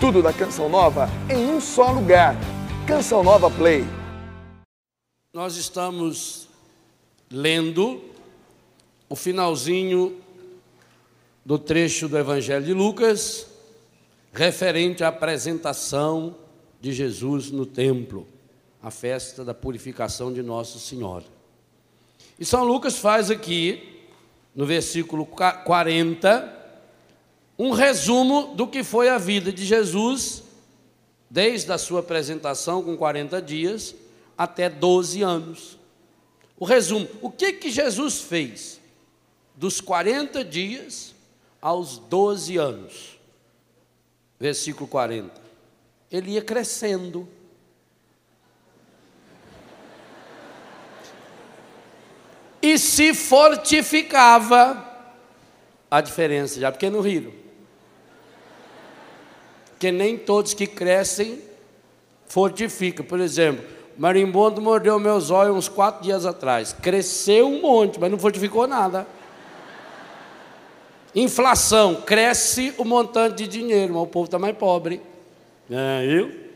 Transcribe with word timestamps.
Tudo 0.00 0.22
da 0.22 0.32
Canção 0.32 0.68
Nova 0.68 1.08
em 1.28 1.50
um 1.50 1.60
só 1.60 1.90
lugar. 1.90 2.36
Canção 2.86 3.24
Nova 3.24 3.50
Play. 3.50 3.84
Nós 5.34 5.56
estamos 5.56 6.48
lendo 7.28 8.00
o 9.08 9.16
finalzinho 9.16 10.16
do 11.44 11.58
trecho 11.58 12.08
do 12.08 12.16
Evangelho 12.16 12.64
de 12.64 12.72
Lucas, 12.72 13.48
referente 14.32 15.02
à 15.02 15.08
apresentação 15.08 16.36
de 16.80 16.92
Jesus 16.92 17.50
no 17.50 17.66
templo, 17.66 18.24
a 18.80 18.92
festa 18.92 19.44
da 19.44 19.52
purificação 19.52 20.32
de 20.32 20.44
Nossa 20.44 20.78
Senhora. 20.78 21.24
E 22.38 22.44
São 22.44 22.62
Lucas 22.62 22.98
faz 22.98 23.32
aqui, 23.32 24.06
no 24.54 24.64
versículo 24.64 25.26
40, 25.26 26.57
um 27.58 27.70
resumo 27.72 28.54
do 28.54 28.68
que 28.68 28.84
foi 28.84 29.08
a 29.08 29.18
vida 29.18 29.52
de 29.52 29.64
Jesus, 29.64 30.44
desde 31.28 31.72
a 31.72 31.78
sua 31.78 32.00
apresentação 32.00 32.82
com 32.82 32.96
40 32.96 33.42
dias 33.42 33.94
até 34.36 34.70
12 34.70 35.22
anos. 35.22 35.78
O 36.56 36.64
resumo: 36.64 37.08
o 37.20 37.30
que, 37.30 37.54
que 37.54 37.70
Jesus 37.70 38.20
fez 38.20 38.80
dos 39.56 39.80
40 39.80 40.44
dias 40.44 41.14
aos 41.60 41.98
12 41.98 42.56
anos? 42.56 43.18
Versículo 44.38 44.86
40. 44.86 45.48
Ele 46.12 46.32
ia 46.32 46.42
crescendo. 46.42 47.28
E 52.62 52.78
se 52.78 53.12
fortificava. 53.12 54.86
A 55.90 56.02
diferença, 56.02 56.60
já 56.60 56.70
porque 56.70 56.90
não 56.90 57.00
riram 57.00 57.37
que 59.78 59.92
nem 59.92 60.16
todos 60.16 60.54
que 60.54 60.66
crescem 60.66 61.38
fortificam. 62.26 63.04
Por 63.04 63.20
exemplo, 63.20 63.64
marimbondo 63.96 64.60
mordeu 64.60 64.98
meus 64.98 65.30
olhos 65.30 65.56
uns 65.56 65.68
quatro 65.68 66.02
dias 66.02 66.26
atrás. 66.26 66.72
Cresceu 66.72 67.48
um 67.48 67.60
monte, 67.60 67.98
mas 67.98 68.10
não 68.10 68.18
fortificou 68.18 68.66
nada. 68.66 69.06
Inflação, 71.14 72.02
cresce 72.02 72.74
o 72.76 72.84
montante 72.84 73.36
de 73.36 73.48
dinheiro, 73.48 73.94
mas 73.94 74.02
o 74.02 74.06
povo 74.06 74.26
está 74.26 74.38
mais 74.38 74.56
pobre. 74.56 75.00
É, 75.70 76.04
eu? 76.06 76.48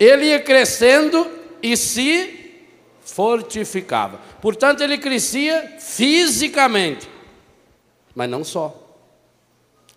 Ele 0.00 0.26
ia 0.26 0.40
crescendo 0.40 1.26
e 1.62 1.76
se 1.76 2.62
fortificava. 3.00 4.20
Portanto, 4.40 4.82
ele 4.82 4.96
crescia 4.98 5.76
fisicamente, 5.78 7.08
mas 8.14 8.28
não 8.28 8.44
só. 8.44 8.74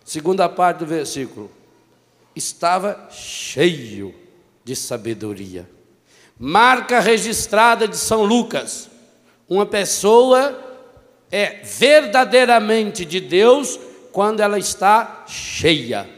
Segunda 0.04 0.48
parte 0.48 0.78
do 0.78 0.86
versículo. 0.86 1.50
Estava 2.34 3.08
cheio 3.10 4.14
de 4.64 4.74
sabedoria. 4.74 5.68
Marca 6.38 6.98
registrada 7.00 7.86
de 7.86 7.96
São 7.96 8.24
Lucas. 8.24 8.88
Uma 9.48 9.66
pessoa 9.66 10.58
é 11.30 11.60
verdadeiramente 11.62 13.04
de 13.04 13.20
Deus 13.20 13.78
quando 14.12 14.40
ela 14.40 14.58
está 14.58 15.24
cheia. 15.26 16.08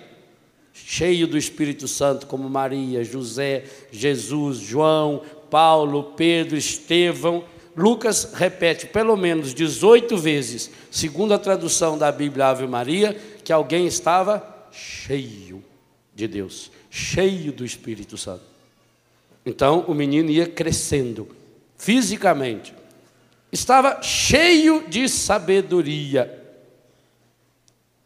Cheio 0.73 1.27
do 1.27 1.37
Espírito 1.37 1.89
Santo, 1.89 2.27
como 2.27 2.49
Maria, 2.49 3.03
José, 3.05 3.65
Jesus, 3.91 4.59
João, 4.59 5.23
Paulo, 5.51 6.13
Pedro, 6.17 6.57
Estevão. 6.57 7.45
Lucas 7.77 8.33
repete 8.35 8.87
pelo 8.87 9.17
menos 9.17 9.53
18 9.53 10.17
vezes, 10.17 10.71
segundo 10.91 11.35
a 11.35 11.39
tradução 11.39 11.99
da 11.99 12.13
Bíblia 12.13 12.47
Ave 12.47 12.67
Maria, 12.67 13.17
que 13.43 13.53
alguém 13.53 13.87
estava 13.87 14.69
cheio 14.71 15.63
de 16.15 16.29
Deus, 16.29 16.71
cheio 16.91 17.53
do 17.53 17.65
Espírito 17.65 18.17
Santo. 18.17 18.43
Então 19.45 19.85
o 19.89 19.95
menino 19.95 20.31
ia 20.31 20.47
crescendo 20.47 21.29
fisicamente, 21.77 22.73
estava 23.51 24.01
cheio 24.03 24.85
de 24.89 25.09
sabedoria, 25.09 26.43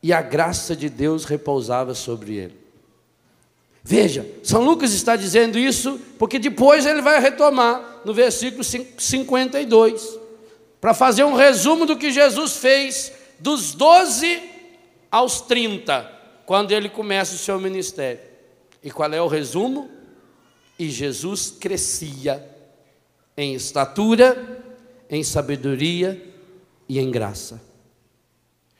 e 0.02 0.12
a 0.12 0.22
graça 0.22 0.76
de 0.76 0.88
Deus 0.88 1.24
repousava 1.24 1.94
sobre 1.94 2.36
ele. 2.36 2.56
Veja, 3.82 4.26
São 4.42 4.64
Lucas 4.64 4.92
está 4.92 5.16
dizendo 5.16 5.58
isso 5.58 6.00
porque 6.18 6.38
depois 6.38 6.86
ele 6.86 7.00
vai 7.00 7.20
retomar 7.20 8.00
no 8.04 8.12
versículo 8.14 8.62
52, 8.64 10.18
para 10.80 10.94
fazer 10.94 11.24
um 11.24 11.34
resumo 11.34 11.86
do 11.86 11.96
que 11.96 12.12
Jesus 12.12 12.56
fez 12.56 13.12
dos 13.38 13.74
doze 13.74 14.40
aos 15.10 15.40
30, 15.40 16.17
quando 16.48 16.72
ele 16.72 16.88
começa 16.88 17.34
o 17.34 17.38
seu 17.38 17.60
ministério. 17.60 18.22
E 18.82 18.90
qual 18.90 19.12
é 19.12 19.20
o 19.20 19.26
resumo? 19.26 19.90
E 20.78 20.88
Jesus 20.88 21.50
crescia 21.50 22.42
em 23.36 23.52
estatura, 23.52 24.64
em 25.10 25.22
sabedoria 25.22 26.26
e 26.88 26.98
em 26.98 27.10
graça. 27.10 27.60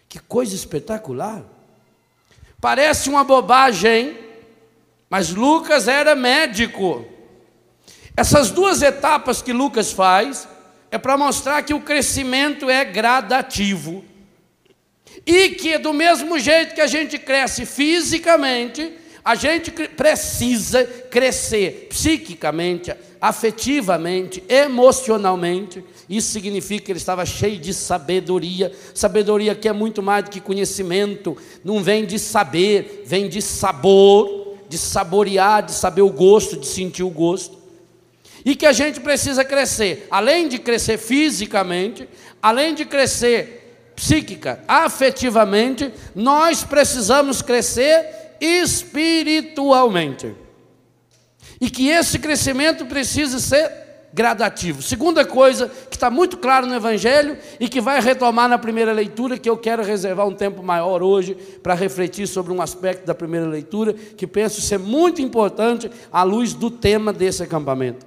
Que 0.09 0.19
coisa 0.19 0.55
espetacular! 0.55 1.45
Parece 2.59 3.11
uma 3.11 3.23
bobagem, 3.23 4.17
mas 5.11 5.29
Lucas 5.29 5.87
era 5.89 6.17
médico. 6.17 7.05
Essas 8.17 8.51
duas 8.51 8.81
etapas 8.81 9.43
que 9.43 9.53
Lucas 9.53 9.93
faz 9.93 10.49
é 10.91 10.97
para 10.97 11.19
mostrar 11.19 11.61
que 11.61 11.75
o 11.75 11.83
crescimento 11.83 12.71
é 12.71 12.83
gradativo. 12.83 14.03
E 15.27 15.51
que 15.51 15.79
do 15.79 15.93
mesmo 15.93 16.39
jeito 16.39 16.75
que 16.75 16.81
a 16.81 16.87
gente 16.87 17.19
cresce 17.19 17.67
fisicamente, 17.67 18.93
a 19.25 19.35
gente 19.35 19.71
precisa 19.71 20.85
crescer 20.85 21.89
psiquicamente, 21.91 22.95
afetivamente, 23.21 24.43
emocionalmente. 24.49 25.85
Isso 26.09 26.33
significa 26.33 26.87
que 26.87 26.93
ele 26.93 26.99
estava 26.99 27.27
cheio 27.27 27.59
de 27.59 27.75
sabedoria. 27.75 28.73
Sabedoria 28.95 29.55
que 29.55 29.69
é 29.69 29.73
muito 29.73 30.03
mais 30.03 30.25
do 30.25 30.31
que 30.31 30.41
conhecimento, 30.41 31.37
não 31.63 31.83
vem 31.83 32.07
de 32.07 32.19
saber, 32.19 33.03
vem 33.05 33.29
de 33.29 33.43
sabor, 33.43 34.57
de 34.67 34.79
saborear, 34.79 35.63
de 35.63 35.73
saber 35.73 36.03
o 36.03 36.11
gosto, 36.11 36.57
de 36.57 36.67
sentir 36.67 37.03
o 37.03 37.11
gosto. 37.11 37.59
E 38.45 38.57
que 38.57 38.65
a 38.65 38.73
gente 38.73 39.01
precisa 39.01 39.45
crescer, 39.45 40.07
além 40.11 40.49
de 40.49 40.59
crescer 40.59 40.97
fisicamente, 40.97 42.09
além 42.41 42.75
de 42.75 42.87
crescer 42.87 43.68
psíquica, 43.99 44.63
afetivamente, 44.69 45.93
nós 46.15 46.63
precisamos 46.63 47.43
crescer 47.43 48.37
espiritualmente. 48.41 50.37
E 51.61 51.69
que 51.69 51.89
esse 51.89 52.21
crescimento 52.21 52.87
precisa 52.87 53.41
ser 53.41 53.89
gradativo. 54.15 54.81
Segunda 54.83 55.25
coisa 55.25 55.69
que 55.91 55.97
está 55.97 56.09
muito 56.09 56.37
claro 56.37 56.69
no 56.69 56.77
Evangelho 56.77 57.37
e 57.59 57.69
que 57.69 57.81
vai 57.81 58.01
retomar 58.01 58.49
na 58.49 58.57
primeira 58.57 58.93
leitura, 58.93 59.37
que 59.37 59.51
eu 59.51 59.57
quero 59.57 59.83
reservar 59.83 60.29
um 60.29 60.35
tempo 60.35 60.63
maior 60.63 61.03
hoje 61.03 61.35
para 61.61 61.75
refletir 61.75 62.29
sobre 62.29 62.53
um 62.53 62.63
aspecto 62.63 63.05
da 63.05 63.17
primeira 63.17 63.49
leitura, 63.49 63.93
que 63.93 64.29
penso 64.29 64.61
ser 64.61 64.79
muito 64.79 65.21
importante 65.21 65.91
à 66.13 66.23
luz 66.23 66.55
do 66.55 66.71
tema 66.71 67.13
desse 67.13 67.43
acampamento. 67.43 68.07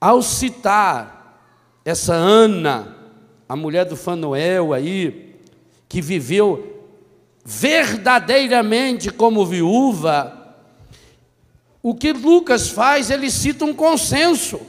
Ao 0.00 0.20
citar 0.20 1.40
essa 1.84 2.14
Ana, 2.14 2.99
a 3.50 3.56
mulher 3.56 3.84
do 3.84 3.96
Fanuel 3.96 4.72
aí, 4.72 5.34
que 5.88 6.00
viveu 6.00 6.86
verdadeiramente 7.44 9.10
como 9.10 9.44
viúva, 9.44 10.54
o 11.82 11.92
que 11.92 12.12
Lucas 12.12 12.68
faz, 12.68 13.10
ele 13.10 13.28
cita 13.28 13.64
um 13.64 13.74
consenso. 13.74 14.60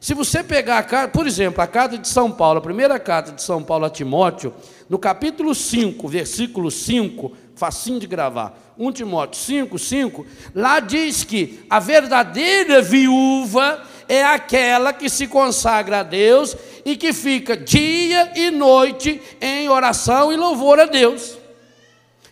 Se 0.00 0.14
você 0.14 0.44
pegar 0.44 0.78
a 0.78 0.84
carta, 0.84 1.08
por 1.08 1.26
exemplo, 1.26 1.60
a 1.60 1.66
carta 1.66 1.98
de 1.98 2.06
São 2.06 2.30
Paulo, 2.30 2.60
a 2.60 2.62
primeira 2.62 2.96
carta 3.00 3.32
de 3.32 3.42
São 3.42 3.60
Paulo 3.60 3.86
a 3.86 3.90
Timóteo, 3.90 4.54
no 4.88 5.00
capítulo 5.00 5.52
5, 5.52 6.06
versículo 6.06 6.70
5, 6.70 7.32
facinho 7.56 7.98
de 7.98 8.06
gravar, 8.06 8.56
1 8.78 8.92
Timóteo 8.92 9.40
5, 9.40 9.76
5, 9.76 10.26
lá 10.54 10.78
diz 10.78 11.24
que 11.24 11.58
a 11.68 11.80
verdadeira 11.80 12.80
viúva 12.80 13.84
é 14.08 14.24
aquela 14.24 14.92
que 14.92 15.10
se 15.10 15.26
consagra 15.26 16.00
a 16.00 16.02
Deus 16.02 16.56
e 16.84 16.96
que 16.96 17.12
fica 17.12 17.56
dia 17.56 18.32
e 18.34 18.50
noite 18.50 19.20
em 19.40 19.68
oração 19.68 20.32
e 20.32 20.36
louvor 20.36 20.80
a 20.80 20.86
Deus. 20.86 21.36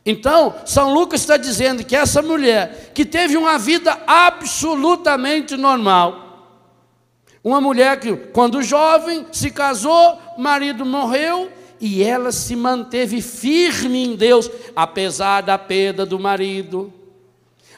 Então, 0.05 0.55
São 0.65 0.95
Lucas 0.95 1.21
está 1.21 1.37
dizendo 1.37 1.85
que 1.85 1.95
essa 1.95 2.23
mulher 2.23 2.93
que 2.95 3.05
teve 3.05 3.37
uma 3.37 3.59
vida 3.59 3.99
absolutamente 4.07 5.57
normal, 5.57 6.25
uma 7.43 7.61
mulher 7.61 8.01
que, 8.01 8.15
quando 8.17 8.63
jovem, 8.63 9.27
se 9.31 9.51
casou, 9.51 10.19
marido 10.39 10.87
morreu 10.87 11.51
e 11.81 12.03
ela 12.03 12.33
se 12.33 12.57
manteve 12.57 13.21
firme 13.21 14.05
em 14.05 14.17
Deus, 14.17 14.51
apesar 14.75 15.43
da 15.43 15.59
perda 15.59 16.07
do 16.07 16.19
marido, 16.19 16.93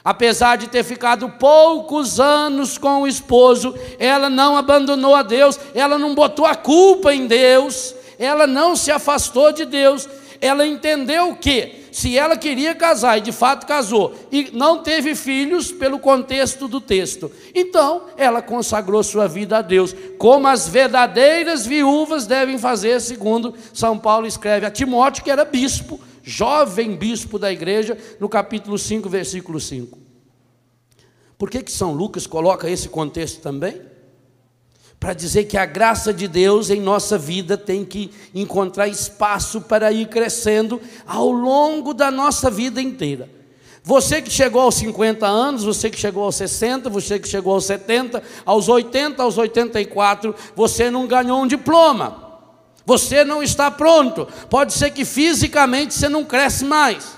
Apesar 0.03 0.57
de 0.57 0.67
ter 0.67 0.83
ficado 0.83 1.29
poucos 1.29 2.19
anos 2.19 2.77
com 2.77 3.01
o 3.01 3.07
esposo, 3.07 3.75
ela 3.97 4.29
não 4.29 4.55
abandonou 4.55 5.13
a 5.13 5.21
Deus, 5.21 5.59
ela 5.73 5.97
não 5.97 6.15
botou 6.15 6.45
a 6.45 6.55
culpa 6.55 7.13
em 7.13 7.27
Deus, 7.27 7.93
ela 8.17 8.47
não 8.47 8.75
se 8.75 8.91
afastou 8.91 9.51
de 9.51 9.65
Deus, 9.65 10.07
ela 10.41 10.65
entendeu 10.65 11.35
que 11.35 11.87
se 11.91 12.17
ela 12.17 12.37
queria 12.37 12.73
casar 12.73 13.17
e 13.17 13.21
de 13.21 13.31
fato 13.31 13.65
casou 13.65 14.15
e 14.31 14.51
não 14.53 14.81
teve 14.83 15.15
filhos 15.15 15.71
pelo 15.71 15.99
contexto 15.99 16.67
do 16.67 16.79
texto, 16.79 17.31
então 17.53 18.03
ela 18.15 18.41
consagrou 18.41 19.03
sua 19.03 19.27
vida 19.27 19.57
a 19.57 19.61
Deus, 19.61 19.93
como 20.17 20.47
as 20.47 20.67
verdadeiras 20.67 21.65
viúvas 21.65 22.25
devem 22.25 22.57
fazer, 22.57 23.01
segundo 23.01 23.53
São 23.73 23.97
Paulo 23.97 24.27
escreve 24.27 24.65
a 24.65 24.71
Timóteo, 24.71 25.23
que 25.23 25.31
era 25.31 25.43
bispo, 25.43 25.99
jovem 26.23 26.95
bispo 26.95 27.39
da 27.39 27.51
igreja, 27.51 27.97
no 28.19 28.29
capítulo 28.29 28.77
5, 28.77 29.09
versículo 29.09 29.59
5. 29.59 29.97
Por 31.37 31.49
que, 31.49 31.63
que 31.63 31.71
São 31.71 31.93
Lucas 31.93 32.27
coloca 32.27 32.69
esse 32.69 32.89
contexto 32.89 33.41
também? 33.41 33.89
para 34.99 35.13
dizer 35.13 35.45
que 35.45 35.57
a 35.57 35.65
graça 35.65 36.13
de 36.13 36.27
Deus 36.27 36.69
em 36.69 36.81
nossa 36.81 37.17
vida 37.17 37.57
tem 37.57 37.85
que 37.85 38.11
encontrar 38.35 38.87
espaço 38.87 39.61
para 39.61 39.91
ir 39.91 40.07
crescendo 40.07 40.81
ao 41.07 41.31
longo 41.31 41.93
da 41.93 42.11
nossa 42.11 42.51
vida 42.51 42.81
inteira. 42.81 43.29
Você 43.81 44.21
que 44.21 44.29
chegou 44.29 44.61
aos 44.61 44.75
50 44.75 45.25
anos, 45.25 45.63
você 45.63 45.89
que 45.89 45.97
chegou 45.97 46.25
aos 46.25 46.35
60, 46.35 46.89
você 46.89 47.17
que 47.17 47.29
chegou 47.29 47.53
aos 47.53 47.63
70, 47.63 48.21
aos 48.45 48.67
80, 48.67 49.23
aos 49.23 49.37
84, 49.37 50.35
você 50.53 50.91
não 50.91 51.07
ganhou 51.07 51.41
um 51.41 51.47
diploma. 51.47 52.28
Você 52.89 53.23
não 53.23 53.43
está 53.43 53.69
pronto. 53.69 54.27
Pode 54.49 54.73
ser 54.73 54.89
que 54.89 55.05
fisicamente 55.05 55.93
você 55.93 56.09
não 56.09 56.25
cresce 56.25 56.65
mais. 56.65 57.15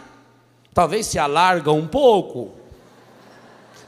Talvez 0.74 1.06
se 1.06 1.18
alarga 1.18 1.72
um 1.72 1.88
pouco. 1.88 2.52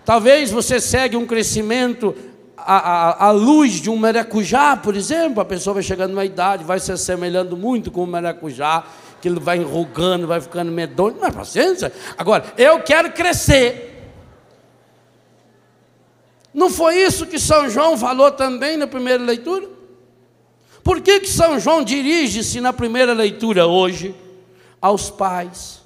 Talvez 0.06 0.50
você 0.50 0.80
segue 0.80 1.18
um 1.18 1.28
crescimento 1.28 2.16
a, 2.56 2.78
a, 2.78 3.26
a, 3.26 3.32
luz 3.32 3.82
de 3.82 3.90
um 3.90 3.98
maracujá, 3.98 4.78
por 4.78 4.96
exemplo, 4.96 5.42
a 5.42 5.46
pessoa 5.46 5.74
vai 5.74 5.84
chegando 5.84 6.12
numa 6.12 6.24
idade, 6.24 6.64
vai 6.64 6.80
se 6.80 6.90
assemelhando 6.90 7.58
muito 7.58 7.92
com 7.92 8.06
o 8.06 8.08
maracujá, 8.08 8.86
que 9.20 9.28
ele 9.28 9.42
vai 9.42 9.58
enrugando, 9.58 10.26
vai 10.26 10.40
ficando 10.40 10.72
medonho, 10.72 11.18
mas 11.20 11.36
paciência. 11.36 11.92
Agora, 12.18 12.46
eu 12.58 12.80
quero 12.80 13.12
crescer. 13.12 14.10
Não 16.54 16.70
foi 16.70 16.96
isso 16.96 17.26
que 17.26 17.38
São 17.38 17.70
João 17.70 17.98
falou 17.98 18.32
também 18.32 18.78
na 18.78 18.88
primeira 18.88 19.22
leitura? 19.22 19.73
Por 20.84 21.02
que, 21.02 21.22
que 21.22 21.30
São 21.30 21.60
João 21.60 21.84
dirige-se 21.84 22.60
na 22.60 22.74
primeira 22.74 23.14
leitura 23.14 23.66
hoje 23.66 24.14
aos 24.82 25.10
pais, 25.10 25.82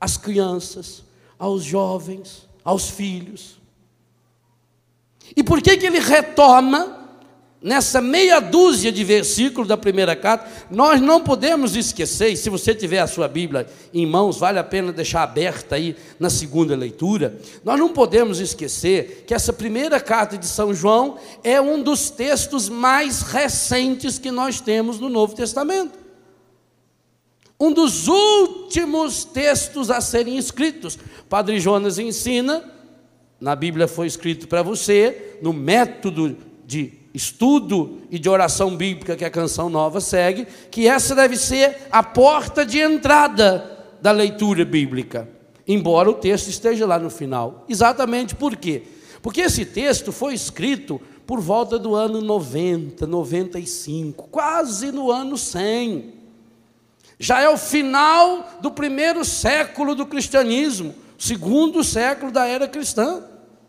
às 0.00 0.16
crianças, 0.16 1.02
aos 1.38 1.64
jovens, 1.64 2.48
aos 2.64 2.88
filhos? 2.88 3.58
E 5.36 5.42
por 5.42 5.60
que, 5.60 5.76
que 5.76 5.86
ele 5.86 5.98
retoma 5.98 6.95
nessa 7.62 8.00
meia 8.00 8.40
dúzia 8.40 8.92
de 8.92 9.02
versículos 9.02 9.68
da 9.68 9.76
primeira 9.76 10.14
carta? 10.14 10.48
Nós 10.70 11.00
não 11.00 11.22
podemos 11.22 11.74
esquecer, 11.76 12.30
e 12.30 12.36
se 12.36 12.50
você 12.50 12.74
tiver 12.74 12.98
a 12.98 13.06
sua 13.06 13.28
Bíblia 13.28 13.66
em 13.92 14.06
mãos, 14.06 14.38
vale 14.38 14.58
a 14.58 14.64
pena 14.64 14.92
deixar 14.92 15.22
aberta 15.22 15.76
aí 15.76 15.96
na 16.18 16.30
segunda 16.30 16.76
leitura. 16.76 17.38
Nós 17.64 17.78
não 17.78 17.88
podemos 17.92 18.40
esquecer 18.40 19.24
que 19.26 19.34
essa 19.34 19.52
primeira 19.52 20.00
carta 20.00 20.38
de 20.38 20.46
São 20.46 20.74
João 20.74 21.18
é 21.42 21.60
um 21.60 21.82
dos 21.82 22.10
textos 22.10 22.68
mais 22.68 23.22
recentes 23.22 24.18
que 24.18 24.30
nós 24.30 24.60
temos 24.60 25.00
no 25.00 25.08
Novo 25.08 25.34
Testamento. 25.34 25.98
Um 27.58 27.72
dos 27.72 28.06
últimos 28.06 29.24
textos 29.24 29.90
a 29.90 30.00
serem 30.00 30.36
escritos. 30.36 30.98
Padre 31.28 31.58
Jonas 31.58 31.98
ensina 31.98 32.76
na 33.40 33.54
Bíblia 33.54 33.86
foi 33.86 34.06
escrito 34.06 34.48
para 34.48 34.62
você, 34.62 35.38
no 35.42 35.52
método 35.52 36.36
de 36.66 36.86
estudo 37.16 38.02
e 38.10 38.18
de 38.18 38.28
oração 38.28 38.76
bíblica 38.76 39.16
que 39.16 39.24
a 39.24 39.30
canção 39.30 39.70
nova 39.70 40.00
segue, 40.00 40.46
que 40.70 40.86
essa 40.86 41.14
deve 41.14 41.36
ser 41.36 41.88
a 41.90 42.02
porta 42.02 42.64
de 42.64 42.78
entrada 42.78 43.94
da 44.00 44.12
leitura 44.12 44.64
bíblica, 44.64 45.28
embora 45.66 46.10
o 46.10 46.14
texto 46.14 46.48
esteja 46.48 46.86
lá 46.86 46.98
no 46.98 47.08
final. 47.08 47.64
Exatamente 47.68 48.34
por 48.34 48.54
quê? 48.54 48.82
Porque 49.22 49.40
esse 49.40 49.64
texto 49.64 50.12
foi 50.12 50.34
escrito 50.34 51.00
por 51.26 51.40
volta 51.40 51.78
do 51.78 51.94
ano 51.94 52.20
90, 52.20 53.06
95, 53.06 54.28
quase 54.28 54.92
no 54.92 55.10
ano 55.10 55.38
100. 55.38 56.14
Já 57.18 57.40
é 57.40 57.48
o 57.48 57.56
final 57.56 58.58
do 58.60 58.70
primeiro 58.70 59.24
século 59.24 59.94
do 59.94 60.06
cristianismo 60.06 60.94
segundo 61.18 61.82
século 61.82 62.30
da 62.30 62.46
era 62.46 62.68
cristã. 62.68 63.24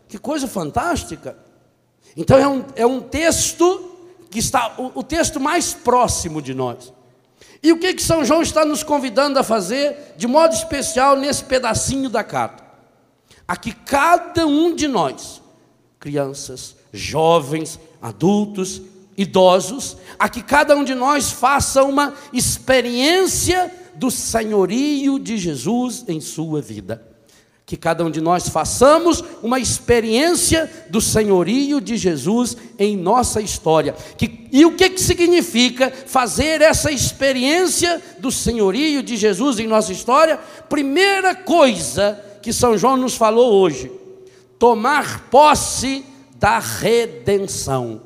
Que 0.06 0.18
coisa 0.18 0.46
fantástica! 0.46 1.47
Então 2.16 2.38
é 2.38 2.48
um, 2.48 2.64
é 2.76 2.86
um 2.86 3.00
texto 3.00 3.90
que 4.30 4.38
está 4.38 4.74
o, 4.78 5.00
o 5.00 5.02
texto 5.02 5.40
mais 5.40 5.72
próximo 5.72 6.42
de 6.42 6.54
nós. 6.54 6.92
E 7.62 7.72
o 7.72 7.78
que, 7.78 7.94
que 7.94 8.02
São 8.02 8.24
João 8.24 8.42
está 8.42 8.64
nos 8.64 8.82
convidando 8.82 9.38
a 9.38 9.42
fazer, 9.42 10.14
de 10.16 10.26
modo 10.26 10.54
especial, 10.54 11.16
nesse 11.16 11.44
pedacinho 11.44 12.08
da 12.08 12.22
carta? 12.22 12.62
A 13.46 13.56
que 13.56 13.72
cada 13.72 14.46
um 14.46 14.74
de 14.74 14.86
nós, 14.86 15.42
crianças, 15.98 16.76
jovens, 16.92 17.78
adultos, 18.00 18.82
idosos, 19.16 19.96
a 20.18 20.28
que 20.28 20.42
cada 20.42 20.76
um 20.76 20.84
de 20.84 20.94
nós 20.94 21.32
faça 21.32 21.82
uma 21.82 22.14
experiência 22.32 23.72
do 23.96 24.10
senhorio 24.10 25.18
de 25.18 25.36
Jesus 25.36 26.04
em 26.06 26.20
sua 26.20 26.60
vida 26.60 27.07
que 27.68 27.76
cada 27.76 28.02
um 28.02 28.10
de 28.10 28.22
nós 28.22 28.48
façamos 28.48 29.22
uma 29.42 29.60
experiência 29.60 30.86
do 30.88 31.02
senhorio 31.02 31.82
de 31.82 31.98
Jesus 31.98 32.56
em 32.78 32.96
nossa 32.96 33.42
história. 33.42 33.94
Que, 34.16 34.48
e 34.50 34.64
o 34.64 34.74
que, 34.74 34.88
que 34.88 34.98
significa 34.98 35.90
fazer 35.90 36.62
essa 36.62 36.90
experiência 36.90 38.00
do 38.20 38.32
senhorio 38.32 39.02
de 39.02 39.18
Jesus 39.18 39.58
em 39.58 39.66
nossa 39.66 39.92
história? 39.92 40.38
Primeira 40.66 41.34
coisa 41.34 42.18
que 42.40 42.54
São 42.54 42.78
João 42.78 42.96
nos 42.96 43.16
falou 43.16 43.52
hoje: 43.52 43.92
tomar 44.58 45.28
posse 45.28 46.06
da 46.36 46.58
redenção. 46.58 48.00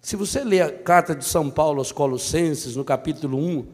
Se 0.00 0.14
você 0.14 0.44
ler 0.44 0.60
a 0.60 0.70
carta 0.70 1.12
de 1.12 1.24
São 1.24 1.50
Paulo 1.50 1.80
aos 1.80 1.90
Colossenses, 1.90 2.76
no 2.76 2.84
capítulo 2.84 3.36
1, 3.36 3.66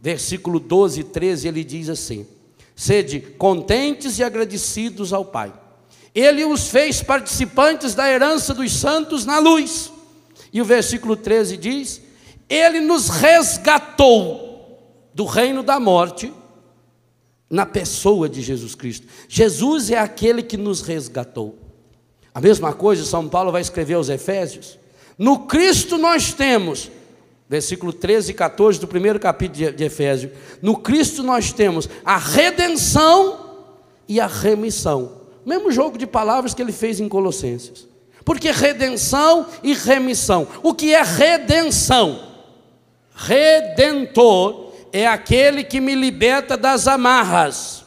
versículo 0.00 0.58
12 0.58 1.02
e 1.02 1.04
13, 1.04 1.46
ele 1.46 1.62
diz 1.62 1.88
assim: 1.88 2.26
Sede 2.74 3.20
contentes 3.20 4.18
e 4.18 4.24
agradecidos 4.24 5.12
ao 5.12 5.24
Pai. 5.24 5.52
Ele 6.14 6.44
os 6.44 6.68
fez 6.68 7.02
participantes 7.02 7.94
da 7.94 8.08
herança 8.10 8.54
dos 8.54 8.72
santos 8.72 9.24
na 9.24 9.38
luz. 9.38 9.92
E 10.52 10.60
o 10.60 10.64
versículo 10.64 11.16
13 11.16 11.56
diz: 11.56 12.00
Ele 12.48 12.80
nos 12.80 13.08
resgatou 13.08 14.44
do 15.12 15.24
reino 15.24 15.62
da 15.62 15.78
morte 15.78 16.32
na 17.50 17.66
pessoa 17.66 18.28
de 18.28 18.42
Jesus 18.42 18.74
Cristo. 18.74 19.06
Jesus 19.28 19.90
é 19.90 19.98
aquele 19.98 20.42
que 20.42 20.56
nos 20.56 20.80
resgatou. 20.80 21.58
A 22.34 22.40
mesma 22.40 22.72
coisa 22.72 23.04
São 23.04 23.28
Paulo 23.28 23.52
vai 23.52 23.60
escrever 23.60 23.94
aos 23.94 24.08
Efésios. 24.08 24.78
No 25.16 25.46
Cristo 25.46 25.96
nós 25.96 26.32
temos 26.32 26.90
versículo 27.48 27.92
13 27.92 28.30
e 28.30 28.34
14 28.34 28.80
do 28.80 28.88
primeiro 28.88 29.20
capítulo 29.20 29.72
de 29.72 29.84
Efésios. 29.84 30.32
No 30.62 30.76
Cristo 30.76 31.22
nós 31.22 31.52
temos 31.52 31.88
a 32.04 32.16
redenção 32.16 33.56
e 34.08 34.20
a 34.20 34.26
remissão. 34.26 35.22
Mesmo 35.44 35.70
jogo 35.70 35.98
de 35.98 36.06
palavras 36.06 36.54
que 36.54 36.62
ele 36.62 36.72
fez 36.72 37.00
em 37.00 37.08
Colossenses. 37.08 37.86
Porque 38.24 38.50
redenção 38.50 39.46
e 39.62 39.74
remissão. 39.74 40.48
O 40.62 40.72
que 40.72 40.94
é 40.94 41.02
redenção? 41.02 42.32
Redentor 43.14 44.72
é 44.92 45.06
aquele 45.06 45.62
que 45.62 45.80
me 45.80 45.94
liberta 45.94 46.56
das 46.56 46.88
amarras. 46.88 47.84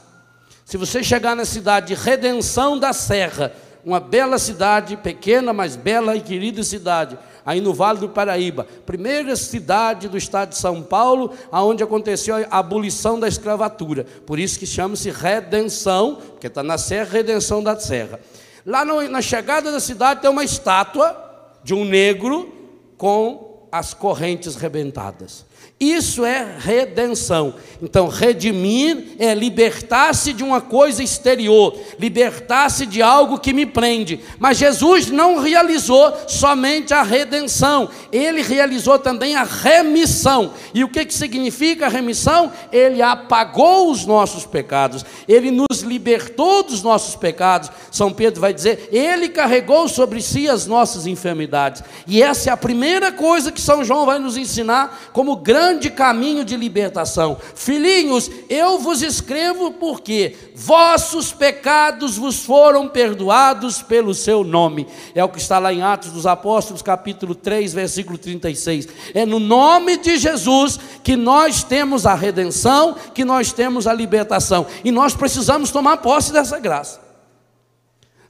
Se 0.63 0.77
você 0.77 1.01
chegar 1.01 1.35
na 1.35 1.45
cidade 1.45 1.87
de 1.87 1.93
Redenção 1.95 2.77
da 2.77 2.91
Serra, 2.93 3.53
uma 3.85 4.01
bela 4.01 4.37
cidade, 4.37 4.97
pequena, 4.97 5.53
mas 5.53 5.77
bela 5.77 6.15
e 6.15 6.21
querida 6.21 6.61
cidade, 6.61 7.17
aí 7.47 7.61
no 7.61 7.73
Vale 7.73 7.99
do 7.99 8.09
Paraíba, 8.09 8.67
primeira 8.85 9.33
cidade 9.37 10.09
do 10.09 10.17
estado 10.17 10.49
de 10.49 10.57
São 10.57 10.83
Paulo, 10.83 11.31
aonde 11.49 11.81
aconteceu 11.81 12.35
a 12.51 12.59
abolição 12.59 13.17
da 13.17 13.25
escravatura. 13.25 14.05
Por 14.25 14.37
isso 14.37 14.59
que 14.59 14.65
chama-se 14.65 15.09
Redenção, 15.09 16.15
porque 16.15 16.47
está 16.47 16.61
na 16.61 16.77
Serra, 16.77 17.09
Redenção 17.09 17.63
da 17.63 17.79
Serra. 17.79 18.19
Lá 18.65 18.83
no, 18.83 19.01
na 19.07 19.21
chegada 19.21 19.71
da 19.71 19.79
cidade 19.79 20.21
tem 20.21 20.29
uma 20.29 20.43
estátua 20.43 21.15
de 21.63 21.73
um 21.73 21.85
negro 21.85 22.53
com 22.97 23.65
as 23.71 23.93
correntes 23.93 24.57
rebentadas. 24.57 25.45
Isso 25.79 26.25
é 26.25 26.55
redenção. 26.57 27.53
Então, 27.83 28.07
redimir 28.07 29.09
é 29.19 29.35
libertar-se 29.35 30.33
de 30.33 30.43
uma 30.43 30.59
coisa 30.59 31.03
exterior, 31.03 31.77
libertar-se 31.99 32.87
de 32.87 32.99
algo 33.03 33.37
que 33.37 33.53
me 33.53 33.63
prende. 33.63 34.19
Mas 34.39 34.57
Jesus 34.57 35.11
não 35.11 35.37
realizou 35.37 36.11
somente 36.27 36.95
a 36.95 37.03
redenção, 37.03 37.89
ele 38.11 38.41
realizou 38.41 38.97
também 38.97 39.35
a 39.35 39.43
remissão. 39.43 40.51
E 40.73 40.83
o 40.83 40.89
que, 40.89 41.05
que 41.05 41.13
significa 41.13 41.85
a 41.85 41.89
remissão? 41.89 42.51
Ele 42.71 42.99
apagou 42.99 43.91
os 43.91 44.03
nossos 44.03 44.47
pecados, 44.47 45.05
ele 45.27 45.51
nos 45.51 45.81
libertou 45.81 46.63
dos 46.63 46.81
nossos 46.81 47.15
pecados. 47.15 47.69
São 47.91 48.11
Pedro 48.11 48.41
vai 48.41 48.51
dizer: 48.51 48.89
ele 48.91 49.29
carregou 49.29 49.87
sobre 49.87 50.23
si 50.23 50.49
as 50.49 50.65
nossas 50.65 51.05
enfermidades. 51.05 51.83
E 52.07 52.23
essa 52.23 52.49
é 52.49 52.53
a 52.53 52.57
primeira 52.57 53.11
coisa 53.11 53.51
que 53.51 53.61
São 53.61 53.85
João 53.85 54.07
vai 54.07 54.17
nos 54.17 54.35
ensinar 54.35 55.11
como 55.13 55.35
grande 55.35 55.66
caminho 55.97 56.45
de 56.45 56.55
libertação. 56.55 57.37
Filhinhos, 57.55 58.29
eu 58.49 58.79
vos 58.79 59.01
escrevo 59.01 59.71
porque 59.71 60.35
vossos 60.55 61.31
pecados 61.31 62.17
vos 62.17 62.43
foram 62.43 62.87
perdoados 62.87 63.81
pelo 63.81 64.13
seu 64.13 64.43
nome. 64.43 64.87
É 65.13 65.23
o 65.23 65.29
que 65.29 65.39
está 65.39 65.59
lá 65.59 65.73
em 65.73 65.81
Atos 65.81 66.11
dos 66.11 66.25
Apóstolos, 66.25 66.81
capítulo 66.81 67.35
3, 67.35 67.73
versículo 67.73 68.17
36. 68.17 68.87
É 69.13 69.25
no 69.25 69.39
nome 69.39 69.97
de 69.97 70.17
Jesus 70.17 70.79
que 71.03 71.15
nós 71.15 71.63
temos 71.63 72.05
a 72.05 72.13
redenção, 72.13 72.95
que 73.13 73.25
nós 73.25 73.51
temos 73.51 73.87
a 73.87 73.93
libertação. 73.93 74.65
E 74.83 74.91
nós 74.91 75.15
precisamos 75.15 75.71
tomar 75.71 75.97
posse 75.97 76.31
dessa 76.31 76.59
graça. 76.59 77.07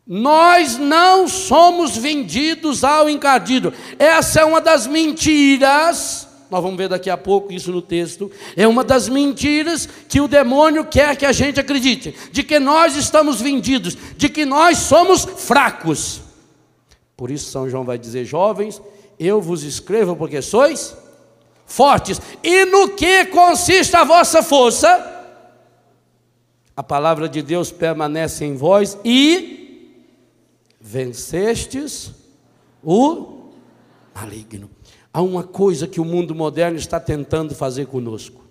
Nós 0.08 0.78
não 0.78 1.28
somos 1.28 1.98
vendidos 1.98 2.86
ao 2.86 3.10
encardido. 3.10 3.74
Essa 4.00 4.40
é 4.40 4.46
uma 4.46 4.62
das 4.62 4.88
mentiras. 4.88 6.27
Nós 6.50 6.64
vamos 6.64 6.78
ver 6.78 6.88
daqui 6.88 7.10
a 7.10 7.18
pouco 7.18 7.52
isso 7.52 7.72
no 7.72 7.82
texto. 7.82 8.32
É 8.56 8.68
uma 8.68 8.84
das 8.84 9.10
mentiras 9.10 9.88
que 10.08 10.22
o 10.22 10.28
demônio 10.28 10.86
quer 10.86 11.16
que 11.16 11.26
a 11.26 11.32
gente 11.32 11.60
acredite: 11.60 12.16
de 12.32 12.44
que 12.44 12.60
nós 12.60 12.96
estamos 12.96 13.42
vendidos, 13.42 13.98
de 14.16 14.30
que 14.30 14.46
nós 14.46 14.78
somos 14.78 15.26
fracos. 15.26 16.22
Por 17.16 17.30
isso, 17.30 17.52
São 17.52 17.70
João 17.70 17.84
vai 17.84 17.98
dizer: 17.98 18.24
jovens, 18.24 18.82
eu 19.20 19.42
vos 19.42 19.64
escrevo 19.64 20.16
porque 20.16 20.42
sois 20.42 20.96
fortes. 21.66 22.22
E 22.42 22.66
no 22.66 22.90
que 22.90 23.26
consiste 23.26 23.96
a 23.96 24.04
vossa 24.04 24.42
força? 24.42 25.16
A 26.76 26.84
palavra 26.84 27.28
de 27.28 27.42
Deus 27.42 27.72
permanece 27.72 28.46
em 28.46 28.56
vós 28.56 28.98
e 29.04 30.04
vencestes 30.80 32.12
o 32.84 33.50
maligno. 34.16 34.77
Há 35.18 35.22
uma 35.24 35.42
coisa 35.42 35.88
que 35.88 36.00
o 36.00 36.06
mundo 36.06 36.36
moderno 36.36 36.78
está 36.78 37.00
tentando 37.00 37.56
fazer 37.56 37.88
conosco: 37.88 38.46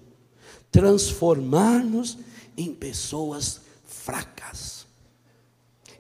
transformar-nos 0.69 2.19
em 2.59 2.75
pessoas 2.75 3.61
fracas. 3.85 4.85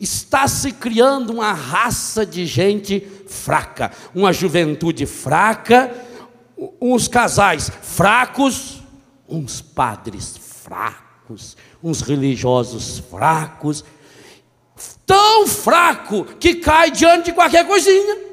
Está 0.00 0.48
se 0.48 0.72
criando 0.72 1.34
uma 1.34 1.52
raça 1.52 2.26
de 2.26 2.44
gente 2.44 2.98
fraca, 3.28 3.92
uma 4.12 4.32
juventude 4.32 5.06
fraca, 5.06 5.94
uns 6.80 7.06
casais 7.06 7.70
fracos, 7.82 8.82
uns 9.28 9.60
padres 9.60 10.36
fracos, 10.36 11.56
uns 11.80 12.00
religiosos 12.00 12.98
fracos, 13.08 13.84
tão 15.06 15.46
fraco 15.46 16.24
que 16.24 16.56
cai 16.56 16.90
diante 16.90 17.26
de 17.26 17.34
qualquer 17.34 17.64
coisinha. 17.64 18.25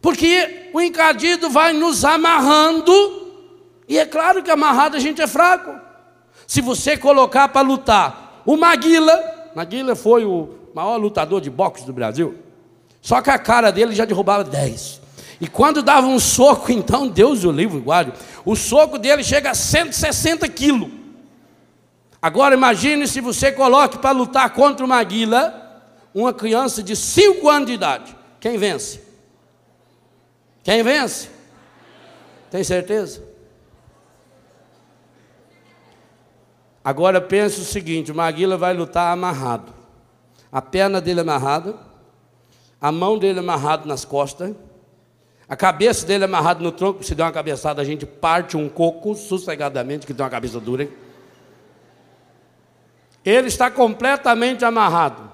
Porque 0.00 0.70
o 0.72 0.80
encardido 0.80 1.50
vai 1.50 1.72
nos 1.72 2.04
amarrando, 2.04 2.92
e 3.88 3.98
é 3.98 4.06
claro 4.06 4.42
que 4.42 4.50
amarrado 4.50 4.96
a 4.96 5.00
gente 5.00 5.20
é 5.20 5.26
fraco. 5.26 5.74
Se 6.46 6.60
você 6.60 6.96
colocar 6.96 7.48
para 7.48 7.66
lutar 7.66 8.42
o 8.46 8.56
Maguila, 8.56 9.50
Maguila 9.54 9.94
foi 9.94 10.24
o 10.24 10.48
maior 10.74 10.96
lutador 10.96 11.40
de 11.40 11.50
boxe 11.50 11.84
do 11.84 11.92
Brasil, 11.92 12.36
só 13.02 13.20
que 13.20 13.30
a 13.30 13.38
cara 13.38 13.70
dele 13.70 13.94
já 13.94 14.04
derrubava 14.04 14.44
10. 14.44 15.00
E 15.40 15.48
quando 15.48 15.82
dava 15.82 16.06
um 16.06 16.18
soco, 16.18 16.70
então, 16.72 17.08
Deus 17.08 17.44
o 17.44 17.50
livre, 17.50 17.80
guarde, 17.80 18.12
o 18.44 18.54
soco 18.54 18.98
dele 18.98 19.22
chega 19.22 19.50
a 19.50 19.54
160 19.54 20.48
quilos. 20.48 20.90
Agora 22.22 22.54
imagine 22.54 23.06
se 23.08 23.20
você 23.20 23.50
coloque 23.50 23.98
para 23.98 24.10
lutar 24.10 24.50
contra 24.50 24.84
uma 24.84 24.96
águila 24.96 25.68
uma 26.14 26.32
criança 26.34 26.82
de 26.82 26.94
5 26.96 27.48
anos 27.48 27.66
de 27.68 27.72
idade. 27.74 28.16
Quem 28.40 28.58
vence? 28.58 29.09
Quem 30.62 30.82
vence? 30.82 31.28
Tem 32.50 32.62
certeza? 32.62 33.22
Agora 36.84 37.20
pense 37.20 37.60
o 37.60 37.64
seguinte: 37.64 38.10
o 38.10 38.14
Maguila 38.14 38.56
vai 38.56 38.74
lutar 38.74 39.12
amarrado. 39.12 39.72
A 40.50 40.60
perna 40.60 41.00
dele 41.00 41.20
amarrada, 41.20 41.76
a 42.80 42.90
mão 42.90 43.18
dele 43.18 43.38
amarrada 43.38 43.86
nas 43.86 44.04
costas, 44.04 44.54
a 45.48 45.54
cabeça 45.54 46.06
dele 46.06 46.24
amarrada 46.24 46.60
no 46.62 46.72
tronco. 46.72 47.04
Se 47.04 47.14
der 47.14 47.22
uma 47.22 47.32
cabeçada, 47.32 47.80
a 47.80 47.84
gente 47.84 48.04
parte 48.04 48.56
um 48.56 48.68
coco 48.68 49.14
sossegadamente, 49.14 50.06
que 50.06 50.14
tem 50.14 50.24
uma 50.24 50.30
cabeça 50.30 50.58
dura. 50.58 50.84
Hein? 50.84 50.90
Ele 53.24 53.48
está 53.48 53.70
completamente 53.70 54.64
amarrado. 54.64 55.30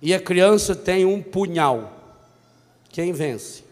E 0.00 0.14
a 0.14 0.20
criança 0.20 0.74
tem 0.74 1.04
um 1.04 1.20
punhal. 1.22 1.92
Quem 2.88 3.12
vence? 3.12 3.67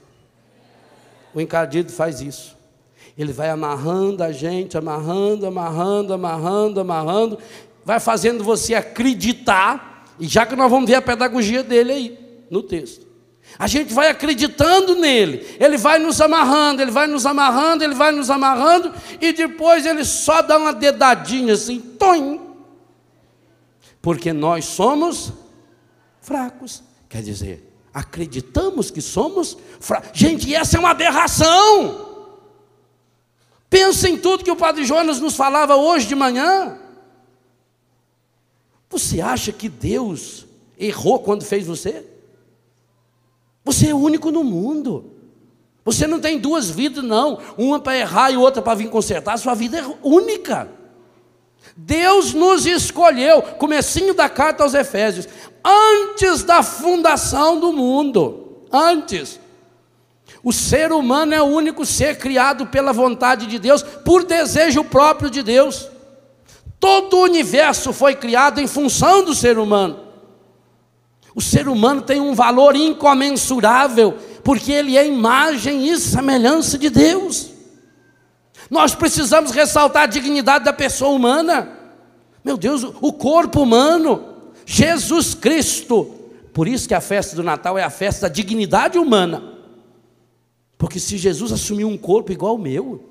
O 1.37 1.41
encardido 1.43 1.93
faz 1.93 2.23
isso. 2.23 2.57
Ele 3.17 3.31
vai 3.31 3.51
amarrando 3.51 4.25
a 4.25 4.33
gente, 4.33 4.79
amarrando, 4.79 5.47
amarrando, 5.47 6.15
amarrando, 6.15 6.81
amarrando, 6.81 7.39
vai 7.85 8.01
fazendo 8.01 8.43
você 8.43 8.75
acreditar, 8.75 10.07
e 10.19 10.27
já 10.27 10.47
que 10.47 10.57
nós 10.57 10.71
vamos 10.71 10.89
ver 10.89 10.95
a 10.95 11.03
pedagogia 11.03 11.63
dele 11.63 11.93
aí, 11.93 12.19
no 12.51 12.63
texto. 12.63 13.07
A 13.59 13.67
gente 13.67 13.93
vai 13.93 14.09
acreditando 14.09 14.95
nele, 14.95 15.47
ele 15.61 15.77
vai 15.77 15.99
nos 15.99 16.23
amarrando, 16.23 16.81
ele 16.81 16.91
vai 16.91 17.07
nos 17.07 17.27
amarrando, 17.27 17.85
ele 17.85 17.95
vai 17.95 18.13
nos 18.13 18.31
amarrando, 18.31 18.95
e 19.21 19.31
depois 19.35 19.85
ele 19.85 20.07
só 20.07 20.41
dá 20.41 20.57
uma 20.57 20.73
dedadinha 20.73 21.53
assim, 21.53 21.79
toim, 21.79 22.41
porque 24.01 24.33
nós 24.33 24.65
somos 24.65 25.35
fracos. 26.23 26.83
Quer 27.11 27.21
dizer, 27.21 27.66
acreditamos 27.97 28.91
que 28.91 29.01
somos. 29.01 29.57
Gente, 30.13 30.55
essa 30.55 30.77
é 30.77 30.81
uma 30.81 30.91
aberração. 30.91 32.35
Pensa 33.71 34.07
em 34.07 34.19
tudo 34.19 34.45
que 34.45 34.51
o 34.51 34.57
Padre 34.57 34.85
Jonas 34.85 35.19
nos 35.19 35.35
falava 35.35 35.77
hoje 35.77 36.07
de 36.07 36.15
manhã. 36.15 36.79
Você 38.91 39.23
acha 39.23 39.51
que 39.51 39.67
Deus 39.67 40.45
errou 40.79 41.21
quando 41.21 41.43
fez 41.43 41.67
você? 41.67 42.05
Você 43.65 43.89
é 43.89 43.95
único 43.95 44.31
no 44.31 44.45
mundo. 44.45 45.13
Você 45.83 46.07
não 46.07 46.21
tem 46.21 46.39
duas 46.39 46.69
vidas, 46.69 47.03
não. 47.03 47.41
Uma 47.57 47.81
para 47.81 47.97
errar 47.97 48.31
e 48.31 48.37
outra 48.37 48.61
para 48.61 48.75
vir 48.75 48.91
consertar. 48.91 49.39
Sua 49.39 49.55
vida 49.55 49.79
é 49.79 49.99
única. 50.03 50.69
Deus 51.75 52.35
nos 52.35 52.67
escolheu, 52.67 53.43
comecinho 53.43 54.15
da 54.15 54.29
carta 54.29 54.63
aos 54.63 54.73
Efésios, 54.73 55.29
antes 55.67 56.45
da 56.45 56.63
fundação 56.63 57.59
do 57.59 57.73
mundo, 57.73 58.63
antes. 58.73 59.41
O 60.43 60.53
ser 60.53 60.93
humano 60.93 61.35
é 61.35 61.43
o 61.43 61.47
único 61.47 61.85
ser 61.85 62.19
criado 62.19 62.67
pela 62.67 62.93
vontade 62.93 63.47
de 63.47 63.59
Deus, 63.59 63.83
por 63.83 64.23
desejo 64.25 64.85
próprio 64.85 65.29
de 65.29 65.43
Deus. 65.43 65.91
Todo 66.79 67.17
o 67.17 67.23
universo 67.23 67.93
foi 67.93 68.15
criado 68.15 68.61
em 68.61 68.67
função 68.69 69.25
do 69.25 69.35
ser 69.35 69.59
humano. 69.59 70.07
O 71.35 71.43
ser 71.43 71.69
humano 71.69 72.01
tem 72.01 72.21
um 72.21 72.33
valor 72.33 72.77
incomensurável, 72.77 74.17
porque 74.45 74.71
ele 74.71 74.97
é 74.97 75.07
imagem 75.07 75.89
e 75.89 75.99
semelhança 75.99 76.79
de 76.79 76.89
Deus. 76.89 77.51
Nós 78.71 78.95
precisamos 78.95 79.51
ressaltar 79.51 80.05
a 80.05 80.07
dignidade 80.07 80.65
da 80.65 80.73
pessoa 80.73 81.11
humana. 81.11 81.73
Meu 82.45 82.57
Deus, 82.57 82.85
o 83.01 83.13
corpo 83.13 83.63
humano, 83.63 84.36
Jesus 84.67 85.33
Cristo. 85.33 86.13
Por 86.53 86.67
isso 86.67 86.89
que 86.89 86.95
a 86.95 87.01
festa 87.01 87.37
do 87.37 87.43
Natal 87.43 87.79
é 87.79 87.85
a 87.85 87.91
festa 87.91 88.29
da 88.29 88.35
dignidade 88.35 88.99
humana. 88.99 89.55
Porque 90.77 90.99
se 90.99 91.17
Jesus 91.17 91.53
assumiu 91.53 91.89
um 91.89 91.97
corpo 91.97 92.33
igual 92.33 92.53
ao 92.53 92.59
meu, 92.59 93.03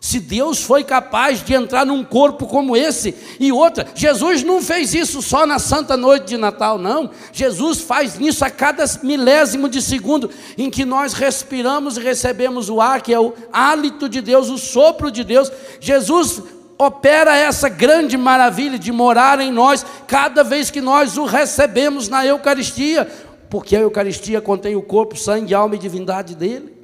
se 0.00 0.20
Deus 0.20 0.62
foi 0.62 0.84
capaz 0.84 1.44
de 1.44 1.54
entrar 1.54 1.84
num 1.84 2.04
corpo 2.04 2.46
como 2.46 2.76
esse, 2.76 3.14
e 3.40 3.50
outra, 3.50 3.86
Jesus 3.94 4.44
não 4.44 4.62
fez 4.62 4.94
isso 4.94 5.20
só 5.20 5.44
na 5.44 5.58
santa 5.58 5.96
noite 5.96 6.26
de 6.26 6.36
Natal, 6.36 6.78
não. 6.78 7.10
Jesus 7.32 7.80
faz 7.80 8.18
isso 8.20 8.44
a 8.44 8.50
cada 8.50 8.84
milésimo 9.02 9.68
de 9.68 9.82
segundo 9.82 10.30
em 10.56 10.70
que 10.70 10.84
nós 10.84 11.14
respiramos 11.14 11.96
e 11.96 12.00
recebemos 12.00 12.68
o 12.70 12.80
ar, 12.80 13.02
que 13.02 13.12
é 13.12 13.18
o 13.18 13.34
hálito 13.52 14.08
de 14.08 14.20
Deus, 14.20 14.48
o 14.50 14.58
sopro 14.58 15.10
de 15.10 15.24
Deus. 15.24 15.50
Jesus 15.80 16.42
opera 16.78 17.36
essa 17.36 17.68
grande 17.68 18.16
maravilha 18.16 18.78
de 18.78 18.92
morar 18.92 19.40
em 19.40 19.52
nós 19.52 19.84
cada 20.06 20.44
vez 20.44 20.70
que 20.70 20.80
nós 20.80 21.16
o 21.18 21.24
recebemos 21.24 22.08
na 22.08 22.24
Eucaristia, 22.24 23.10
porque 23.50 23.74
a 23.74 23.80
Eucaristia 23.80 24.40
contém 24.40 24.76
o 24.76 24.82
corpo, 24.82 25.16
sangue, 25.16 25.54
alma 25.54 25.74
e 25.74 25.78
divindade 25.78 26.34
dele. 26.34 26.78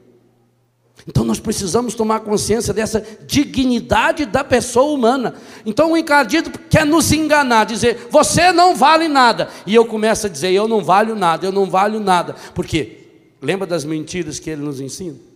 Então 1.07 1.23
nós 1.23 1.39
precisamos 1.39 1.95
tomar 1.95 2.21
consciência 2.21 2.73
dessa 2.73 3.05
dignidade 3.27 4.25
da 4.25 4.43
pessoa 4.43 4.93
humana. 4.93 5.35
Então 5.67 5.93
o 5.93 5.97
encardido 5.97 6.51
quer 6.71 6.87
nos 6.87 7.13
enganar, 7.13 7.65
dizer, 7.65 8.09
você 8.11 8.53
não 8.53 8.75
vale 8.75 9.07
nada. 9.07 9.49
E 9.67 9.75
eu 9.75 9.85
começo 9.85 10.27
a 10.27 10.31
dizer, 10.31 10.53
eu 10.53 10.67
não 10.67 10.83
valho 10.83 11.15
nada, 11.15 11.47
eu 11.47 11.53
não 11.53 11.67
valho 11.67 12.01
nada. 12.01 12.35
Por 12.55 12.65
quê? 12.65 13.01
Lembra 13.43 13.67
das 13.67 13.85
mentiras 13.85 14.39
que 14.39 14.49
ele 14.49 14.63
nos 14.63 14.81
ensina? 14.81 15.34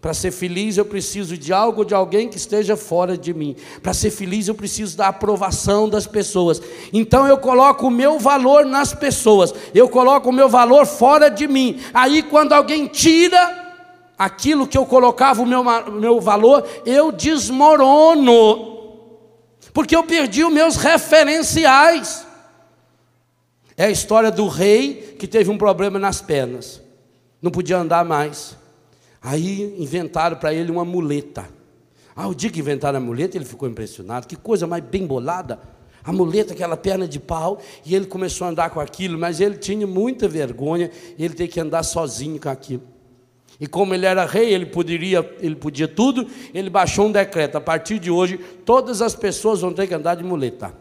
Para 0.00 0.14
ser 0.14 0.30
feliz 0.30 0.76
eu 0.76 0.84
preciso 0.84 1.36
de 1.36 1.52
algo, 1.52 1.84
de 1.84 1.92
alguém 1.92 2.28
que 2.28 2.36
esteja 2.36 2.76
fora 2.76 3.18
de 3.18 3.34
mim. 3.34 3.56
Para 3.82 3.92
ser 3.92 4.10
feliz 4.10 4.46
eu 4.46 4.54
preciso 4.54 4.96
da 4.96 5.08
aprovação 5.08 5.88
das 5.88 6.06
pessoas. 6.06 6.62
Então 6.92 7.26
eu 7.26 7.38
coloco 7.38 7.88
o 7.88 7.90
meu 7.90 8.18
valor 8.18 8.64
nas 8.64 8.94
pessoas. 8.94 9.52
Eu 9.74 9.88
coloco 9.88 10.28
o 10.28 10.32
meu 10.32 10.48
valor 10.48 10.86
fora 10.86 11.28
de 11.28 11.48
mim. 11.48 11.80
Aí 11.92 12.22
quando 12.22 12.52
alguém 12.52 12.86
tira 12.86 13.66
aquilo 14.16 14.68
que 14.68 14.78
eu 14.78 14.86
colocava 14.86 15.42
o 15.42 15.46
meu, 15.46 15.64
meu 15.64 16.20
valor, 16.20 16.64
eu 16.86 17.10
desmorono. 17.10 18.76
Porque 19.72 19.96
eu 19.96 20.04
perdi 20.04 20.44
os 20.44 20.52
meus 20.52 20.76
referenciais. 20.76 22.24
É 23.76 23.86
a 23.86 23.90
história 23.90 24.30
do 24.30 24.46
rei 24.48 25.16
que 25.18 25.26
teve 25.26 25.50
um 25.50 25.58
problema 25.58 26.00
nas 26.00 26.20
pernas, 26.20 26.82
não 27.40 27.50
podia 27.50 27.78
andar 27.78 28.04
mais. 28.04 28.57
Aí 29.28 29.74
inventaram 29.78 30.38
para 30.38 30.54
ele 30.54 30.70
uma 30.70 30.86
muleta. 30.86 31.50
Ah, 32.16 32.26
o 32.26 32.34
dia 32.34 32.48
que 32.48 32.60
inventaram 32.60 32.96
a 32.96 33.00
muleta, 33.00 33.36
ele 33.36 33.44
ficou 33.44 33.68
impressionado. 33.68 34.26
Que 34.26 34.34
coisa 34.34 34.66
mais 34.66 34.82
bem 34.82 35.06
bolada. 35.06 35.60
A 36.02 36.10
muleta, 36.10 36.54
aquela 36.54 36.78
perna 36.78 37.06
de 37.06 37.20
pau, 37.20 37.60
e 37.84 37.94
ele 37.94 38.06
começou 38.06 38.46
a 38.46 38.50
andar 38.50 38.70
com 38.70 38.80
aquilo, 38.80 39.18
mas 39.18 39.38
ele 39.38 39.58
tinha 39.58 39.86
muita 39.86 40.26
vergonha, 40.26 40.90
ele 41.18 41.34
ter 41.34 41.46
que 41.46 41.60
andar 41.60 41.82
sozinho 41.82 42.40
com 42.40 42.48
aquilo. 42.48 42.84
E 43.60 43.66
como 43.66 43.92
ele 43.92 44.06
era 44.06 44.24
rei, 44.24 44.54
ele 44.54 44.64
poderia, 44.64 45.18
ele 45.40 45.56
podia 45.56 45.86
tudo, 45.86 46.26
ele 46.54 46.70
baixou 46.70 47.04
um 47.04 47.12
decreto. 47.12 47.56
A 47.56 47.60
partir 47.60 47.98
de 47.98 48.10
hoje, 48.10 48.38
todas 48.64 49.02
as 49.02 49.14
pessoas 49.14 49.60
vão 49.60 49.74
ter 49.74 49.86
que 49.86 49.92
andar 49.92 50.14
de 50.14 50.24
muleta. 50.24 50.72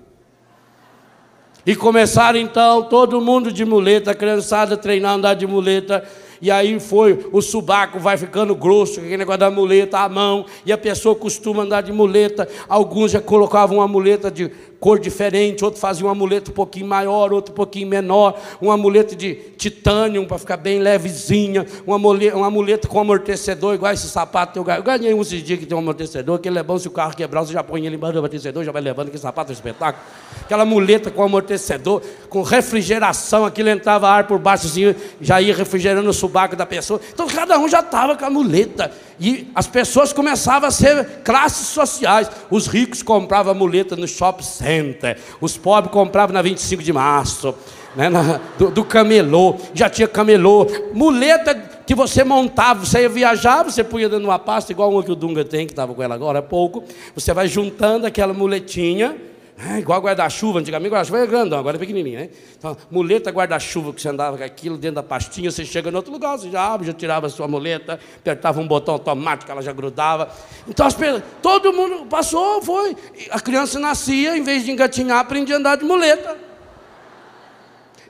E 1.66 1.76
começaram 1.76 2.40
então 2.40 2.84
todo 2.84 3.20
mundo 3.20 3.52
de 3.52 3.66
muleta, 3.66 4.16
criançada 4.16 4.78
treinar 4.78 5.12
a 5.12 5.16
andar 5.16 5.34
de 5.34 5.46
muleta. 5.46 6.08
E 6.42 6.52
aí 6.52 6.80
foi, 6.80 7.28
o 7.32 7.42
subaco 7.42 8.00
vai 8.00 8.18
ficando 8.18 8.56
grosso, 8.56 9.00
aquele 9.00 9.18
negócio 9.18 9.40
da 9.40 9.52
muleta, 9.52 10.00
a 10.00 10.10
mão, 10.10 10.46
e 10.66 10.72
a 10.72 10.78
pessoa 10.78 11.16
costuma 11.16 11.64
andar 11.64 11.82
de 11.82 11.92
muleta. 11.92 12.48
Alguns 12.70 13.12
já 13.12 13.22
colocavam 13.22 13.78
uma 13.78 13.88
muleta 13.88 14.30
de 14.30 14.52
cor 14.80 15.00
diferente, 15.00 15.64
outro 15.64 15.80
fazia 15.80 16.06
um 16.06 16.10
amuleto 16.10 16.52
um 16.52 16.54
pouquinho 16.54 16.86
maior, 16.86 17.34
outro 17.34 17.52
um 17.52 17.56
pouquinho 17.56 17.88
menor, 17.88 18.40
um 18.62 18.72
amuleto 18.72 19.16
de 19.16 19.36
titânio 19.58 20.26
para 20.28 20.38
ficar 20.38 20.58
bem 20.58 20.80
levezinha, 20.80 21.66
um 21.86 21.94
amuleto, 21.94 22.38
um 22.38 22.44
amuleto 22.44 22.88
com 22.88 23.00
amortecedor, 23.00 23.74
igual 23.76 23.92
esse 23.92 24.08
sapato. 24.08 24.60
Eu 24.60 24.84
ganhei 24.84 25.14
um 25.14 25.22
esses 25.22 25.44
dias 25.44 25.60
que 25.60 25.66
tem 25.66 25.76
um 25.76 25.80
amortecedor, 25.80 26.40
que 26.40 26.48
ele 26.48 26.60
é 26.60 26.64
bom 26.64 26.78
se 26.78 26.88
o 26.88 26.92
carro 26.92 27.16
quebrar, 27.16 27.42
você 27.44 27.54
já 27.54 27.64
põe 27.64 27.86
ele 27.86 27.96
embaixo 27.96 28.14
do 28.14 28.20
amortecedor, 28.20 28.64
já 28.64 28.72
vai 28.72 28.82
levando 28.82 29.08
aquele 29.08 29.22
sapato, 29.22 29.52
é 29.52 29.54
espetáculo. 29.54 30.04
Aquela 30.42 30.66
muleta 30.66 31.10
com 31.10 31.24
amortecedor, 31.24 32.02
com 32.30 32.42
refrigeração, 32.42 33.46
aquilo 33.46 33.70
entrava 33.70 34.08
ar 34.08 34.28
por 34.28 34.40
baixo, 34.40 34.68
assim, 34.68 34.96
já 35.20 35.42
ia 35.42 35.56
refrigerando 35.56 36.10
o 36.10 36.14
subaco 36.14 36.56
da 36.56 36.66
pessoa. 36.66 37.02
Então 37.14 37.28
cada 37.28 37.58
um 37.58 37.68
já 37.68 37.80
estava 37.80 38.16
com 38.16 38.26
a 38.26 38.30
muleta. 38.30 38.92
E 39.20 39.48
as 39.56 39.68
pessoas 39.68 40.14
começavam 40.14 40.68
a 40.68 40.72
ser 40.72 41.22
classes 41.24 41.68
sociais. 41.68 42.30
Os 42.50 42.68
ricos 42.68 43.02
compravam 43.02 43.56
muleta 43.56 43.96
no 43.96 44.08
shopping 44.08 44.44
center, 44.44 45.18
os 45.42 45.58
pobres 45.58 45.92
compravam 45.92 46.34
na 46.34 46.42
25 46.42 46.84
de 46.84 46.94
março, 46.94 47.56
né, 47.96 48.10
na, 48.10 48.40
do, 48.58 48.70
do 48.70 48.86
camelô, 48.86 49.56
já 49.74 49.90
tinha 49.90 50.08
camelô. 50.08 50.68
Muleta 50.94 51.56
que 51.86 51.96
você 51.96 52.24
montava, 52.24 52.86
você 52.86 53.02
ia 53.02 53.10
viajar, 53.10 53.64
você 53.64 53.84
punha 53.84 54.08
dentro 54.08 54.22
de 54.22 54.30
uma 54.30 54.38
pasta, 54.38 54.72
igual 54.72 54.92
uma 54.92 55.02
que 55.02 55.12
o 55.12 55.16
Dunga 55.16 55.46
tem, 55.46 55.66
que 55.66 55.72
estava 55.72 55.94
com 55.94 56.04
ela 56.04 56.14
agora 56.14 56.40
há 56.40 56.44
pouco. 56.44 56.84
Você 57.16 57.34
vai 57.34 57.48
juntando 57.48 58.06
aquela 58.06 58.34
muletinha 58.34 59.16
é, 59.60 59.80
igual 59.80 60.00
guarda-chuva, 60.00 60.60
antigamente 60.60 60.92
guarda-chuva 60.92 61.18
era 61.18 61.26
grandão, 61.26 61.58
agora 61.58 61.78
é 61.78 61.80
pequenininho, 61.80 62.20
né? 62.20 62.30
Então, 62.56 62.78
muleta 62.92 63.32
guarda-chuva, 63.32 63.92
que 63.92 64.00
você 64.00 64.10
andava 64.10 64.38
com 64.38 64.44
aquilo 64.44 64.78
dentro 64.78 64.98
da 64.98 65.04
pastinha, 65.04 65.50
você 65.50 65.66
chega 65.66 65.90
em 65.90 65.96
outro 65.96 66.12
lugar, 66.12 66.38
você 66.38 66.52
já 66.52 66.62
abre, 66.62 66.86
já 66.86 66.94
tirava 66.94 67.26
a 67.26 67.30
sua 67.30 67.48
muleta, 67.48 68.00
apertava 68.18 68.62
um 68.62 68.68
botão 68.68 68.94
automático, 68.94 69.52
ela 69.52 69.64
já 69.64 69.74
grudava. 69.74 70.30
Então, 70.68 70.86
as 70.86 70.94
pessoas, 70.94 71.24
todo 71.42 71.74
mundo 71.74 72.06
passou, 72.06 72.62
foi. 72.62 72.96
A 73.32 73.40
criança 73.40 73.80
nascia, 73.80 74.38
em 74.38 74.44
vez 74.44 74.64
de 74.64 74.70
engatinhar, 74.70 75.18
aprendia 75.18 75.56
a 75.56 75.58
andar 75.58 75.76
de 75.76 75.86
muleta. 75.86 76.38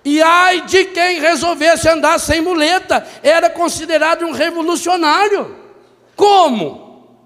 E 0.03 0.21
ai 0.21 0.65
de 0.65 0.83
quem 0.85 1.21
resolvesse 1.21 1.87
andar 1.87 2.19
sem 2.19 2.41
muleta, 2.41 3.07
era 3.23 3.49
considerado 3.49 4.25
um 4.25 4.31
revolucionário. 4.31 5.55
Como? 6.13 7.17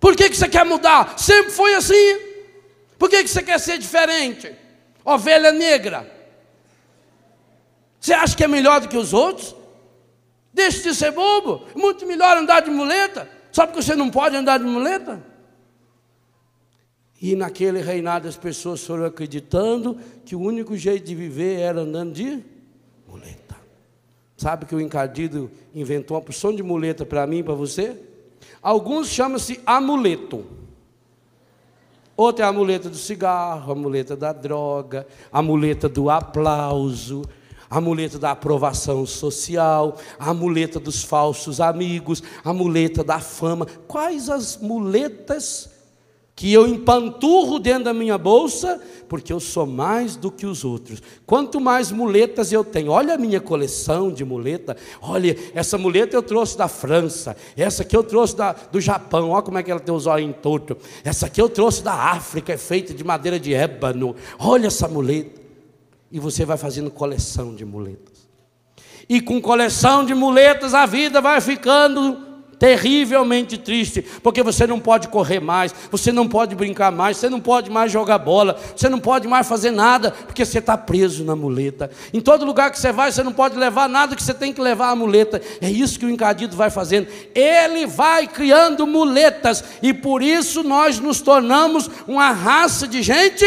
Por 0.00 0.16
que, 0.16 0.30
que 0.30 0.36
você 0.38 0.48
quer 0.48 0.64
mudar? 0.64 1.18
Sempre 1.18 1.52
foi 1.52 1.74
assim. 1.74 2.25
Por 2.98 3.10
que 3.10 3.26
você 3.26 3.42
quer 3.42 3.58
ser 3.58 3.78
diferente? 3.78 4.54
Ovelha 5.04 5.52
negra. 5.52 6.10
Você 8.00 8.12
acha 8.12 8.36
que 8.36 8.44
é 8.44 8.48
melhor 8.48 8.80
do 8.80 8.88
que 8.88 8.96
os 8.96 9.12
outros? 9.12 9.54
Deixe 10.52 10.82
de 10.82 10.94
ser 10.94 11.12
bobo. 11.12 11.64
Muito 11.74 12.06
melhor 12.06 12.36
andar 12.36 12.60
de 12.60 12.70
muleta. 12.70 13.28
Só 13.52 13.66
porque 13.66 13.82
você 13.82 13.94
não 13.94 14.10
pode 14.10 14.36
andar 14.36 14.58
de 14.58 14.64
muleta? 14.64 15.22
E 17.20 17.34
naquele 17.34 17.80
reinado 17.80 18.28
as 18.28 18.36
pessoas 18.36 18.84
foram 18.84 19.06
acreditando 19.06 19.98
que 20.24 20.36
o 20.36 20.40
único 20.40 20.76
jeito 20.76 21.04
de 21.04 21.14
viver 21.14 21.60
era 21.60 21.80
andando 21.80 22.12
de 22.12 22.44
muleta. 23.08 23.56
Sabe 24.36 24.66
que 24.66 24.74
o 24.74 24.80
encardido 24.80 25.50
inventou 25.74 26.16
uma 26.16 26.22
porção 26.22 26.54
de 26.54 26.62
muleta 26.62 27.06
para 27.06 27.26
mim 27.26 27.38
e 27.38 27.42
para 27.42 27.54
você? 27.54 27.96
Alguns 28.62 29.08
chamam-se 29.08 29.60
amuleto. 29.64 30.44
Outra 32.16 32.46
é 32.46 32.48
a 32.48 32.52
muleta 32.52 32.88
do 32.88 32.96
cigarro, 32.96 33.72
a 33.72 33.74
muleta 33.74 34.16
da 34.16 34.32
droga, 34.32 35.06
a 35.30 35.42
muleta 35.42 35.86
do 35.86 36.08
aplauso, 36.08 37.22
a 37.68 37.78
muleta 37.78 38.18
da 38.18 38.30
aprovação 38.30 39.04
social, 39.04 39.98
a 40.18 40.32
muleta 40.32 40.80
dos 40.80 41.04
falsos 41.04 41.60
amigos, 41.60 42.22
a 42.42 42.54
muleta 42.54 43.04
da 43.04 43.20
fama. 43.20 43.66
Quais 43.86 44.30
as 44.30 44.56
muletas 44.56 45.75
que 46.36 46.52
eu 46.52 46.66
empanturro 46.66 47.58
dentro 47.58 47.84
da 47.84 47.94
minha 47.94 48.18
bolsa, 48.18 48.78
porque 49.08 49.32
eu 49.32 49.40
sou 49.40 49.64
mais 49.64 50.16
do 50.16 50.30
que 50.30 50.44
os 50.44 50.66
outros. 50.66 51.02
Quanto 51.24 51.58
mais 51.58 51.90
muletas 51.90 52.52
eu 52.52 52.62
tenho, 52.62 52.90
olha 52.90 53.14
a 53.14 53.18
minha 53.18 53.40
coleção 53.40 54.12
de 54.12 54.22
muleta, 54.22 54.76
olha, 55.00 55.34
essa 55.54 55.78
muleta 55.78 56.14
eu 56.14 56.22
trouxe 56.22 56.58
da 56.58 56.68
França, 56.68 57.34
essa 57.56 57.82
aqui 57.82 57.96
eu 57.96 58.04
trouxe 58.04 58.36
da, 58.36 58.52
do 58.52 58.78
Japão, 58.82 59.30
olha 59.30 59.42
como 59.42 59.56
é 59.56 59.62
que 59.62 59.70
ela 59.70 59.80
tem 59.80 59.94
os 59.94 60.06
olhos 60.06 60.36
torto, 60.42 60.76
essa 61.02 61.24
aqui 61.24 61.40
eu 61.40 61.48
trouxe 61.48 61.82
da 61.82 61.94
África, 61.94 62.52
é 62.52 62.58
feita 62.58 62.92
de 62.92 63.02
madeira 63.02 63.40
de 63.40 63.54
ébano, 63.54 64.14
olha 64.38 64.66
essa 64.66 64.86
muleta. 64.86 65.40
E 66.12 66.20
você 66.20 66.44
vai 66.44 66.56
fazendo 66.56 66.90
coleção 66.90 67.54
de 67.54 67.64
muletas. 67.64 68.28
E 69.08 69.20
com 69.20 69.40
coleção 69.40 70.04
de 70.04 70.14
muletas 70.14 70.74
a 70.74 70.84
vida 70.84 71.20
vai 71.20 71.40
ficando 71.40 72.25
terrivelmente 72.58 73.58
triste, 73.58 74.02
porque 74.22 74.42
você 74.42 74.66
não 74.66 74.80
pode 74.80 75.08
correr 75.08 75.40
mais, 75.40 75.74
você 75.90 76.10
não 76.10 76.26
pode 76.26 76.54
brincar 76.54 76.90
mais, 76.90 77.16
você 77.16 77.28
não 77.28 77.40
pode 77.40 77.70
mais 77.70 77.92
jogar 77.92 78.18
bola, 78.18 78.58
você 78.74 78.88
não 78.88 78.98
pode 78.98 79.28
mais 79.28 79.46
fazer 79.46 79.70
nada, 79.70 80.10
porque 80.10 80.44
você 80.44 80.58
está 80.58 80.76
preso 80.76 81.24
na 81.24 81.36
muleta. 81.36 81.90
Em 82.12 82.20
todo 82.20 82.46
lugar 82.46 82.70
que 82.70 82.78
você 82.78 82.92
vai, 82.92 83.12
você 83.12 83.22
não 83.22 83.32
pode 83.32 83.56
levar 83.56 83.88
nada 83.88 84.16
que 84.16 84.22
você 84.22 84.34
tem 84.34 84.52
que 84.52 84.60
levar 84.60 84.90
a 84.90 84.96
muleta. 84.96 85.40
É 85.60 85.70
isso 85.70 85.98
que 85.98 86.06
o 86.06 86.10
encadido 86.10 86.56
vai 86.56 86.70
fazendo. 86.70 87.08
Ele 87.34 87.86
vai 87.86 88.26
criando 88.26 88.86
muletas, 88.86 89.62
e 89.82 89.92
por 89.92 90.22
isso 90.22 90.62
nós 90.62 90.98
nos 90.98 91.20
tornamos 91.20 91.90
uma 92.06 92.30
raça 92.30 92.88
de 92.88 93.02
gente 93.02 93.44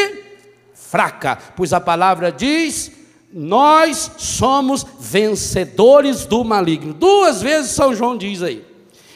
fraca, 0.74 1.38
pois 1.56 1.74
a 1.74 1.80
palavra 1.80 2.32
diz. 2.32 2.91
Nós 3.32 4.10
somos 4.17 4.84
vencedores 5.00 6.26
do 6.26 6.43
maligno. 6.43 6.95
Duas 6.95 7.43
vezes 7.43 7.74
São 7.74 7.93
João 7.93 8.17
diz 8.17 8.41
aí. 8.41 8.68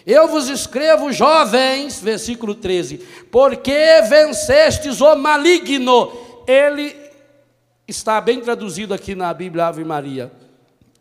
Eu 0.06 0.28
vos 0.28 0.50
escrevo, 0.50 1.12
jovens, 1.12 2.02
versículo 2.02 2.56
13, 2.56 2.98
porque 3.32 4.02
vencestes 4.10 5.00
o 5.00 5.16
maligno. 5.16 6.12
Ele 6.46 6.96
está 7.88 8.20
bem 8.20 8.42
traduzido 8.42 8.94
aqui 8.94 9.16
na 9.16 9.34
Bíblia 9.34 9.68
Ave 9.68 9.84
Maria. 9.84 10.32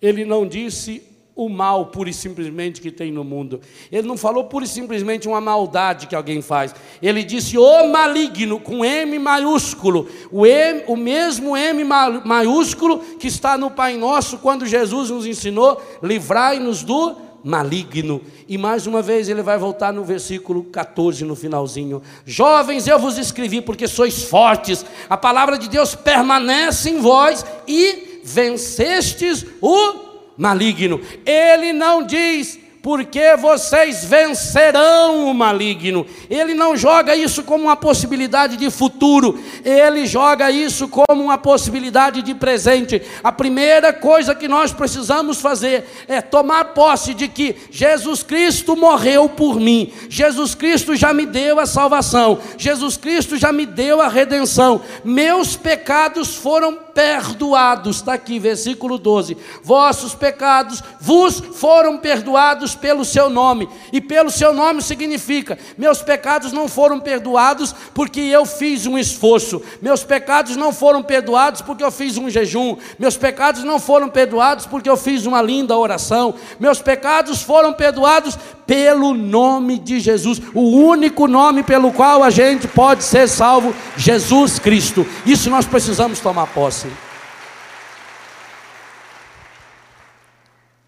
Ele 0.01 0.25
não 0.25 0.47
disse 0.47 1.03
o 1.35 1.49
mal 1.49 1.87
pura 1.87 2.11
e 2.11 2.15
simplesmente 2.15 2.81
que 2.81 2.91
tem 2.91 3.11
no 3.11 3.25
mundo. 3.25 3.61
Ele 3.91 4.07
não 4.07 4.17
falou 4.17 4.45
pura 4.45 4.65
e 4.65 4.69
simplesmente 4.69 5.27
uma 5.27 5.41
maldade 5.41 6.07
que 6.07 6.15
alguém 6.15 6.43
faz. 6.43 6.75
Ele 7.01 7.25
disse 7.25 7.57
o 7.57 7.89
maligno 7.89 8.61
com 8.61 8.85
M 8.85 9.19
maiúsculo. 9.19 10.09
O, 10.31 10.47
M, 10.47 10.85
o 10.87 10.97
mesmo 10.97 11.57
M 11.57 11.85
maiúsculo 11.85 12.99
que 13.19 13.29
está 13.29 13.57
no 13.57 13.71
Pai 13.71 13.97
Nosso 13.97 14.39
quando 14.39 14.67
Jesus 14.67 15.11
nos 15.11 15.27
ensinou: 15.27 15.81
livrai-nos 16.03 16.83
do 16.83 17.17
maligno. 17.45 18.21
E 18.49 18.57
mais 18.57 18.87
uma 18.87 19.03
vez 19.03 19.29
ele 19.29 19.43
vai 19.43 19.59
voltar 19.59 19.93
no 19.93 20.05
versículo 20.05 20.65
14, 20.65 21.25
no 21.25 21.35
finalzinho. 21.35 22.03
Jovens, 22.25 22.87
eu 22.87 22.99
vos 22.99 23.19
escrevi 23.19 23.61
porque 23.61 23.89
sois 23.89 24.23
fortes, 24.25 24.85
a 25.09 25.17
palavra 25.17 25.59
de 25.59 25.69
Deus 25.69 25.95
permanece 25.95 26.91
em 26.91 27.01
vós 27.01 27.45
e 27.67 28.21
vencestes 28.25 29.45
o 29.61 30.13
maligno. 30.37 31.01
Ele 31.27 31.73
não 31.73 32.05
diz 32.05 32.59
porque 32.83 33.37
vocês 33.37 34.05
vencerão 34.05 35.31
o 35.31 35.33
maligno. 35.33 36.05
Ele 36.29 36.53
não 36.53 36.77
joga 36.77 37.15
isso 37.15 37.45
como 37.45 37.65
uma 37.65 37.77
possibilidade 37.77 38.57
de 38.57 38.69
futuro, 38.71 39.39
ele 39.65 40.05
joga 40.05 40.51
isso 40.51 40.89
como 40.89 41.23
uma 41.23 41.39
possibilidade 41.39 42.21
de 42.23 42.35
presente. 42.35 43.01
A 43.23 43.31
primeira 43.31 43.93
coisa 43.93 44.35
que 44.35 44.49
nós 44.49 44.73
precisamos 44.73 45.41
fazer 45.41 45.89
é 46.09 46.21
tomar 46.21 46.65
posse 46.75 47.15
de 47.15 47.29
que 47.29 47.55
Jesus 47.71 48.25
Cristo 48.25 48.77
morreu 48.77 49.29
por 49.29 49.61
mim, 49.61 49.93
Jesus 50.09 50.55
Cristo 50.55 50.97
já 50.97 51.15
me 51.15 51.25
deu 51.25 51.61
a 51.61 51.67
salvação, 51.67 52.41
Jesus 52.59 52.97
Cristo 52.97 53.37
já 53.37 53.53
me 53.53 53.65
deu 53.65 54.01
a 54.01 54.09
redenção, 54.09 54.83
meus 55.05 55.57
pecados 55.57 56.35
foram 56.35 56.75
perdoados. 56.93 57.97
Está 57.97 58.15
aqui, 58.15 58.39
versículo 58.39 58.99
12: 58.99 59.37
Vossos 59.63 60.15
pecados 60.15 60.83
vos 61.01 61.41
foram 61.55 61.99
perdoados 61.99 62.72
pelo 62.75 63.05
seu 63.05 63.31
nome. 63.31 63.69
E 63.93 64.01
pelo 64.01 64.31
seu 64.31 64.53
nome 64.53 64.83
significa: 64.83 65.59
meus 65.77 66.03
pecados 66.03 66.53
não 66.53 66.69
foram 66.69 67.01
perdoados 67.01 67.75
porque 67.95 68.21
eu 68.21 68.45
fiz 68.45 68.87
um 68.87 68.99
esforço. 68.99 69.63
Meus 69.81 70.03
pecados 70.03 70.57
não 70.57 70.73
foram 70.73 71.03
perdoados 71.03 71.61
porque 71.61 71.85
eu 71.85 71.91
fiz 71.91 72.17
um 72.17 72.31
jejum. 72.31 72.77
Meus 72.99 73.17
pecados 73.17 73.65
não 73.65 73.79
foram 73.79 74.09
perdoados 74.09 74.67
porque 74.67 74.89
eu 74.89 74.97
fiz 74.97 75.27
uma 75.27 75.43
linda 75.43 75.77
oração. 75.77 76.35
Meus 76.59 76.81
pecados 76.81 77.43
foram 77.43 77.73
perdoados 77.73 78.39
pelo 78.67 79.13
nome 79.13 79.79
de 79.79 80.01
Jesus, 80.01 80.41
o 80.55 80.63
único 80.63 81.27
nome 81.27 81.63
pelo 81.63 81.93
qual 81.93 82.23
a 82.23 82.31
gente 82.31 82.67
pode 82.67 83.05
ser 83.05 83.29
salvo, 83.29 83.75
Jesus 83.97 84.59
Cristo. 84.59 85.07
Isso 85.27 85.51
nós 85.51 85.67
precisamos 85.67 86.21
tomar 86.21 86.47
posse. 86.47 86.89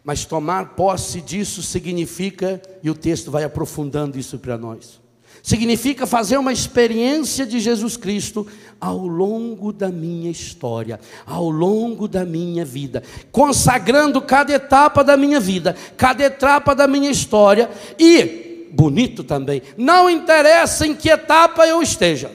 Mas 0.04 0.26
tomar 0.26 0.74
posse 0.74 1.22
disso 1.22 1.62
significa, 1.62 2.60
e 2.82 2.90
o 2.90 2.94
texto 2.94 3.30
vai 3.30 3.42
aprofundando 3.42 4.18
isso 4.18 4.38
para 4.38 4.58
nós, 4.58 5.00
significa 5.42 6.06
fazer 6.06 6.36
uma 6.36 6.52
experiência 6.52 7.46
de 7.46 7.58
Jesus 7.58 7.96
Cristo 7.96 8.46
ao 8.78 9.06
longo 9.06 9.72
da 9.72 9.88
minha 9.88 10.30
história, 10.30 11.00
ao 11.24 11.48
longo 11.48 12.06
da 12.06 12.22
minha 12.22 12.66
vida, 12.66 13.02
consagrando 13.32 14.20
cada 14.20 14.52
etapa 14.52 15.02
da 15.02 15.16
minha 15.16 15.40
vida, 15.40 15.74
cada 15.96 16.22
etapa 16.22 16.74
da 16.74 16.86
minha 16.86 17.10
história 17.10 17.70
e, 17.98 18.68
bonito 18.72 19.24
também, 19.24 19.62
não 19.74 20.10
interessa 20.10 20.86
em 20.86 20.94
que 20.94 21.08
etapa 21.08 21.66
eu 21.66 21.80
esteja. 21.80 22.30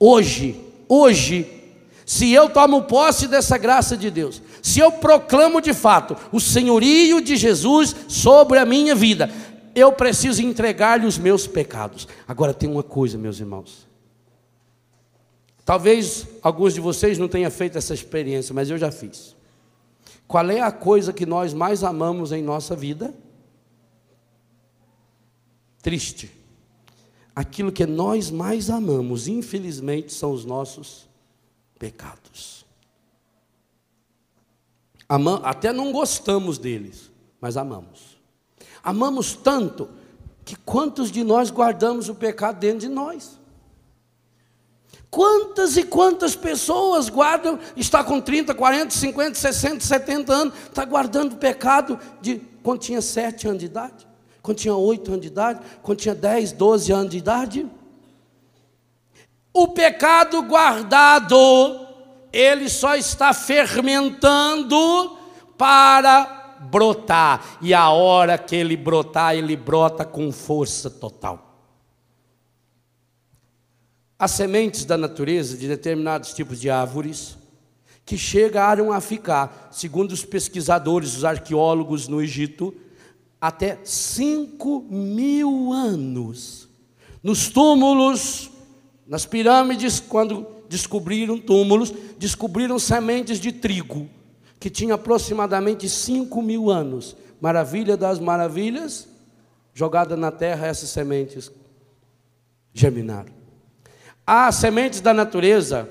Hoje, 0.00 0.60
hoje, 0.88 1.46
se 2.04 2.30
eu 2.32 2.48
tomo 2.50 2.82
posse 2.82 3.28
dessa 3.28 3.56
graça 3.56 3.96
de 3.96 4.10
Deus, 4.10 4.42
se 4.62 4.78
eu 4.78 4.92
proclamo 4.92 5.60
de 5.60 5.74
fato 5.74 6.16
o 6.30 6.38
senhorio 6.38 7.20
de 7.20 7.36
Jesus 7.36 7.96
sobre 8.06 8.58
a 8.58 8.64
minha 8.64 8.94
vida, 8.94 9.28
eu 9.74 9.92
preciso 9.92 10.40
entregar-lhe 10.40 11.04
os 11.04 11.18
meus 11.18 11.48
pecados. 11.48 12.06
Agora 12.28 12.54
tem 12.54 12.70
uma 12.70 12.82
coisa, 12.84 13.18
meus 13.18 13.40
irmãos. 13.40 13.88
Talvez 15.64 16.26
alguns 16.40 16.74
de 16.74 16.80
vocês 16.80 17.18
não 17.18 17.26
tenham 17.28 17.50
feito 17.50 17.76
essa 17.76 17.92
experiência, 17.92 18.54
mas 18.54 18.70
eu 18.70 18.78
já 18.78 18.92
fiz. 18.92 19.34
Qual 20.28 20.48
é 20.48 20.60
a 20.60 20.70
coisa 20.70 21.12
que 21.12 21.26
nós 21.26 21.52
mais 21.52 21.82
amamos 21.82 22.30
em 22.30 22.42
nossa 22.42 22.76
vida? 22.76 23.12
Triste. 25.82 26.30
Aquilo 27.34 27.72
que 27.72 27.86
nós 27.86 28.30
mais 28.30 28.70
amamos, 28.70 29.26
infelizmente, 29.26 30.12
são 30.12 30.30
os 30.30 30.44
nossos 30.44 31.08
pecados. 31.78 32.61
Até 35.42 35.72
não 35.72 35.92
gostamos 35.92 36.56
deles, 36.56 37.10
mas 37.40 37.56
amamos. 37.56 38.18
Amamos 38.82 39.34
tanto 39.34 39.90
que 40.44 40.56
quantos 40.56 41.10
de 41.10 41.22
nós 41.22 41.50
guardamos 41.50 42.08
o 42.08 42.14
pecado 42.14 42.58
dentro 42.58 42.80
de 42.80 42.88
nós? 42.88 43.38
Quantas 45.10 45.76
e 45.76 45.84
quantas 45.84 46.34
pessoas 46.34 47.10
guardam, 47.10 47.58
está 47.76 48.02
com 48.02 48.18
30, 48.18 48.54
40, 48.54 48.94
50, 48.94 49.34
60, 49.34 49.84
70 49.84 50.32
anos, 50.32 50.54
está 50.64 50.86
guardando 50.86 51.34
o 51.34 51.36
pecado 51.36 52.00
de 52.22 52.40
quando 52.62 52.80
tinha 52.80 53.02
7 53.02 53.46
anos 53.46 53.60
de 53.60 53.66
idade, 53.66 54.08
quando 54.40 54.56
tinha 54.56 54.74
8 54.74 55.08
anos 55.10 55.20
de 55.20 55.26
idade, 55.26 55.60
quando 55.82 55.98
tinha 55.98 56.14
10, 56.14 56.52
12 56.52 56.92
anos 56.92 57.10
de 57.10 57.18
idade? 57.18 57.70
O 59.52 59.68
pecado 59.68 60.40
guardado, 60.42 61.36
ele 62.32 62.68
só 62.68 62.96
está 62.96 63.32
fermentando 63.34 65.18
para 65.58 66.56
brotar. 66.70 67.58
E 67.60 67.74
a 67.74 67.90
hora 67.90 68.38
que 68.38 68.56
ele 68.56 68.76
brotar, 68.76 69.34
ele 69.34 69.56
brota 69.56 70.04
com 70.04 70.32
força 70.32 70.88
total. 70.88 71.50
As 74.18 74.30
sementes 74.30 74.84
da 74.84 74.96
natureza 74.96 75.56
de 75.56 75.66
determinados 75.66 76.32
tipos 76.32 76.60
de 76.60 76.70
árvores 76.70 77.36
que 78.04 78.16
chegaram 78.16 78.92
a 78.92 79.00
ficar, 79.00 79.68
segundo 79.70 80.12
os 80.12 80.24
pesquisadores, 80.24 81.16
os 81.16 81.24
arqueólogos 81.24 82.08
no 82.08 82.20
Egito, 82.20 82.74
até 83.40 83.78
5 83.84 84.86
mil 84.88 85.72
anos. 85.72 86.68
Nos 87.22 87.48
túmulos 87.48 88.50
nas 89.06 89.26
pirâmides, 89.26 90.00
quando 90.00 90.46
descobriram 90.72 91.38
túmulos, 91.38 91.92
descobriram 92.18 92.78
sementes 92.78 93.38
de 93.38 93.52
trigo, 93.52 94.08
que 94.58 94.70
tinha 94.70 94.94
aproximadamente 94.94 95.86
5 95.86 96.40
mil 96.40 96.70
anos. 96.70 97.14
Maravilha 97.38 97.94
das 97.94 98.18
maravilhas, 98.18 99.06
jogada 99.74 100.16
na 100.16 100.30
terra, 100.30 100.66
essas 100.66 100.88
sementes 100.88 101.52
germinaram. 102.72 103.34
Há 104.26 104.50
sementes 104.50 105.02
da 105.02 105.12
natureza, 105.12 105.86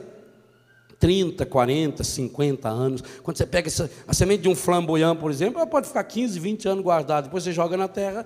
30, 1.00 1.46
40, 1.46 2.04
50 2.04 2.68
anos. 2.68 3.04
Quando 3.22 3.38
você 3.38 3.46
pega 3.46 3.68
essa, 3.68 3.88
a 4.08 4.14
semente 4.16 4.42
de 4.42 4.50
um 4.50 4.56
flamboyant, 4.56 5.16
por 5.20 5.30
exemplo, 5.30 5.60
ela 5.60 5.68
pode 5.68 5.90
ficar 5.90 6.04
15, 6.04 6.40
20 6.40 6.68
anos 6.68 6.84
guardada. 6.84 7.28
Depois 7.28 7.44
você 7.44 7.52
joga 7.52 7.78
na 7.78 7.88
terra 7.88 8.26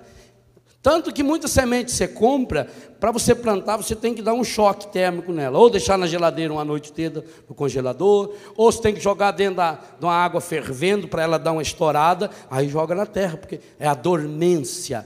tanto 0.86 1.12
que 1.12 1.24
muita 1.24 1.48
semente 1.48 1.90
você 1.90 2.06
compra, 2.06 2.68
para 3.00 3.10
você 3.10 3.34
plantar, 3.34 3.76
você 3.76 3.96
tem 3.96 4.14
que 4.14 4.22
dar 4.22 4.34
um 4.34 4.44
choque 4.44 4.86
térmico 4.92 5.32
nela. 5.32 5.58
Ou 5.58 5.68
deixar 5.68 5.98
na 5.98 6.06
geladeira 6.06 6.52
uma 6.52 6.64
noite 6.64 6.92
inteira 6.92 7.24
no 7.48 7.56
congelador, 7.56 8.32
ou 8.56 8.70
você 8.70 8.80
tem 8.80 8.94
que 8.94 9.00
jogar 9.00 9.32
dentro 9.32 9.56
da, 9.56 9.72
de 9.72 10.04
uma 10.04 10.14
água 10.14 10.40
fervendo 10.40 11.08
para 11.08 11.24
ela 11.24 11.40
dar 11.40 11.50
uma 11.50 11.60
estourada, 11.60 12.30
aí 12.48 12.68
joga 12.68 12.94
na 12.94 13.04
terra, 13.04 13.36
porque 13.36 13.58
é 13.80 13.88
a 13.88 13.94
dormência. 13.94 15.04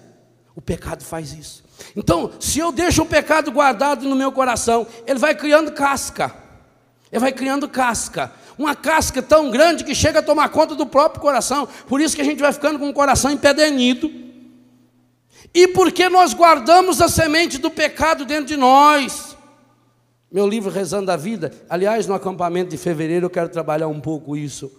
O 0.54 0.60
pecado 0.60 1.02
faz 1.02 1.32
isso. 1.32 1.64
Então, 1.96 2.30
se 2.38 2.58
eu 2.58 2.70
deixo 2.70 3.00
o 3.00 3.06
pecado 3.06 3.50
guardado 3.50 4.06
no 4.06 4.14
meu 4.14 4.30
coração, 4.30 4.86
ele 5.06 5.18
vai 5.18 5.34
criando 5.34 5.72
casca. 5.72 6.30
Ele 7.10 7.20
vai 7.20 7.32
criando 7.32 7.66
casca. 7.66 8.30
Uma 8.58 8.74
casca 8.74 9.22
tão 9.22 9.50
grande 9.50 9.82
que 9.82 9.94
chega 9.94 10.18
a 10.18 10.22
tomar 10.22 10.50
conta 10.50 10.74
do 10.74 10.84
próprio 10.84 11.22
coração. 11.22 11.66
Por 11.88 12.02
isso 12.02 12.14
que 12.14 12.20
a 12.20 12.26
gente 12.26 12.42
vai 12.42 12.52
ficando 12.52 12.78
com 12.78 12.90
o 12.90 12.92
coração 12.92 13.30
empedernido 13.30 14.28
e 15.54 15.68
porque 15.68 16.08
nós 16.08 16.32
guardamos 16.32 17.00
a 17.00 17.08
semente 17.08 17.58
do 17.58 17.70
pecado 17.70 18.24
dentro 18.24 18.46
de 18.46 18.56
nós. 18.56 19.36
Meu 20.30 20.46
livro 20.46 20.70
Rezando 20.70 21.10
a 21.10 21.16
Vida, 21.16 21.50
aliás, 21.68 22.06
no 22.06 22.14
acampamento 22.14 22.70
de 22.70 22.76
fevereiro 22.76 23.26
eu 23.26 23.30
quero 23.30 23.48
trabalhar 23.48 23.88
um 23.88 24.00
pouco 24.00 24.36
isso, 24.36 24.70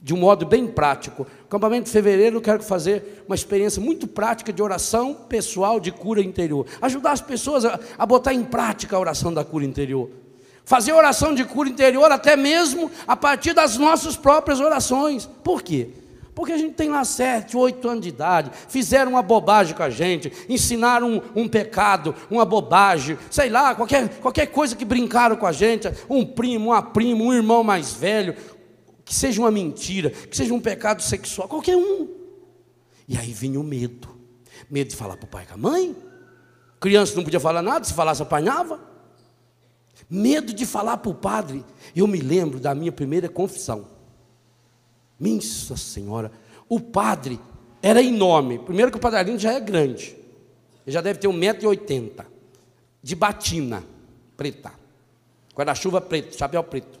de 0.00 0.14
um 0.14 0.16
modo 0.16 0.46
bem 0.46 0.64
prático. 0.68 1.26
Acampamento 1.44 1.86
de 1.86 1.90
fevereiro 1.90 2.36
eu 2.36 2.40
quero 2.40 2.62
fazer 2.62 3.24
uma 3.26 3.34
experiência 3.34 3.82
muito 3.82 4.06
prática 4.06 4.52
de 4.52 4.62
oração 4.62 5.12
pessoal 5.12 5.80
de 5.80 5.90
cura 5.90 6.22
interior. 6.22 6.66
Ajudar 6.80 7.10
as 7.10 7.20
pessoas 7.20 7.64
a, 7.64 7.80
a 7.98 8.06
botar 8.06 8.32
em 8.32 8.44
prática 8.44 8.94
a 8.94 9.00
oração 9.00 9.34
da 9.34 9.44
cura 9.44 9.64
interior. 9.64 10.08
Fazer 10.64 10.92
oração 10.92 11.34
de 11.34 11.44
cura 11.44 11.68
interior 11.68 12.10
até 12.12 12.36
mesmo 12.36 12.88
a 13.08 13.16
partir 13.16 13.54
das 13.54 13.76
nossas 13.76 14.16
próprias 14.16 14.60
orações. 14.60 15.26
Por 15.42 15.62
quê? 15.62 15.90
Porque 16.36 16.52
a 16.52 16.58
gente 16.58 16.74
tem 16.74 16.90
lá 16.90 17.02
sete, 17.02 17.56
oito 17.56 17.88
anos 17.88 18.02
de 18.02 18.10
idade, 18.10 18.50
fizeram 18.68 19.12
uma 19.12 19.22
bobagem 19.22 19.74
com 19.74 19.82
a 19.82 19.88
gente, 19.88 20.30
ensinaram 20.50 21.14
um, 21.14 21.44
um, 21.44 21.48
pecado, 21.48 22.14
uma 22.30 22.44
bobagem, 22.44 23.16
sei 23.30 23.48
lá, 23.48 23.74
qualquer, 23.74 24.06
qualquer 24.18 24.44
coisa 24.48 24.76
que 24.76 24.84
brincaram 24.84 25.34
com 25.34 25.46
a 25.46 25.52
gente, 25.52 25.88
um 26.10 26.26
primo, 26.26 26.72
uma 26.72 26.82
prima, 26.82 27.24
um 27.24 27.32
irmão 27.32 27.64
mais 27.64 27.94
velho, 27.94 28.36
que 29.02 29.14
seja 29.14 29.40
uma 29.40 29.50
mentira, 29.50 30.10
que 30.10 30.36
seja 30.36 30.52
um 30.52 30.60
pecado 30.60 31.02
sexual, 31.02 31.48
qualquer 31.48 31.74
um. 31.74 32.06
E 33.08 33.16
aí 33.16 33.32
vinha 33.32 33.58
o 33.58 33.64
medo, 33.64 34.14
medo 34.70 34.90
de 34.90 34.96
falar 34.96 35.16
para 35.16 35.24
o 35.24 35.28
pai 35.28 35.44
e 35.44 35.46
com 35.46 35.54
a 35.54 35.56
mãe, 35.56 35.96
criança 36.78 37.16
não 37.16 37.24
podia 37.24 37.40
falar 37.40 37.62
nada, 37.62 37.82
se 37.82 37.94
falasse 37.94 38.20
apanhava. 38.20 38.78
Medo 40.10 40.52
de 40.52 40.66
falar 40.66 40.98
para 40.98 41.10
o 41.10 41.14
padre. 41.14 41.64
Eu 41.94 42.06
me 42.06 42.20
lembro 42.20 42.60
da 42.60 42.74
minha 42.74 42.92
primeira 42.92 43.26
confissão. 43.26 43.95
Minha 45.18 45.40
senhora, 45.40 46.30
o 46.68 46.78
padre 46.78 47.40
era 47.82 48.02
enorme. 48.02 48.58
Primeiro 48.58 48.90
que 48.90 48.98
o 48.98 49.00
padrinho 49.00 49.38
já 49.38 49.52
é 49.52 49.60
grande. 49.60 50.16
Ele 50.86 50.92
já 50.92 51.00
deve 51.00 51.18
ter 51.18 51.28
1,80m. 51.28 52.24
De 53.02 53.14
batina 53.14 53.84
preta. 54.36 54.72
Guarda-chuva 55.54 56.00
preto, 56.00 56.36
chapéu 56.36 56.62
preto. 56.62 56.98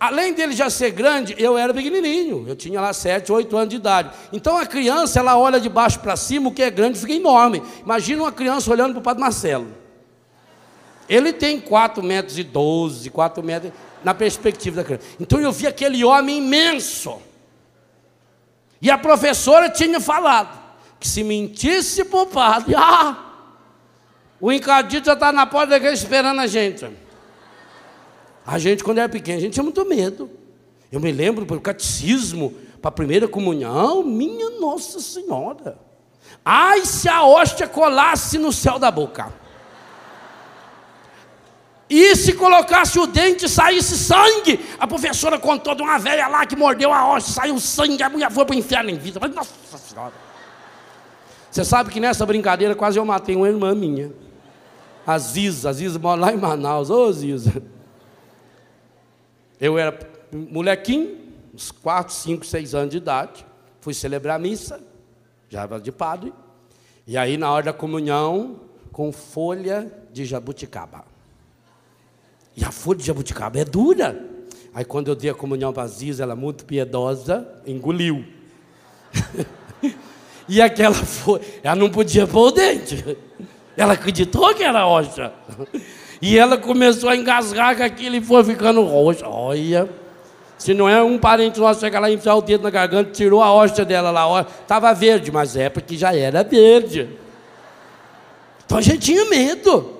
Além 0.00 0.32
dele 0.32 0.52
já 0.52 0.70
ser 0.70 0.92
grande, 0.92 1.34
eu 1.36 1.58
era 1.58 1.74
pequenininho. 1.74 2.44
Eu 2.46 2.54
tinha 2.54 2.80
lá 2.80 2.92
7, 2.92 3.32
8 3.32 3.56
anos 3.56 3.68
de 3.70 3.76
idade. 3.76 4.10
Então 4.32 4.56
a 4.56 4.64
criança, 4.64 5.18
ela 5.18 5.36
olha 5.36 5.60
de 5.60 5.68
baixo 5.68 5.98
para 5.98 6.16
cima, 6.16 6.48
o 6.48 6.54
que 6.54 6.62
é 6.62 6.70
grande 6.70 6.98
fica 7.00 7.12
enorme. 7.12 7.62
Imagina 7.84 8.22
uma 8.22 8.32
criança 8.32 8.70
olhando 8.70 8.92
para 8.92 9.00
o 9.00 9.02
Padre 9.02 9.20
Marcelo. 9.20 9.66
Ele 11.08 11.32
tem 11.32 11.60
4 11.60 12.02
metros 12.02 12.38
e 12.38 12.44
12, 12.44 13.10
4 13.10 13.42
metros 13.42 13.72
na 14.04 14.14
perspectiva 14.14 14.76
da 14.76 14.84
criança. 14.84 15.04
Então 15.20 15.40
eu 15.40 15.52
vi 15.52 15.66
aquele 15.66 16.04
homem 16.04 16.38
imenso. 16.38 17.20
E 18.80 18.90
a 18.90 18.98
professora 18.98 19.68
tinha 19.68 20.00
falado 20.00 20.58
que 21.00 21.06
se 21.06 21.22
mentisse 21.22 22.04
para 22.04 22.22
o 22.22 22.26
padre, 22.26 22.74
ah, 22.78 23.24
o 24.40 24.52
encadito 24.52 25.06
já 25.06 25.14
está 25.14 25.32
na 25.32 25.46
porta 25.46 25.70
da 25.70 25.76
igreja 25.76 26.02
esperando 26.02 26.40
a 26.40 26.46
gente. 26.46 26.88
A 28.46 28.58
gente, 28.58 28.82
quando 28.82 28.98
era 28.98 29.08
pequeno, 29.08 29.38
a 29.38 29.40
gente 29.40 29.54
tinha 29.54 29.64
muito 29.64 29.84
medo. 29.84 30.30
Eu 30.90 31.00
me 31.00 31.12
lembro, 31.12 31.44
o 31.44 31.60
catecismo, 31.60 32.54
para 32.80 32.88
a 32.88 32.92
primeira 32.92 33.28
comunhão, 33.28 34.02
minha 34.02 34.50
Nossa 34.58 35.00
Senhora. 35.00 35.78
Ai, 36.44 36.86
se 36.86 37.08
a 37.08 37.22
hóstia 37.24 37.68
colasse 37.68 38.38
no 38.38 38.52
céu 38.52 38.78
da 38.78 38.90
boca. 38.90 39.32
E 41.90 42.14
se 42.14 42.34
colocasse 42.34 42.98
o 42.98 43.06
dente 43.06 43.48
saísse 43.48 43.96
sangue? 43.96 44.60
A 44.78 44.86
professora 44.86 45.38
contou 45.38 45.74
de 45.74 45.82
uma 45.82 45.98
velha 45.98 46.28
lá 46.28 46.44
que 46.44 46.54
mordeu 46.54 46.92
a 46.92 47.08
hóstia, 47.08 47.34
saiu 47.34 47.58
sangue, 47.58 48.02
a 48.02 48.10
mulher 48.10 48.30
foi 48.30 48.44
para 48.44 48.54
o 48.54 48.58
inferno 48.58 48.90
em 48.90 48.98
vida. 48.98 49.18
Mas, 49.20 49.34
nossa 49.34 49.78
senhora. 49.78 50.12
Você 51.50 51.64
sabe 51.64 51.90
que 51.90 51.98
nessa 51.98 52.26
brincadeira 52.26 52.74
quase 52.74 52.98
eu 52.98 53.04
matei 53.04 53.34
uma 53.34 53.48
irmã 53.48 53.74
minha. 53.74 54.12
A 55.06 55.18
Ziza, 55.18 55.70
a 55.70 55.72
Ziza 55.72 55.98
mora 55.98 56.20
lá 56.20 56.32
em 56.32 56.36
Manaus. 56.36 56.90
Ô 56.90 57.10
Ziza. 57.10 57.62
Eu 59.58 59.78
era 59.78 59.98
molequinho, 60.30 61.16
uns 61.54 61.70
4, 61.70 62.14
5, 62.14 62.44
6 62.44 62.74
anos 62.74 62.90
de 62.90 62.98
idade. 62.98 63.46
Fui 63.80 63.94
celebrar 63.94 64.36
a 64.36 64.38
missa, 64.38 64.78
já 65.48 65.62
era 65.62 65.80
de 65.80 65.90
padre. 65.90 66.34
E 67.06 67.16
aí, 67.16 67.38
na 67.38 67.50
hora 67.50 67.64
da 67.64 67.72
comunhão, 67.72 68.60
com 68.92 69.10
folha 69.10 69.90
de 70.12 70.26
jabuticaba. 70.26 71.07
E 72.58 72.64
a 72.64 72.72
folha 72.72 72.98
de 72.98 73.06
jabuticaba 73.06 73.60
é 73.60 73.64
dura. 73.64 74.20
Aí 74.74 74.84
quando 74.84 75.06
eu 75.06 75.14
dei 75.14 75.30
a 75.30 75.34
comunhão 75.34 75.72
para 75.72 75.84
a 75.84 75.86
Ziza, 75.86 76.24
ela 76.24 76.34
muito 76.34 76.64
piedosa, 76.64 77.46
engoliu. 77.64 78.24
e 80.48 80.60
aquela 80.60 80.94
folha, 80.94 81.40
ela 81.62 81.76
não 81.76 81.88
podia 81.88 82.26
pôr 82.26 82.48
o 82.48 82.50
dente. 82.50 83.16
Ela 83.76 83.92
acreditou 83.92 84.52
que 84.56 84.64
era 84.64 84.82
roxa. 84.82 85.32
E 86.20 86.36
ela 86.36 86.58
começou 86.58 87.08
a 87.08 87.16
engasgar 87.16 87.76
com 87.76 87.84
aquilo 87.84 88.16
e 88.16 88.20
foi 88.20 88.42
ficando 88.42 88.82
roxa. 88.82 89.28
Olha. 89.28 89.88
Se 90.58 90.74
não 90.74 90.88
é 90.88 91.00
um 91.00 91.16
parente 91.16 91.60
nosso 91.60 91.78
chegar 91.78 92.00
lá 92.00 92.10
e 92.10 92.14
enfiar 92.14 92.34
o 92.34 92.42
dedo 92.42 92.64
na 92.64 92.70
garganta, 92.70 93.12
tirou 93.12 93.40
a 93.40 93.52
hóstia 93.52 93.84
dela 93.84 94.10
lá, 94.10 94.40
estava 94.40 94.92
verde, 94.92 95.30
mas 95.30 95.54
é 95.54 95.68
porque 95.68 95.96
já 95.96 96.12
era 96.12 96.42
verde. 96.42 97.08
Então 98.66 98.78
a 98.78 98.80
gente 98.80 98.98
tinha 98.98 99.24
medo. 99.26 99.97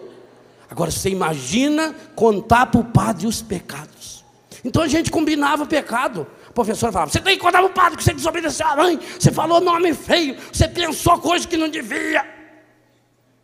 Agora 0.70 0.90
você 0.90 1.08
imagina 1.08 1.94
contar 2.14 2.66
para 2.66 2.80
o 2.80 2.84
padre 2.84 3.26
os 3.26 3.40
pecados. 3.40 4.24
Então 4.64 4.82
a 4.82 4.88
gente 4.88 5.10
combinava 5.10 5.62
o 5.62 5.66
pecado. 5.66 6.26
A 6.48 6.52
professora 6.52 6.92
falava: 6.92 7.10
você 7.10 7.20
tem 7.20 7.36
que 7.36 7.42
contar 7.42 7.58
para 7.58 7.66
o 7.66 7.72
padre 7.72 7.96
que 7.96 8.04
você 8.04 8.12
desobedeceu 8.12 8.66
a 8.66 8.76
mãe, 8.76 9.00
você 9.18 9.32
falou 9.32 9.60
nome 9.60 9.94
feio, 9.94 10.36
você 10.52 10.68
pensou 10.68 11.18
coisa 11.18 11.46
que 11.46 11.56
não 11.56 11.68
devia. 11.68 12.36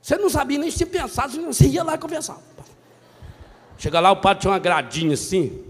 Você 0.02 0.16
não 0.16 0.28
sabia 0.28 0.58
nem 0.58 0.70
se 0.70 0.84
pensar, 0.84 1.28
você 1.28 1.66
ia 1.66 1.82
lá 1.82 1.96
conversar. 1.96 2.38
Chega 3.78 4.00
lá, 4.00 4.12
o 4.12 4.16
padre 4.16 4.42
tinha 4.42 4.52
uma 4.52 4.58
gradinha 4.58 5.14
assim. 5.14 5.64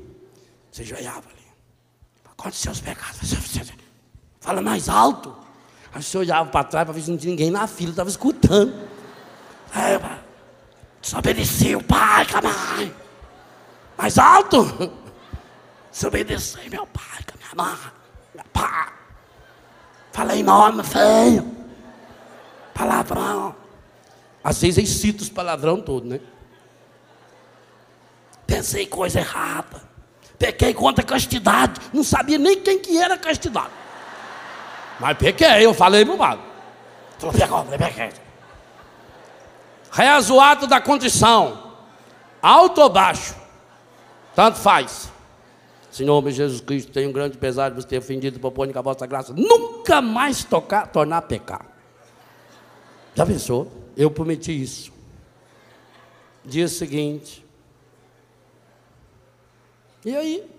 Você 0.73 0.83
joiava 0.83 1.29
ali. 1.29 2.35
Conta 2.37 2.57
seus 2.57 2.81
pecados. 2.81 3.33
Fala 4.41 4.61
mais 4.61 4.89
alto. 4.89 5.35
Aí 5.95 6.03
você 6.03 6.19
olhava 6.19 6.51
para 6.51 6.65
trás 6.65 6.85
para 6.85 6.93
ver 6.93 7.01
se 7.03 7.11
não 7.11 7.17
tinha 7.17 7.31
ninguém 7.31 7.51
na 7.51 7.69
fila, 7.69 7.91
estava 7.91 8.11
escutando. 8.11 8.75
Aí, 9.73 9.97
Desobedeci 11.05 11.77
o 11.77 11.83
pai 11.83 12.27
com 12.27 12.39
a 12.39 12.43
mãe. 12.43 12.95
Mais 13.99 14.19
alto. 14.19 14.91
Desobedeci 15.93 16.71
meu 16.71 16.87
pai 16.87 17.23
com 17.27 17.35
a 17.35 17.37
minha 17.37 17.69
mãe. 17.69 17.93
Meu 18.35 18.45
pai. 18.51 18.89
Falei 20.13 20.43
nome 20.43 20.83
feio. 20.83 21.55
Palavrão. 22.73 23.55
Às 24.43 24.63
vezes 24.63 24.79
eles 24.79 24.91
citam 24.91 25.23
os 25.23 25.29
palavrão 25.29 25.79
todo, 25.79 26.07
né? 26.07 26.21
Pensei 28.47 28.87
coisa 28.87 29.21
errada. 29.21 29.83
Pequei 30.39 30.73
contra 30.73 31.05
a 31.05 31.07
castidade. 31.07 31.83
Não 31.93 32.03
sabia 32.03 32.39
nem 32.39 32.59
quem 32.63 32.79
que 32.79 32.97
era 32.97 33.19
castidade. 33.19 33.73
Mas 34.99 35.19
pequei, 35.19 35.67
eu 35.67 35.75
falei 35.75 36.03
pro 36.07 36.17
padre. 36.17 36.45
Falou, 37.19 37.35
pecou, 37.35 37.65
pequei. 37.65 38.24
Reza 39.95 40.43
ato 40.43 40.67
da 40.67 40.81
condição, 40.81 41.73
alto 42.43 42.81
ou 42.81 42.91
baixo, 42.91 43.37
tanto 44.35 44.59
faz. 44.59 45.09
Senhor 45.89 46.21
meu 46.21 46.33
Jesus 46.33 46.61
Cristo, 46.61 46.91
tenho 46.91 47.11
um 47.11 47.13
grande 47.13 47.39
pesar 47.39 47.69
de 47.69 47.77
você 47.77 47.87
ter 47.87 47.99
ofendido 47.99 48.41
com 48.41 48.49
a 48.49 48.83
vossa 48.83 49.07
graça. 49.07 49.33
Nunca 49.33 50.03
mais 50.03 50.43
tocar, 50.43 50.89
tornar 50.89 51.19
a 51.19 51.23
pecar. 51.23 51.65
Já 53.15 53.25
pensou? 53.25 53.71
Eu 53.97 54.11
prometi 54.11 54.61
isso. 54.61 54.93
Dia 56.45 56.67
seguinte. 56.67 57.47
E 60.05 60.17
aí? 60.17 60.51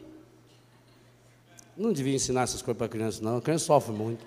Não 1.75 1.91
devia 1.91 2.15
ensinar 2.15 2.43
essas 2.43 2.61
coisas 2.61 2.77
para 2.77 2.87
criança, 2.87 3.21
não. 3.21 3.35
A 3.35 3.41
criança 3.41 3.65
sofre 3.65 3.91
muito. 3.91 4.25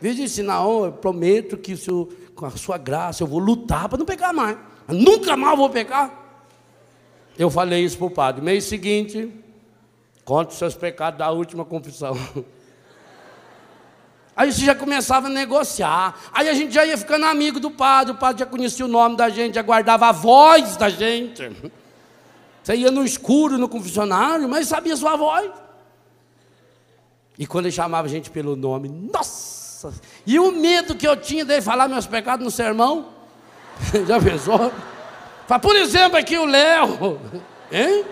De 0.00 0.22
ensinar, 0.22 0.66
oh, 0.66 0.86
eu 0.86 0.92
prometo 0.92 1.56
que 1.56 1.72
eu 1.88 2.08
com 2.38 2.46
a 2.46 2.50
sua 2.50 2.78
graça, 2.78 3.22
eu 3.22 3.26
vou 3.26 3.40
lutar 3.40 3.88
para 3.88 3.98
não 3.98 4.06
pecar 4.06 4.32
mais. 4.32 4.56
Nunca 4.86 5.36
mais 5.36 5.58
vou 5.58 5.68
pecar. 5.68 6.12
Eu 7.36 7.50
falei 7.50 7.84
isso 7.84 7.98
para 7.98 8.06
o 8.06 8.10
padre. 8.10 8.42
Mês 8.42 8.64
seguinte, 8.64 9.28
conta 10.24 10.52
os 10.52 10.58
seus 10.58 10.76
pecados 10.76 11.18
da 11.18 11.30
última 11.30 11.64
confissão. 11.64 12.16
Aí 14.36 14.52
você 14.52 14.64
já 14.64 14.74
começava 14.74 15.26
a 15.26 15.30
negociar. 15.30 16.16
Aí 16.32 16.48
a 16.48 16.54
gente 16.54 16.72
já 16.72 16.86
ia 16.86 16.96
ficando 16.96 17.26
amigo 17.26 17.58
do 17.58 17.72
padre. 17.72 18.12
O 18.12 18.16
padre 18.16 18.38
já 18.38 18.46
conhecia 18.46 18.84
o 18.84 18.88
nome 18.88 19.16
da 19.16 19.28
gente, 19.28 19.56
já 19.56 19.62
guardava 19.62 20.06
a 20.06 20.12
voz 20.12 20.76
da 20.76 20.88
gente. 20.88 21.50
Você 22.62 22.76
ia 22.76 22.90
no 22.92 23.04
escuro 23.04 23.58
no 23.58 23.68
confessionário, 23.68 24.48
mas 24.48 24.68
sabia 24.68 24.96
sua 24.96 25.16
voz. 25.16 25.50
E 27.36 27.48
quando 27.48 27.66
ele 27.66 27.74
chamava 27.74 28.06
a 28.06 28.10
gente 28.10 28.30
pelo 28.30 28.54
nome, 28.54 28.88
nossa! 28.88 29.57
Nossa! 29.82 30.00
E 30.26 30.38
o 30.40 30.50
medo 30.50 30.94
que 30.94 31.06
eu 31.06 31.16
tinha 31.16 31.44
de 31.44 31.60
falar 31.60 31.88
meus 31.88 32.06
pecados 32.06 32.44
no 32.44 32.50
sermão? 32.50 33.10
Já 34.06 34.20
pensou? 34.20 34.72
Por 35.62 35.76
exemplo, 35.76 36.18
aqui 36.18 36.36
o 36.36 36.44
Léo. 36.44 37.20
Hein? 37.70 38.04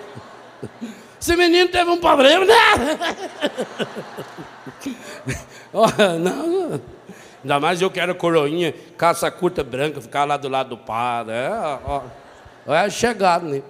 Esse 1.19 1.35
menino 1.35 1.71
teve 1.71 1.91
um 1.91 1.99
problema, 1.99 2.45
né? 2.45 2.55
não, 6.21 6.81
ainda 7.43 7.59
mais 7.59 7.81
eu 7.81 7.91
quero 7.91 8.15
coroinha, 8.15 8.75
calça 8.99 9.31
curta 9.31 9.65
branca, 9.65 9.99
ficar 9.99 10.27
lá 10.27 10.37
do 10.37 10.47
lado 10.47 10.69
do 10.71 10.77
padre. 10.77 11.33
É, 12.67 12.85
é 12.85 12.91
chegado, 12.91 13.47
né? 13.47 13.63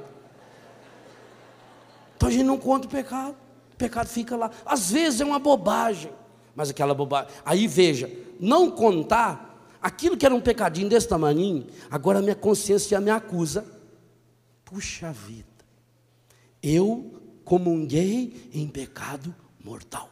Então 2.16 2.28
a 2.28 2.32
gente 2.32 2.44
não 2.44 2.58
conta 2.58 2.88
o 2.88 2.90
pecado. 2.90 3.36
O 3.72 3.76
pecado 3.76 4.08
fica 4.08 4.36
lá. 4.36 4.50
Às 4.64 4.90
vezes 4.90 5.20
é 5.20 5.24
uma 5.24 5.38
bobagem 5.38 6.10
mas 6.56 6.70
aquela 6.70 6.94
bobagem. 6.94 7.30
Aí 7.44 7.68
veja, 7.68 8.10
não 8.40 8.70
contar 8.70 9.76
aquilo 9.80 10.16
que 10.16 10.24
era 10.24 10.34
um 10.34 10.40
pecadinho 10.40 10.88
desse 10.88 11.06
tamanho, 11.06 11.66
agora 11.90 12.18
a 12.18 12.22
minha 12.22 12.34
consciência 12.34 12.96
já 12.96 13.00
me 13.00 13.10
acusa. 13.10 13.64
Puxa 14.64 15.12
vida, 15.12 15.46
eu 16.62 17.20
comunguei 17.44 18.50
em 18.52 18.66
pecado 18.66 19.32
mortal. 19.62 20.10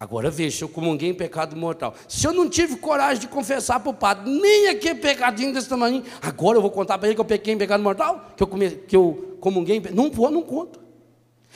Agora 0.00 0.28
veja, 0.30 0.64
eu 0.64 0.68
comunguei 0.68 1.10
em 1.10 1.14
pecado 1.14 1.54
mortal. 1.54 1.94
Se 2.08 2.26
eu 2.26 2.32
não 2.32 2.50
tive 2.50 2.74
coragem 2.74 3.20
de 3.20 3.28
confessar 3.28 3.78
para 3.78 3.90
o 3.90 3.94
padre, 3.94 4.28
nem 4.28 4.66
aquele 4.66 4.96
pecadinho 4.96 5.54
desse 5.54 5.68
tamanho, 5.68 6.02
agora 6.20 6.58
eu 6.58 6.62
vou 6.62 6.72
contar 6.72 6.98
para 6.98 7.06
ele 7.06 7.14
que 7.14 7.20
eu 7.20 7.24
pequei 7.24 7.54
em 7.54 7.58
pecado 7.58 7.80
mortal? 7.84 8.32
Que 8.36 8.42
eu, 8.42 8.48
come, 8.48 8.70
que 8.70 8.96
eu 8.96 9.36
comunguei 9.40 9.76
em 9.76 9.94
Não 9.94 10.10
vou, 10.10 10.28
não 10.28 10.42
conto. 10.42 10.80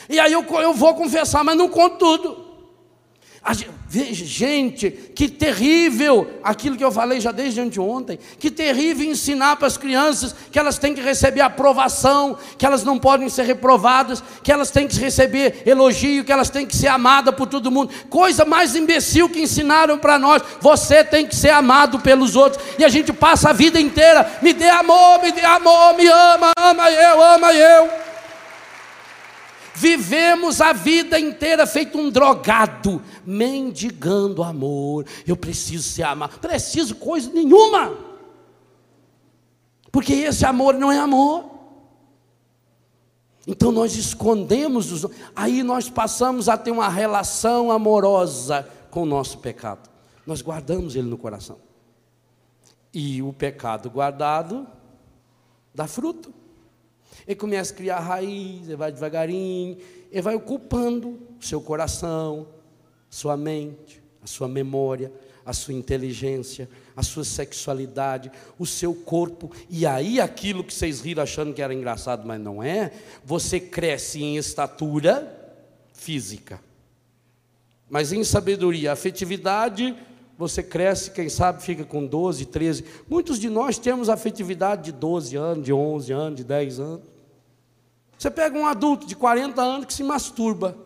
E 0.08 0.20
aí 0.20 0.32
eu, 0.32 0.44
eu 0.44 0.72
vou 0.72 0.94
confessar, 0.94 1.42
mas 1.42 1.56
não 1.56 1.68
conto 1.68 1.98
tudo. 1.98 2.45
Veja, 3.88 4.24
gente, 4.26 4.90
que 4.90 5.28
terrível 5.28 6.28
aquilo 6.42 6.76
que 6.76 6.84
eu 6.84 6.90
falei 6.90 7.20
já 7.20 7.30
desde 7.30 7.60
anteontem. 7.60 8.18
Que 8.38 8.50
terrível 8.50 9.06
ensinar 9.06 9.54
para 9.56 9.68
as 9.68 9.76
crianças 9.76 10.34
que 10.50 10.58
elas 10.58 10.76
têm 10.76 10.92
que 10.92 11.00
receber 11.00 11.40
aprovação, 11.40 12.36
que 12.58 12.66
elas 12.66 12.82
não 12.82 12.98
podem 12.98 13.28
ser 13.28 13.44
reprovadas, 13.44 14.22
que 14.42 14.50
elas 14.50 14.72
têm 14.72 14.88
que 14.88 14.98
receber 14.98 15.62
elogio, 15.64 16.24
que 16.24 16.32
elas 16.32 16.50
têm 16.50 16.66
que 16.66 16.76
ser 16.76 16.88
amadas 16.88 17.34
por 17.36 17.46
todo 17.46 17.70
mundo. 17.70 17.92
Coisa 18.10 18.44
mais 18.44 18.74
imbecil 18.74 19.28
que 19.28 19.40
ensinaram 19.40 19.96
para 19.96 20.18
nós. 20.18 20.42
Você 20.60 21.04
tem 21.04 21.24
que 21.24 21.36
ser 21.36 21.50
amado 21.50 22.00
pelos 22.00 22.34
outros. 22.34 22.62
E 22.76 22.84
a 22.84 22.88
gente 22.88 23.12
passa 23.12 23.50
a 23.50 23.52
vida 23.52 23.80
inteira: 23.80 24.38
me 24.42 24.52
dê 24.52 24.68
amor, 24.68 25.22
me 25.22 25.30
dê 25.30 25.44
amor, 25.44 25.96
me 25.96 26.08
ama, 26.08 26.50
ama 26.58 26.90
eu, 26.90 27.22
ama 27.22 27.52
eu. 27.52 28.05
Vivemos 29.76 30.62
a 30.62 30.72
vida 30.72 31.20
inteira 31.20 31.66
feito 31.66 31.98
um 31.98 32.10
drogado, 32.10 33.02
mendigando 33.26 34.42
amor. 34.42 35.04
Eu 35.26 35.36
preciso 35.36 35.82
ser 35.82 36.04
amado. 36.04 36.38
Preciso 36.40 36.94
coisa 36.94 37.30
nenhuma. 37.30 37.94
Porque 39.92 40.14
esse 40.14 40.46
amor 40.46 40.72
não 40.74 40.90
é 40.90 40.98
amor. 40.98 41.44
Então 43.46 43.70
nós 43.70 43.96
escondemos 43.96 44.90
os. 44.90 45.06
Aí 45.36 45.62
nós 45.62 45.90
passamos 45.90 46.48
a 46.48 46.56
ter 46.56 46.70
uma 46.70 46.88
relação 46.88 47.70
amorosa 47.70 48.66
com 48.90 49.02
o 49.02 49.06
nosso 49.06 49.38
pecado. 49.38 49.90
Nós 50.26 50.40
guardamos 50.40 50.96
ele 50.96 51.06
no 51.06 51.18
coração. 51.18 51.58
E 52.94 53.20
o 53.20 53.30
pecado 53.30 53.90
guardado 53.90 54.66
dá 55.74 55.86
fruto. 55.86 56.32
Ele 57.26 57.36
começa 57.36 57.72
a 57.72 57.76
criar 57.76 58.00
raiz, 58.00 58.68
ele 58.68 58.76
vai 58.76 58.92
devagarinho, 58.92 59.78
ele 60.10 60.22
vai 60.22 60.34
ocupando 60.34 61.18
seu 61.40 61.60
coração, 61.60 62.46
sua 63.10 63.36
mente, 63.36 64.02
a 64.22 64.26
sua 64.26 64.46
memória, 64.46 65.12
a 65.44 65.52
sua 65.52 65.74
inteligência, 65.74 66.68
a 66.96 67.02
sua 67.02 67.24
sexualidade, 67.24 68.30
o 68.58 68.66
seu 68.66 68.94
corpo, 68.94 69.50
e 69.70 69.86
aí 69.86 70.20
aquilo 70.20 70.64
que 70.64 70.74
vocês 70.74 71.00
riram 71.00 71.22
achando 71.22 71.54
que 71.54 71.62
era 71.62 71.72
engraçado, 71.72 72.26
mas 72.26 72.40
não 72.40 72.62
é, 72.62 72.92
você 73.24 73.60
cresce 73.60 74.22
em 74.22 74.36
estatura 74.36 75.56
física. 75.92 76.60
Mas 77.88 78.12
em 78.12 78.24
sabedoria, 78.24 78.92
afetividade, 78.92 79.96
você 80.36 80.62
cresce, 80.62 81.12
quem 81.12 81.28
sabe 81.28 81.62
fica 81.62 81.84
com 81.84 82.04
12, 82.04 82.46
13. 82.46 82.84
Muitos 83.08 83.38
de 83.38 83.48
nós 83.48 83.78
temos 83.78 84.08
afetividade 84.08 84.84
de 84.84 84.92
12 84.92 85.36
anos, 85.36 85.64
de 85.64 85.72
11 85.72 86.12
anos, 86.12 86.36
de 86.36 86.44
10 86.44 86.80
anos. 86.80 87.15
Você 88.18 88.30
pega 88.30 88.58
um 88.58 88.66
adulto 88.66 89.06
de 89.06 89.14
40 89.14 89.60
anos 89.60 89.86
que 89.86 89.94
se 89.94 90.02
masturba. 90.02 90.76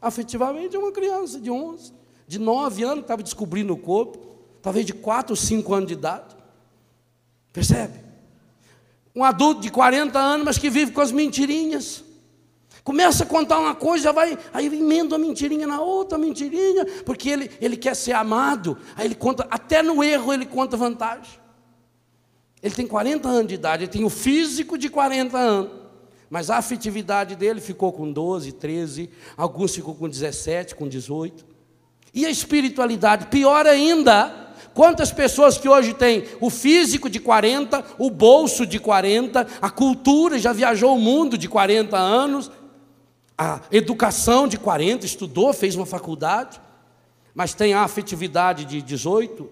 Afetivamente 0.00 0.74
é 0.74 0.78
uma 0.78 0.92
criança 0.92 1.38
de 1.38 1.50
11, 1.50 1.92
de 2.26 2.38
9 2.38 2.82
anos 2.82 2.96
que 2.96 3.02
estava 3.02 3.22
descobrindo 3.22 3.74
o 3.74 3.76
corpo, 3.76 4.18
talvez 4.62 4.86
de 4.86 4.94
4 4.94 5.32
ou 5.32 5.36
5 5.36 5.74
anos 5.74 5.88
de 5.88 5.94
idade. 5.94 6.34
Percebe? 7.52 8.00
Um 9.14 9.24
adulto 9.24 9.60
de 9.60 9.70
40 9.70 10.18
anos, 10.18 10.44
mas 10.46 10.58
que 10.58 10.70
vive 10.70 10.92
com 10.92 11.00
as 11.00 11.12
mentirinhas. 11.12 12.02
Começa 12.82 13.24
a 13.24 13.26
contar 13.26 13.58
uma 13.58 13.74
coisa, 13.74 14.12
vai, 14.12 14.38
aí 14.54 14.66
emenda 14.66 15.16
uma 15.16 15.26
mentirinha 15.26 15.66
na 15.66 15.80
outra 15.80 16.16
mentirinha, 16.16 16.86
porque 17.04 17.28
ele, 17.28 17.50
ele 17.60 17.76
quer 17.76 17.94
ser 17.94 18.12
amado. 18.12 18.78
Aí 18.96 19.06
ele 19.06 19.14
conta, 19.14 19.46
até 19.50 19.82
no 19.82 20.02
erro 20.02 20.32
ele 20.32 20.46
conta 20.46 20.78
vantagem. 20.78 21.38
Ele 22.62 22.74
tem 22.74 22.86
40 22.86 23.28
anos 23.28 23.48
de 23.48 23.54
idade, 23.54 23.84
ele 23.84 23.92
tem 23.92 24.04
o 24.04 24.10
físico 24.10 24.78
de 24.78 24.88
40 24.88 25.36
anos. 25.36 25.79
Mas 26.30 26.48
a 26.48 26.58
afetividade 26.58 27.34
dele 27.34 27.60
ficou 27.60 27.92
com 27.92 28.10
12, 28.10 28.52
13, 28.52 29.10
alguns 29.36 29.74
ficou 29.74 29.96
com 29.96 30.08
17, 30.08 30.76
com 30.76 30.88
18. 30.88 31.44
E 32.14 32.24
a 32.24 32.30
espiritualidade, 32.30 33.26
pior 33.26 33.66
ainda, 33.66 34.48
Quantas 34.72 35.12
pessoas 35.12 35.58
que 35.58 35.68
hoje 35.68 35.92
têm 35.92 36.24
o 36.40 36.48
físico 36.48 37.10
de 37.10 37.18
40, 37.18 37.84
o 37.98 38.08
bolso 38.08 38.64
de 38.64 38.78
40, 38.78 39.46
a 39.60 39.68
cultura, 39.68 40.38
já 40.38 40.52
viajou 40.52 40.94
o 40.94 41.00
mundo 41.00 41.36
de 41.36 41.48
40 41.48 41.98
anos, 41.98 42.50
a 43.36 43.60
educação 43.72 44.46
de 44.46 44.56
40, 44.56 45.04
estudou, 45.04 45.52
fez 45.52 45.74
uma 45.74 45.86
faculdade, 45.86 46.60
mas 47.34 47.52
tem 47.52 47.74
a 47.74 47.82
afetividade 47.82 48.64
de 48.64 48.80
18, 48.80 49.50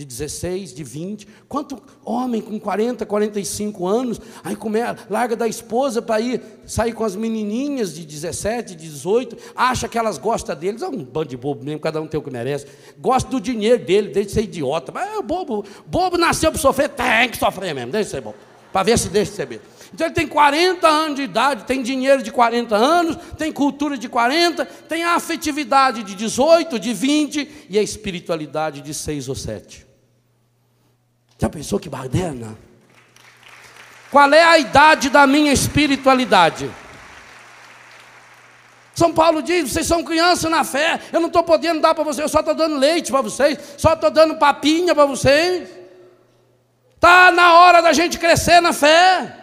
de 0.00 0.04
16, 0.06 0.72
de 0.72 0.82
20. 0.82 1.28
Quanto 1.46 1.80
homem 2.02 2.40
com 2.40 2.58
40, 2.58 3.04
45 3.04 3.86
anos, 3.86 4.20
aí 4.42 4.56
começa, 4.56 4.96
larga 5.10 5.36
da 5.36 5.46
esposa 5.46 6.00
para 6.00 6.20
ir 6.20 6.40
sair 6.66 6.92
com 6.92 7.04
as 7.04 7.14
menininhas 7.14 7.94
de 7.94 8.06
17, 8.06 8.74
18, 8.74 9.36
acha 9.54 9.88
que 9.88 9.98
elas 9.98 10.16
gostam 10.16 10.56
deles, 10.56 10.80
é 10.80 10.88
um 10.88 11.04
bando 11.04 11.28
de 11.28 11.36
bobo 11.36 11.62
mesmo, 11.62 11.80
cada 11.80 12.00
um 12.00 12.06
tem 12.06 12.18
o 12.18 12.22
que 12.22 12.30
merece. 12.30 12.66
Gosta 12.98 13.28
do 13.28 13.40
dinheiro 13.40 13.84
dele, 13.84 14.08
deixa 14.08 14.28
de 14.28 14.34
ser 14.34 14.42
idiota, 14.44 14.90
mas 14.90 15.18
é 15.18 15.22
bobo, 15.22 15.64
bobo 15.86 16.16
nasceu 16.16 16.50
para 16.50 16.60
sofrer, 16.60 16.88
tem 16.88 17.28
que 17.28 17.36
sofrer 17.36 17.74
mesmo, 17.74 17.92
deixa 17.92 18.06
de 18.06 18.10
ser 18.10 18.20
bobo, 18.22 18.36
para 18.72 18.82
ver 18.84 18.98
se 18.98 19.10
deixa 19.10 19.30
de 19.30 19.36
ser 19.36 19.46
bobo. 19.46 19.60
Então 19.92 20.06
ele 20.06 20.14
tem 20.14 20.26
40 20.26 20.88
anos 20.88 21.16
de 21.16 21.22
idade, 21.22 21.64
tem 21.64 21.82
dinheiro 21.82 22.22
de 22.22 22.30
40 22.30 22.74
anos, 22.74 23.16
tem 23.36 23.52
cultura 23.52 23.98
de 23.98 24.08
40, 24.08 24.64
tem 24.64 25.02
a 25.02 25.14
afetividade 25.14 26.02
de 26.04 26.14
18, 26.14 26.78
de 26.78 26.94
20 26.94 27.66
e 27.68 27.78
a 27.78 27.82
espiritualidade 27.82 28.80
de 28.80 28.94
6 28.94 29.28
ou 29.28 29.34
7. 29.34 29.89
Já 31.40 31.48
pensou 31.48 31.80
que 31.80 31.88
baderna? 31.88 32.56
Qual 34.10 34.30
é 34.32 34.44
a 34.44 34.58
idade 34.58 35.08
da 35.08 35.26
minha 35.26 35.52
espiritualidade? 35.52 36.70
São 38.94 39.14
Paulo 39.14 39.42
diz: 39.42 39.72
vocês 39.72 39.86
são 39.86 40.04
crianças 40.04 40.50
na 40.50 40.64
fé, 40.64 41.00
eu 41.10 41.18
não 41.18 41.28
estou 41.28 41.42
podendo 41.42 41.80
dar 41.80 41.94
para 41.94 42.04
vocês, 42.04 42.18
eu 42.18 42.28
só 42.28 42.40
estou 42.40 42.54
dando 42.54 42.76
leite 42.76 43.10
para 43.10 43.22
vocês, 43.22 43.58
só 43.78 43.94
estou 43.94 44.10
dando 44.10 44.36
papinha 44.36 44.94
para 44.94 45.06
vocês. 45.06 45.70
Está 46.94 47.32
na 47.32 47.54
hora 47.54 47.80
da 47.80 47.94
gente 47.94 48.18
crescer 48.18 48.60
na 48.60 48.74
fé. 48.74 49.38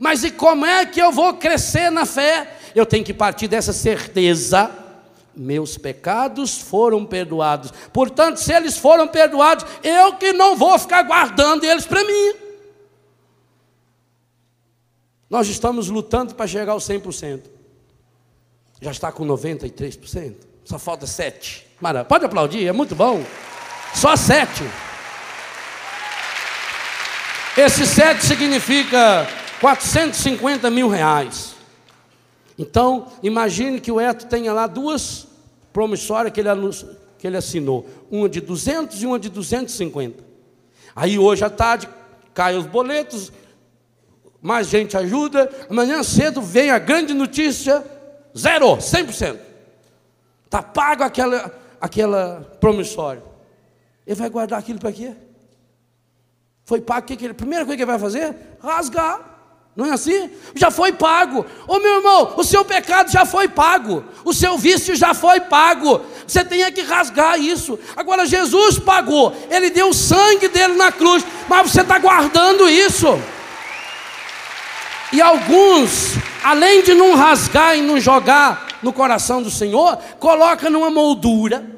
Mas 0.00 0.24
e 0.24 0.32
como 0.32 0.66
é 0.66 0.84
que 0.84 1.00
eu 1.00 1.12
vou 1.12 1.34
crescer 1.34 1.90
na 1.90 2.04
fé? 2.04 2.50
Eu 2.74 2.84
tenho 2.84 3.04
que 3.04 3.14
partir 3.14 3.46
dessa 3.46 3.72
certeza 3.72 4.85
meus 5.36 5.76
pecados 5.76 6.58
foram 6.58 7.04
perdoados. 7.04 7.72
Portanto, 7.92 8.38
se 8.38 8.52
eles 8.52 8.78
foram 8.78 9.06
perdoados, 9.06 9.66
eu 9.82 10.14
que 10.14 10.32
não 10.32 10.56
vou 10.56 10.78
ficar 10.78 11.02
guardando 11.02 11.64
eles 11.64 11.84
para 11.86 12.02
mim. 12.02 12.34
Nós 15.28 15.48
estamos 15.48 15.88
lutando 15.88 16.34
para 16.34 16.46
chegar 16.46 16.72
aos 16.72 16.88
100%. 16.88 17.42
Já 18.80 18.90
está 18.90 19.12
com 19.12 19.26
93%. 19.26 20.34
Só 20.64 20.78
falta 20.78 21.06
7. 21.06 21.66
Mara, 21.80 22.04
pode 22.04 22.24
aplaudir, 22.24 22.66
é 22.66 22.72
muito 22.72 22.94
bom. 22.94 23.22
Só 23.94 24.16
7. 24.16 24.64
Esse 27.56 27.86
7 27.86 28.24
significa 28.24 29.26
450 29.60 30.70
mil 30.70 30.88
reais. 30.88 31.54
Então, 32.58 33.12
imagine 33.22 33.80
que 33.80 33.92
o 33.92 34.00
Eto 34.00 34.26
tenha 34.26 34.52
lá 34.52 34.66
duas 34.66 35.25
promissórias 35.76 36.32
que 36.32 36.40
ele, 36.40 36.48
que 37.18 37.26
ele 37.26 37.36
assinou, 37.36 37.86
uma 38.10 38.30
de 38.30 38.40
200 38.40 39.02
e 39.02 39.06
uma 39.06 39.18
de 39.18 39.28
250. 39.28 40.24
Aí 40.94 41.18
hoje 41.18 41.44
à 41.44 41.50
tarde 41.50 41.86
caem 42.32 42.56
os 42.56 42.64
boletos, 42.64 43.30
mais 44.40 44.68
gente 44.68 44.96
ajuda, 44.96 45.50
amanhã 45.68 46.02
cedo 46.02 46.40
vem 46.40 46.70
a 46.70 46.78
grande 46.78 47.12
notícia, 47.12 47.84
zero, 48.34 48.78
100%. 48.78 49.38
Está 50.46 50.62
pago 50.62 51.02
aquela, 51.02 51.54
aquela 51.78 52.56
promissória. 52.58 53.22
Ele 54.06 54.16
vai 54.16 54.30
guardar 54.30 54.58
aquilo 54.58 54.78
para 54.78 54.92
quê? 54.92 55.12
Foi 56.64 56.80
pago, 56.80 57.06
que, 57.06 57.18
que 57.18 57.26
ele, 57.26 57.32
a 57.32 57.34
primeira 57.34 57.66
coisa 57.66 57.76
que 57.76 57.82
ele 57.82 57.90
vai 57.90 57.98
fazer? 57.98 58.34
Rasgar. 58.62 59.35
Não 59.76 59.84
é 59.84 59.90
assim? 59.90 60.30
Já 60.54 60.70
foi 60.70 60.92
pago. 60.92 61.44
Ô 61.68 61.78
meu 61.78 61.96
irmão, 61.96 62.32
o 62.38 62.42
seu 62.42 62.64
pecado 62.64 63.10
já 63.10 63.26
foi 63.26 63.46
pago. 63.46 64.02
O 64.24 64.32
seu 64.32 64.56
vício 64.56 64.96
já 64.96 65.12
foi 65.12 65.38
pago. 65.38 66.00
Você 66.26 66.42
tem 66.42 66.72
que 66.72 66.80
rasgar 66.80 67.38
isso. 67.38 67.78
Agora 67.94 68.24
Jesus 68.24 68.78
pagou. 68.78 69.36
Ele 69.50 69.68
deu 69.68 69.90
o 69.90 69.94
sangue 69.94 70.48
dele 70.48 70.76
na 70.76 70.90
cruz. 70.90 71.22
Mas 71.46 71.70
você 71.70 71.82
está 71.82 71.98
guardando 71.98 72.66
isso. 72.70 73.06
E 75.12 75.20
alguns, 75.20 76.14
além 76.42 76.82
de 76.82 76.94
não 76.94 77.14
rasgar 77.14 77.76
e 77.76 77.82
não 77.82 78.00
jogar 78.00 78.78
no 78.82 78.94
coração 78.94 79.42
do 79.42 79.50
Senhor, 79.50 79.98
coloca 80.18 80.70
numa 80.70 80.90
moldura 80.90 81.75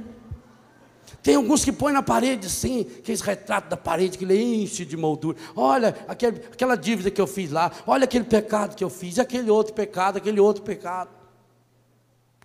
tem 1.28 1.34
alguns 1.34 1.62
que 1.62 1.70
põem 1.70 1.92
na 1.92 2.02
parede 2.02 2.46
assim, 2.46 2.86
aqueles 3.00 3.20
retratos 3.20 3.68
da 3.68 3.76
parede 3.76 4.16
que 4.16 4.24
ele 4.24 4.62
enche 4.62 4.82
de 4.82 4.96
moldura. 4.96 5.36
Olha 5.54 5.94
aquele, 6.08 6.38
aquela 6.50 6.74
dívida 6.74 7.10
que 7.10 7.20
eu 7.20 7.26
fiz 7.26 7.50
lá, 7.50 7.70
olha 7.86 8.04
aquele 8.04 8.24
pecado 8.24 8.74
que 8.74 8.82
eu 8.82 8.88
fiz, 8.88 9.18
aquele 9.18 9.50
outro 9.50 9.74
pecado, 9.74 10.16
aquele 10.16 10.40
outro 10.40 10.62
pecado. 10.62 11.10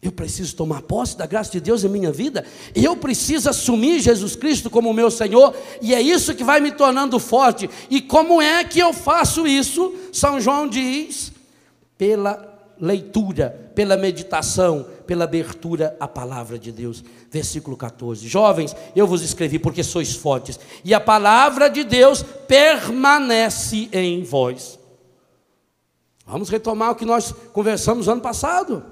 Eu 0.02 0.12
preciso 0.12 0.54
tomar 0.58 0.82
posse 0.82 1.17
da 1.17 1.26
graça 1.26 1.50
de 1.50 1.62
Deus 1.62 1.86
em 1.86 1.88
minha 1.88 2.12
vida. 2.12 2.46
Eu 2.76 2.98
preciso 2.98 3.50
assumir 3.50 4.02
Jesus 4.02 4.36
Cristo 4.36 4.69
como 4.69 4.91
meu 4.91 5.10
Senhor, 5.10 5.56
e 5.82 5.96
é 5.96 6.02
isso 6.02 6.36
que 6.36 6.43
vai 6.43 6.60
me 6.60 6.74
tornando 6.74 7.17
forte. 7.19 7.69
E 7.89 8.02
como 8.02 8.41
é 8.41 8.65
que 8.65 8.80
eu 8.80 8.91
faço 8.91 9.48
isso? 9.48 9.96
São 10.12 10.41
João 10.41 10.67
diz: 10.67 11.32
pela 11.98 12.54
leitura, 12.78 13.62
pela 13.73 13.97
meditação, 13.97 14.88
pela 15.05 15.23
abertura 15.23 15.95
à 15.99 16.07
palavra 16.07 16.57
de 16.57 16.71
Deus. 16.71 17.03
Versículo 17.29 17.75
14: 17.75 18.27
Jovens, 18.27 18.75
eu 18.95 19.07
vos 19.07 19.21
escrevi 19.21 19.59
porque 19.59 19.83
sois 19.83 20.15
fortes, 20.15 20.59
e 20.83 20.93
a 20.93 20.99
palavra 20.99 21.69
de 21.69 21.83
Deus 21.83 22.23
permanece 22.47 23.89
em 23.91 24.23
vós. 24.23 24.79
Vamos 26.25 26.49
retomar 26.49 26.91
o 26.91 26.95
que 26.95 27.05
nós 27.05 27.31
conversamos 27.51 28.07
ano 28.07 28.21
passado, 28.21 28.86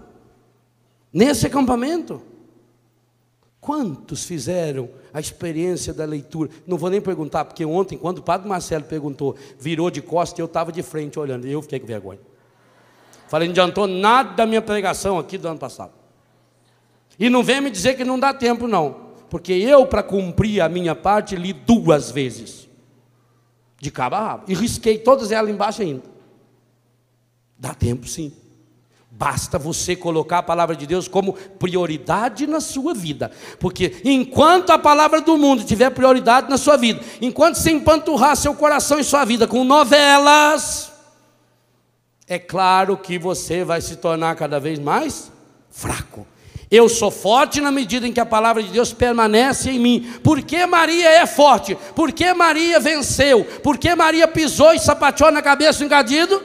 nesse 1.13 1.47
acampamento. 1.47 2.21
Quantos 3.61 4.23
fizeram 4.23 4.89
a 5.13 5.19
experiência 5.19 5.93
da 5.93 6.03
leitura? 6.03 6.49
Não 6.65 6.79
vou 6.79 6.89
nem 6.89 6.99
perguntar, 6.99 7.45
porque 7.45 7.63
ontem, 7.63 7.95
quando 7.95 8.17
o 8.17 8.23
padre 8.23 8.49
Marcelo 8.49 8.83
perguntou, 8.85 9.35
virou 9.59 9.91
de 9.91 10.01
costas 10.01 10.39
e 10.39 10.41
eu 10.41 10.47
estava 10.47 10.71
de 10.71 10.81
frente 10.81 11.19
olhando, 11.19 11.45
eu 11.45 11.61
fiquei 11.61 11.79
com 11.79 11.85
vergonha. 11.85 12.19
Falei, 13.31 13.47
não 13.47 13.53
adiantou 13.53 13.87
nada 13.87 14.33
da 14.33 14.45
minha 14.45 14.61
pregação 14.61 15.17
aqui 15.17 15.37
do 15.37 15.47
ano 15.47 15.57
passado. 15.57 15.93
E 17.17 17.29
não 17.29 17.41
vem 17.41 17.61
me 17.61 17.71
dizer 17.71 17.95
que 17.95 18.03
não 18.03 18.19
dá 18.19 18.33
tempo, 18.33 18.67
não. 18.67 18.93
Porque 19.29 19.53
eu, 19.53 19.87
para 19.87 20.03
cumprir 20.03 20.59
a 20.59 20.67
minha 20.67 20.93
parte, 20.93 21.37
li 21.37 21.53
duas 21.53 22.11
vezes. 22.11 22.67
De 23.79 23.89
cabo 23.89 24.17
a 24.17 24.19
rabo. 24.19 24.43
E 24.49 24.53
risquei 24.53 24.97
todas 24.97 25.31
elas 25.31 25.49
embaixo 25.49 25.81
ainda. 25.81 26.03
Dá 27.57 27.73
tempo 27.73 28.05
sim. 28.05 28.33
Basta 29.09 29.57
você 29.57 29.95
colocar 29.95 30.39
a 30.39 30.43
palavra 30.43 30.75
de 30.75 30.85
Deus 30.85 31.07
como 31.07 31.31
prioridade 31.31 32.45
na 32.45 32.59
sua 32.59 32.93
vida. 32.93 33.31
Porque 33.61 34.01
enquanto 34.03 34.71
a 34.71 34.77
palavra 34.77 35.21
do 35.21 35.37
mundo 35.37 35.63
tiver 35.63 35.89
prioridade 35.91 36.49
na 36.49 36.57
sua 36.57 36.75
vida, 36.75 36.99
enquanto 37.21 37.55
você 37.55 37.71
empanturrar 37.71 38.35
seu 38.35 38.53
coração 38.53 38.99
e 38.99 39.05
sua 39.05 39.23
vida 39.23 39.47
com 39.47 39.63
novelas, 39.63 40.90
é 42.31 42.39
claro 42.39 42.95
que 42.95 43.19
você 43.19 43.61
vai 43.61 43.81
se 43.81 43.97
tornar 43.97 44.37
cada 44.37 44.57
vez 44.57 44.79
mais 44.79 45.29
fraco. 45.69 46.25
Eu 46.71 46.87
sou 46.87 47.11
forte 47.11 47.59
na 47.59 47.73
medida 47.73 48.07
em 48.07 48.13
que 48.13 48.21
a 48.21 48.25
palavra 48.25 48.63
de 48.63 48.69
Deus 48.69 48.93
permanece 48.93 49.69
em 49.69 49.77
mim. 49.77 50.13
Por 50.23 50.41
que 50.41 50.65
Maria 50.65 51.09
é 51.09 51.25
forte? 51.25 51.77
Por 51.93 52.13
que 52.13 52.33
Maria 52.33 52.79
venceu? 52.79 53.43
Por 53.61 53.77
que 53.77 53.93
Maria 53.93 54.29
pisou 54.29 54.73
e 54.73 54.79
sapateou 54.79 55.29
na 55.29 55.41
cabeça 55.41 55.79
do 55.79 55.85
engadido? 55.85 56.41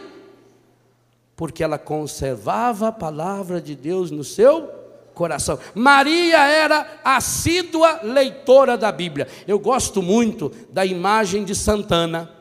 Porque 1.37 1.62
ela 1.62 1.78
conservava 1.78 2.89
a 2.89 2.93
palavra 2.93 3.61
de 3.61 3.76
Deus 3.76 4.11
no 4.11 4.24
seu 4.24 4.68
coração. 5.14 5.57
Maria 5.72 6.39
era 6.49 6.99
assídua 7.05 8.01
leitora 8.03 8.76
da 8.76 8.91
Bíblia. 8.91 9.28
Eu 9.47 9.61
gosto 9.61 10.03
muito 10.03 10.51
da 10.68 10.84
imagem 10.84 11.45
de 11.45 11.55
Santana. 11.55 12.36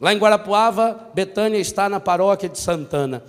Lá 0.00 0.12
em 0.12 0.18
Guarapuava, 0.18 1.10
Betânia 1.14 1.58
está 1.58 1.88
na 1.88 2.00
paróquia 2.00 2.48
de 2.48 2.58
Santana. 2.58 3.22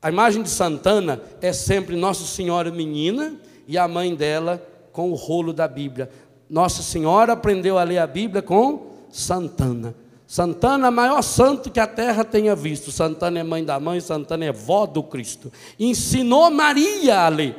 A 0.00 0.10
imagem 0.10 0.42
de 0.42 0.50
Santana 0.50 1.22
é 1.40 1.52
sempre 1.52 1.94
Nossa 1.94 2.24
Senhora 2.24 2.70
menina 2.70 3.36
e 3.68 3.78
a 3.78 3.86
mãe 3.86 4.14
dela 4.14 4.60
com 4.92 5.10
o 5.10 5.14
rolo 5.14 5.52
da 5.52 5.68
Bíblia. 5.68 6.10
Nossa 6.50 6.82
Senhora 6.82 7.34
aprendeu 7.34 7.78
a 7.78 7.84
ler 7.84 7.98
a 7.98 8.06
Bíblia 8.06 8.42
com 8.42 8.88
Santana. 9.10 9.94
Santana 10.26 10.86
é 10.86 10.90
o 10.90 10.92
maior 10.92 11.22
santo 11.22 11.70
que 11.70 11.78
a 11.78 11.86
terra 11.86 12.24
tenha 12.24 12.56
visto. 12.56 12.90
Santana 12.90 13.38
é 13.38 13.42
mãe 13.42 13.64
da 13.64 13.78
mãe, 13.78 14.00
Santana 14.00 14.46
é 14.46 14.52
vó 14.52 14.86
do 14.86 15.02
Cristo. 15.02 15.52
Ensinou 15.78 16.50
Maria 16.50 17.20
a 17.20 17.28
ler. 17.28 17.54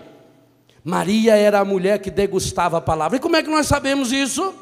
Maria 0.84 1.36
era 1.36 1.60
a 1.60 1.66
mulher 1.66 2.00
que 2.00 2.12
degustava 2.12 2.80
a 2.80 2.82
palavra. 2.82 3.18
E 3.18 3.20
como 3.20 3.36
é 3.36 3.44
que 3.44 3.50
nós 3.50 3.68
sabemos 3.68 4.12
isso? 4.12 4.54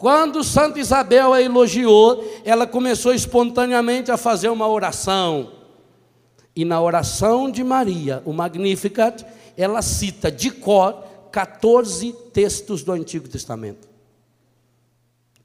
Quando 0.00 0.42
Santa 0.42 0.80
Isabel 0.80 1.34
a 1.34 1.42
elogiou, 1.42 2.24
ela 2.42 2.66
começou 2.66 3.12
espontaneamente 3.12 4.10
a 4.10 4.16
fazer 4.16 4.48
uma 4.48 4.66
oração. 4.66 5.52
E 6.56 6.64
na 6.64 6.80
oração 6.80 7.50
de 7.50 7.62
Maria, 7.62 8.22
o 8.24 8.32
Magnificat, 8.32 9.22
ela 9.58 9.82
cita 9.82 10.32
de 10.32 10.52
cor 10.52 11.04
14 11.30 12.14
textos 12.32 12.82
do 12.82 12.92
Antigo 12.92 13.28
Testamento. 13.28 13.86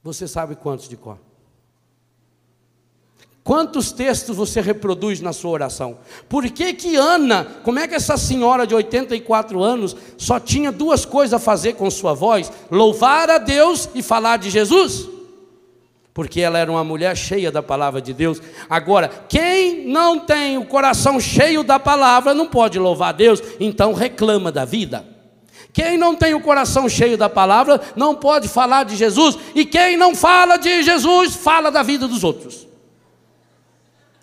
Você 0.02 0.26
sabe 0.26 0.56
quantos 0.56 0.88
de 0.88 0.96
cor? 0.96 1.20
Quantos 3.46 3.92
textos 3.92 4.36
você 4.36 4.60
reproduz 4.60 5.22
na 5.22 5.32
sua 5.32 5.52
oração? 5.52 6.00
Por 6.28 6.50
que 6.50 6.74
que 6.74 6.96
Ana, 6.96 7.46
como 7.64 7.78
é 7.78 7.88
que 7.88 7.94
essa 7.94 8.18
senhora 8.18 8.66
de 8.66 8.74
84 8.74 9.62
anos 9.62 9.96
só 10.18 10.40
tinha 10.40 10.72
duas 10.72 11.06
coisas 11.06 11.36
a 11.36 11.38
fazer 11.38 11.74
com 11.74 11.88
sua 11.92 12.16
voz? 12.16 12.52
Louvar 12.72 13.30
a 13.30 13.38
Deus 13.38 13.88
e 13.94 14.02
falar 14.02 14.38
de 14.38 14.50
Jesus? 14.50 15.08
porque 16.12 16.40
ela 16.40 16.58
era 16.58 16.72
uma 16.72 16.84
mulher 16.84 17.16
cheia 17.18 17.52
da 17.52 17.62
palavra 17.62 18.02
de 18.02 18.14
Deus. 18.14 18.42
Agora, 18.70 19.10
quem 19.28 19.86
não 19.86 20.18
tem 20.18 20.58
o 20.58 20.66
coração 20.66 21.20
cheio 21.20 21.62
da 21.62 21.78
palavra 21.78 22.34
não 22.34 22.48
pode 22.48 22.80
louvar 22.80 23.10
a 23.10 23.12
Deus, 23.12 23.44
então 23.60 23.92
reclama 23.92 24.50
da 24.50 24.64
vida. 24.64 25.06
Quem 25.74 25.98
não 25.98 26.16
tem 26.16 26.34
o 26.34 26.40
coração 26.40 26.88
cheio 26.88 27.18
da 27.18 27.28
palavra 27.28 27.82
não 27.98 28.16
pode 28.16 28.48
falar 28.48 28.86
de 28.86 28.96
Jesus, 28.96 29.38
e 29.54 29.66
quem 29.66 29.98
não 29.98 30.16
fala 30.16 30.56
de 30.56 30.84
Jesus 30.84 31.36
fala 31.36 31.70
da 31.70 31.84
vida 31.84 32.08
dos 32.08 32.24
outros. 32.24 32.65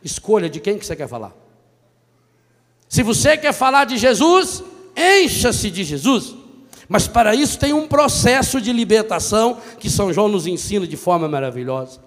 Escolha 0.05 0.49
de 0.49 0.61
quem 0.61 0.79
que 0.79 0.87
você 0.87 0.97
quer 0.97 1.09
falar. 1.09 1.35
Se 2.89 3.03
você 3.03 3.37
quer 3.37 3.53
falar 3.53 3.85
de 3.85 3.97
Jesus, 3.97 4.63
encha-se 4.97 5.71
de 5.71 5.85
Jesus. 5.85 6.35
Mas 6.89 7.09
para 7.09 7.35
isso 7.35 7.59
tem 7.59 7.73
um 7.73 7.89
processo 7.89 8.61
de 8.61 8.73
libertação 8.73 9.61
que 9.79 9.89
São 9.89 10.13
João 10.13 10.29
nos 10.29 10.47
ensina 10.47 10.87
de 10.87 10.97
forma 10.97 11.29
maravilhosa. 11.29 12.01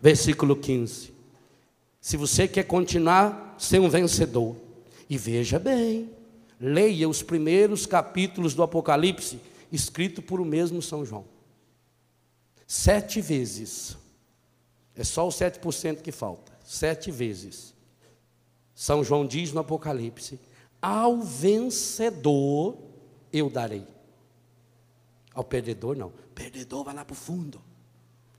Versículo 0.00 0.56
15. 0.56 1.12
Se 2.00 2.16
você 2.16 2.48
quer 2.48 2.64
continuar 2.64 3.54
ser 3.58 3.80
um 3.80 3.88
vencedor, 3.88 4.56
e 5.08 5.18
veja 5.18 5.58
bem, 5.58 6.10
leia 6.58 7.08
os 7.08 7.22
primeiros 7.22 7.86
capítulos 7.86 8.54
do 8.54 8.62
Apocalipse, 8.62 9.38
escrito 9.70 10.22
por 10.22 10.40
o 10.40 10.44
mesmo 10.44 10.80
São 10.80 11.04
João. 11.04 11.24
Sete 12.66 13.20
vezes, 13.20 13.96
é 14.96 15.04
só 15.04 15.26
os 15.28 15.34
sete 15.34 15.58
por 15.58 15.72
cento 15.72 16.02
que 16.02 16.10
falta, 16.10 16.51
sete 16.64 17.10
vezes. 17.10 17.74
São 18.74 19.04
João 19.04 19.26
diz 19.26 19.52
no 19.52 19.60
Apocalipse: 19.60 20.40
ao 20.80 21.20
vencedor 21.20 22.76
eu 23.32 23.48
darei. 23.48 23.86
Ao 25.32 25.44
perdedor, 25.44 25.96
não. 25.96 26.12
perdedor 26.34 26.84
vai 26.84 26.94
lá 26.94 27.04
para 27.04 27.12
o 27.14 27.16
fundo, 27.16 27.60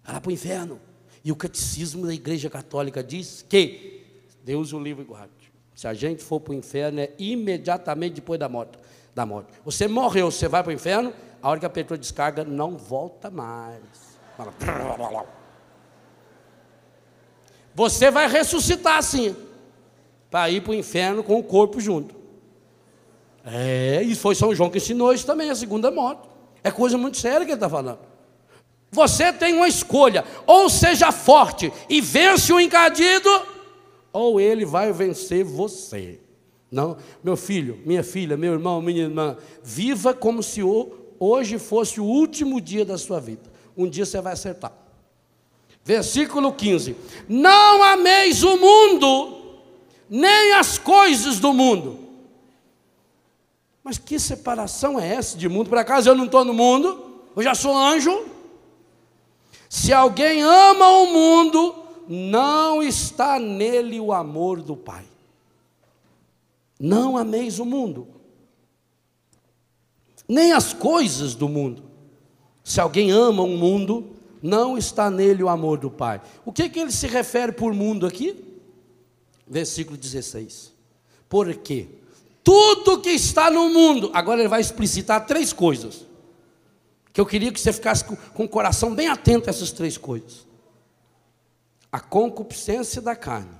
vai 0.03 0.15
lá 0.15 0.21
para 0.21 0.29
o 0.29 0.33
inferno. 0.33 0.79
E 1.23 1.31
o 1.31 1.35
catecismo 1.35 2.05
da 2.05 2.13
Igreja 2.13 2.49
Católica 2.49 3.01
diz 3.01 3.41
que 3.47 4.03
Deus 4.43 4.73
o 4.73 4.79
livre 4.79 5.03
e 5.03 5.07
guarde. 5.07 5.31
Se 5.73 5.87
a 5.87 5.93
gente 5.93 6.21
for 6.21 6.39
para 6.39 6.51
o 6.51 6.55
inferno, 6.55 6.99
é 6.99 7.11
imediatamente 7.17 8.15
depois 8.15 8.39
da 8.39 8.49
morte. 8.49 8.77
Da 9.15 9.25
morte. 9.25 9.53
Você 9.63 9.87
morreu, 9.87 10.29
você 10.29 10.47
vai 10.47 10.61
para 10.61 10.71
o 10.71 10.73
inferno, 10.73 11.13
a 11.41 11.49
hora 11.49 11.59
que 11.59 11.65
a 11.65 11.69
pessoa 11.69 11.97
descarga, 11.97 12.43
não 12.43 12.77
volta 12.77 13.31
mais. 13.31 13.81
Você 17.75 18.11
vai 18.11 18.27
ressuscitar 18.27 18.97
assim, 18.97 19.35
para 20.29 20.49
ir 20.49 20.61
para 20.61 20.71
o 20.71 20.75
inferno 20.75 21.23
com 21.23 21.37
o 21.39 21.43
corpo 21.43 21.79
junto. 21.79 22.15
É, 23.45 24.01
e 24.03 24.15
foi 24.15 24.35
São 24.35 24.55
João 24.55 24.69
que 24.69 24.77
ensinou 24.77 25.13
isso 25.13 25.25
também, 25.25 25.49
a 25.49 25.55
segunda 25.55 25.91
morte. 25.91 26.27
É 26.63 26.71
coisa 26.71 26.97
muito 26.97 27.17
séria 27.17 27.39
que 27.45 27.51
ele 27.51 27.53
está 27.53 27.69
falando. 27.69 27.99
Você 28.91 29.33
tem 29.33 29.53
uma 29.53 29.67
escolha: 29.67 30.23
ou 30.45 30.69
seja 30.69 31.11
forte 31.11 31.73
e 31.89 31.99
vence 31.99 32.53
o 32.53 32.59
encadido, 32.59 33.29
ou 34.13 34.39
ele 34.39 34.65
vai 34.65 34.93
vencer 34.93 35.43
você. 35.43 36.19
Não, 36.71 36.97
meu 37.23 37.35
filho, 37.35 37.79
minha 37.85 38.03
filha, 38.03 38.37
meu 38.37 38.53
irmão, 38.53 38.81
minha 38.81 39.03
irmã, 39.03 39.37
viva 39.63 40.13
como 40.13 40.41
se 40.41 40.61
hoje 41.19 41.59
fosse 41.59 41.99
o 41.99 42.05
último 42.05 42.59
dia 42.59 42.85
da 42.85 42.97
sua 42.97 43.19
vida. 43.19 43.51
Um 43.75 43.87
dia 43.87 44.05
você 44.05 44.19
vai 44.21 44.33
acertar. 44.33 44.71
Versículo 45.83 46.53
15: 46.53 46.95
Não 47.27 47.83
ameis 47.83 48.43
o 48.43 48.57
mundo, 48.57 49.59
nem 50.09 50.53
as 50.53 50.77
coisas 50.77 51.39
do 51.39 51.53
mundo. 51.53 51.99
Mas 53.83 53.97
que 53.97 54.17
separação 54.17 54.99
é 54.99 55.13
essa 55.13 55.37
de 55.37 55.49
mundo? 55.49 55.69
Por 55.69 55.77
acaso 55.77 56.09
eu 56.09 56.15
não 56.15 56.25
estou 56.25 56.45
no 56.45 56.53
mundo? 56.53 57.21
Eu 57.35 57.43
já 57.43 57.53
sou 57.53 57.77
anjo? 57.77 58.25
Se 59.67 59.91
alguém 59.91 60.41
ama 60.41 60.87
o 60.87 61.07
mundo, 61.07 61.75
não 62.07 62.81
está 62.81 63.39
nele 63.39 63.99
o 63.99 64.13
amor 64.13 64.61
do 64.61 64.77
Pai. 64.77 65.03
Não 66.79 67.17
ameis 67.17 67.59
o 67.59 67.65
mundo, 67.65 68.07
nem 70.27 70.51
as 70.51 70.73
coisas 70.73 71.33
do 71.33 71.47
mundo. 71.47 71.83
Se 72.63 72.79
alguém 72.79 73.11
ama 73.11 73.43
o 73.43 73.57
mundo, 73.57 74.15
não 74.43 74.77
está 74.77 75.09
nele 75.09 75.41
o 75.41 75.49
amor 75.49 75.79
do 75.79 75.89
Pai. 75.89 76.21
O 76.45 76.53
que, 76.53 76.69
que 76.69 76.79
ele 76.79 76.91
se 76.91 77.07
refere 77.07 77.51
por 77.51 77.73
mundo 77.73 78.05
aqui? 78.05 78.59
Versículo 79.47 79.97
16. 79.97 80.71
Por 81.27 81.55
quê? 81.55 81.87
tudo 82.43 82.99
que 82.99 83.09
está 83.09 83.49
no 83.49 83.69
mundo. 83.69 84.11
Agora 84.13 84.41
ele 84.41 84.49
vai 84.49 84.61
explicitar 84.61 85.25
três 85.25 85.53
coisas. 85.53 86.05
Que 87.11 87.21
eu 87.21 87.25
queria 87.25 87.51
que 87.51 87.59
você 87.59 87.71
ficasse 87.71 88.03
com, 88.03 88.43
o 88.43 88.49
coração 88.49 88.93
bem 88.93 89.07
atento 89.07 89.49
a 89.49 89.51
essas 89.51 89.71
três 89.71 89.97
coisas: 89.97 90.45
a 91.91 91.99
concupiscência 91.99 93.01
da 93.01 93.15
carne, 93.15 93.55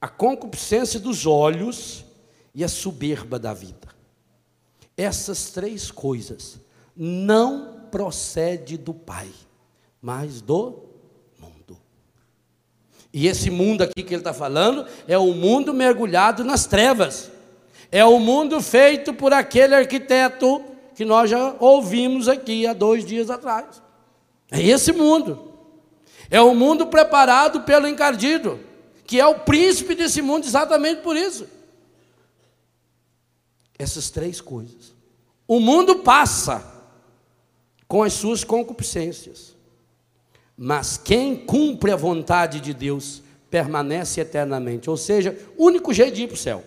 a 0.00 0.08
concupiscência 0.08 1.00
dos 1.00 1.24
olhos 1.24 2.04
e 2.54 2.62
a 2.62 2.68
soberba 2.68 3.38
da 3.38 3.54
vida. 3.54 3.88
Essas 4.96 5.50
três 5.50 5.90
coisas 5.90 6.60
não 6.94 7.86
procede 7.90 8.76
do 8.76 8.92
Pai, 8.92 9.30
mas 10.02 10.42
do 10.42 10.82
mundo. 11.38 11.78
E 13.12 13.28
esse 13.28 13.48
mundo 13.50 13.82
aqui 13.82 14.02
que 14.02 14.12
ele 14.12 14.20
está 14.20 14.34
falando 14.34 14.84
é 15.06 15.16
o 15.16 15.32
mundo 15.32 15.72
mergulhado 15.72 16.42
nas 16.42 16.66
trevas. 16.66 17.30
É 17.90 18.04
o 18.04 18.18
mundo 18.18 18.60
feito 18.60 19.14
por 19.14 19.32
aquele 19.32 19.76
arquiteto 19.76 20.64
que 20.96 21.04
nós 21.04 21.30
já 21.30 21.54
ouvimos 21.60 22.26
aqui 22.26 22.66
há 22.66 22.72
dois 22.72 23.04
dias 23.04 23.30
atrás. 23.30 23.80
É 24.50 24.60
esse 24.60 24.92
mundo. 24.92 25.52
É 26.30 26.40
o 26.40 26.54
mundo 26.54 26.86
preparado 26.86 27.62
pelo 27.62 27.86
encardido, 27.86 28.58
que 29.06 29.20
é 29.20 29.26
o 29.26 29.40
príncipe 29.40 29.94
desse 29.94 30.20
mundo 30.20 30.46
exatamente 30.46 31.02
por 31.02 31.16
isso. 31.16 31.46
Essas 33.78 34.10
três 34.10 34.40
coisas. 34.40 34.94
O 35.46 35.60
mundo 35.60 35.96
passa 35.96 36.64
com 37.86 38.02
as 38.02 38.14
suas 38.14 38.42
concupiscências, 38.42 39.51
mas 40.64 40.96
quem 40.96 41.34
cumpre 41.34 41.90
a 41.90 41.96
vontade 41.96 42.60
de 42.60 42.72
Deus 42.72 43.20
permanece 43.50 44.20
eternamente. 44.20 44.88
Ou 44.88 44.96
seja, 44.96 45.36
o 45.58 45.64
único 45.64 45.92
jeito 45.92 46.14
de 46.14 46.22
ir 46.22 46.28
para 46.28 46.34
o 46.34 46.38
céu 46.38 46.62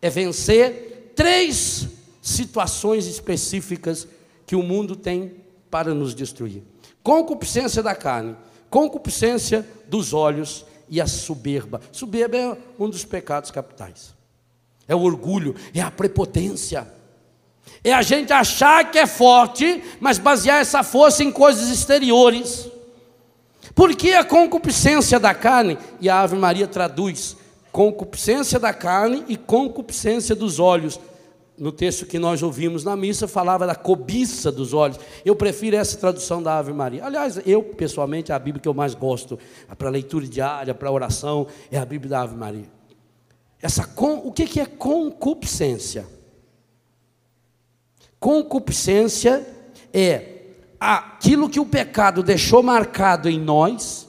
é 0.00 0.08
vencer 0.08 1.12
três 1.16 1.88
situações 2.22 3.08
específicas 3.08 4.06
que 4.46 4.54
o 4.54 4.62
mundo 4.62 4.94
tem 4.94 5.32
para 5.68 5.92
nos 5.92 6.14
destruir: 6.14 6.62
concupiscência 7.02 7.82
da 7.82 7.92
carne, 7.92 8.36
concupiscência 8.70 9.66
dos 9.88 10.12
olhos 10.12 10.64
e 10.88 11.00
a 11.00 11.06
soberba. 11.08 11.80
Soberba 11.90 12.36
é 12.36 12.56
um 12.78 12.88
dos 12.88 13.04
pecados 13.04 13.50
capitais. 13.50 14.14
É 14.86 14.94
o 14.94 15.00
orgulho, 15.00 15.56
é 15.74 15.80
a 15.80 15.90
prepotência. 15.90 16.86
É 17.82 17.92
a 17.92 18.02
gente 18.02 18.32
achar 18.32 18.92
que 18.92 18.98
é 19.00 19.08
forte, 19.08 19.82
mas 19.98 20.18
basear 20.18 20.60
essa 20.60 20.84
força 20.84 21.24
em 21.24 21.32
coisas 21.32 21.68
exteriores. 21.68 22.70
Porque 23.74 24.12
a 24.12 24.24
concupiscência 24.24 25.18
da 25.18 25.34
carne, 25.34 25.78
e 26.00 26.08
a 26.08 26.20
Ave 26.20 26.36
Maria 26.36 26.66
traduz 26.66 27.36
concupiscência 27.70 28.58
da 28.58 28.74
carne 28.74 29.24
e 29.28 29.36
concupiscência 29.36 30.34
dos 30.34 30.58
olhos. 30.58 31.00
No 31.56 31.70
texto 31.70 32.06
que 32.06 32.18
nós 32.18 32.42
ouvimos 32.42 32.82
na 32.82 32.96
missa, 32.96 33.28
falava 33.28 33.66
da 33.66 33.74
cobiça 33.74 34.50
dos 34.50 34.74
olhos. 34.74 34.98
Eu 35.24 35.36
prefiro 35.36 35.76
essa 35.76 35.96
tradução 35.96 36.42
da 36.42 36.58
Ave 36.58 36.72
Maria. 36.72 37.04
Aliás, 37.04 37.40
eu, 37.46 37.62
pessoalmente, 37.62 38.32
é 38.32 38.34
a 38.34 38.38
Bíblia 38.38 38.60
que 38.60 38.68
eu 38.68 38.74
mais 38.74 38.94
gosto 38.94 39.38
para 39.78 39.88
leitura 39.88 40.26
diária, 40.26 40.74
para 40.74 40.90
oração, 40.90 41.46
é 41.70 41.78
a 41.78 41.84
Bíblia 41.84 42.10
da 42.10 42.22
Ave 42.22 42.36
Maria. 42.36 42.68
Essa 43.60 43.88
o 43.96 44.32
que, 44.32 44.44
que 44.44 44.60
é 44.60 44.66
concupiscência? 44.66 46.06
Concupiscência 48.18 49.46
é 49.92 50.41
aquilo 50.82 51.48
que 51.48 51.60
o 51.60 51.66
pecado 51.66 52.22
deixou 52.22 52.62
marcado 52.62 53.28
em 53.28 53.38
nós, 53.38 54.08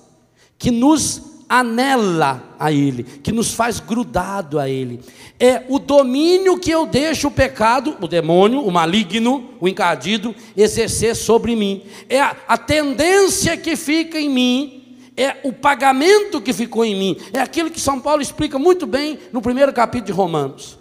que 0.58 0.72
nos 0.72 1.22
anela 1.48 2.56
a 2.58 2.72
Ele, 2.72 3.04
que 3.04 3.32
nos 3.32 3.54
faz 3.54 3.80
grudado 3.80 4.60
a 4.60 4.68
Ele. 4.68 5.00
É 5.40 5.64
o 5.70 5.78
domínio 5.78 6.58
que 6.58 6.72
eu 6.72 6.88
deixo 6.88 7.28
o 7.28 7.32
pecado, 7.32 7.96
o 8.02 8.08
demônio, 8.08 8.62
o 8.62 8.72
maligno, 8.72 9.52
o 9.60 9.68
encardido, 9.68 10.34
exercer 10.58 11.16
sobre 11.16 11.56
mim. 11.56 11.84
É 12.10 12.20
a, 12.20 12.36
a 12.48 12.58
tendência 12.58 13.56
que 13.56 13.76
fica 13.76 14.20
em 14.20 14.30
mim, 14.30 14.98
é 15.16 15.38
o 15.44 15.54
pagamento 15.54 16.42
que 16.42 16.54
ficou 16.54 16.84
em 16.84 16.96
mim. 16.96 17.18
É 17.32 17.40
aquilo 17.40 17.70
que 17.70 17.80
São 17.80 18.00
Paulo 18.00 18.22
explica 18.24 18.58
muito 18.58 18.88
bem 18.88 19.20
no 19.32 19.44
primeiro 19.44 19.72
capítulo 19.72 20.08
de 20.08 20.12
Romanos. 20.12 20.80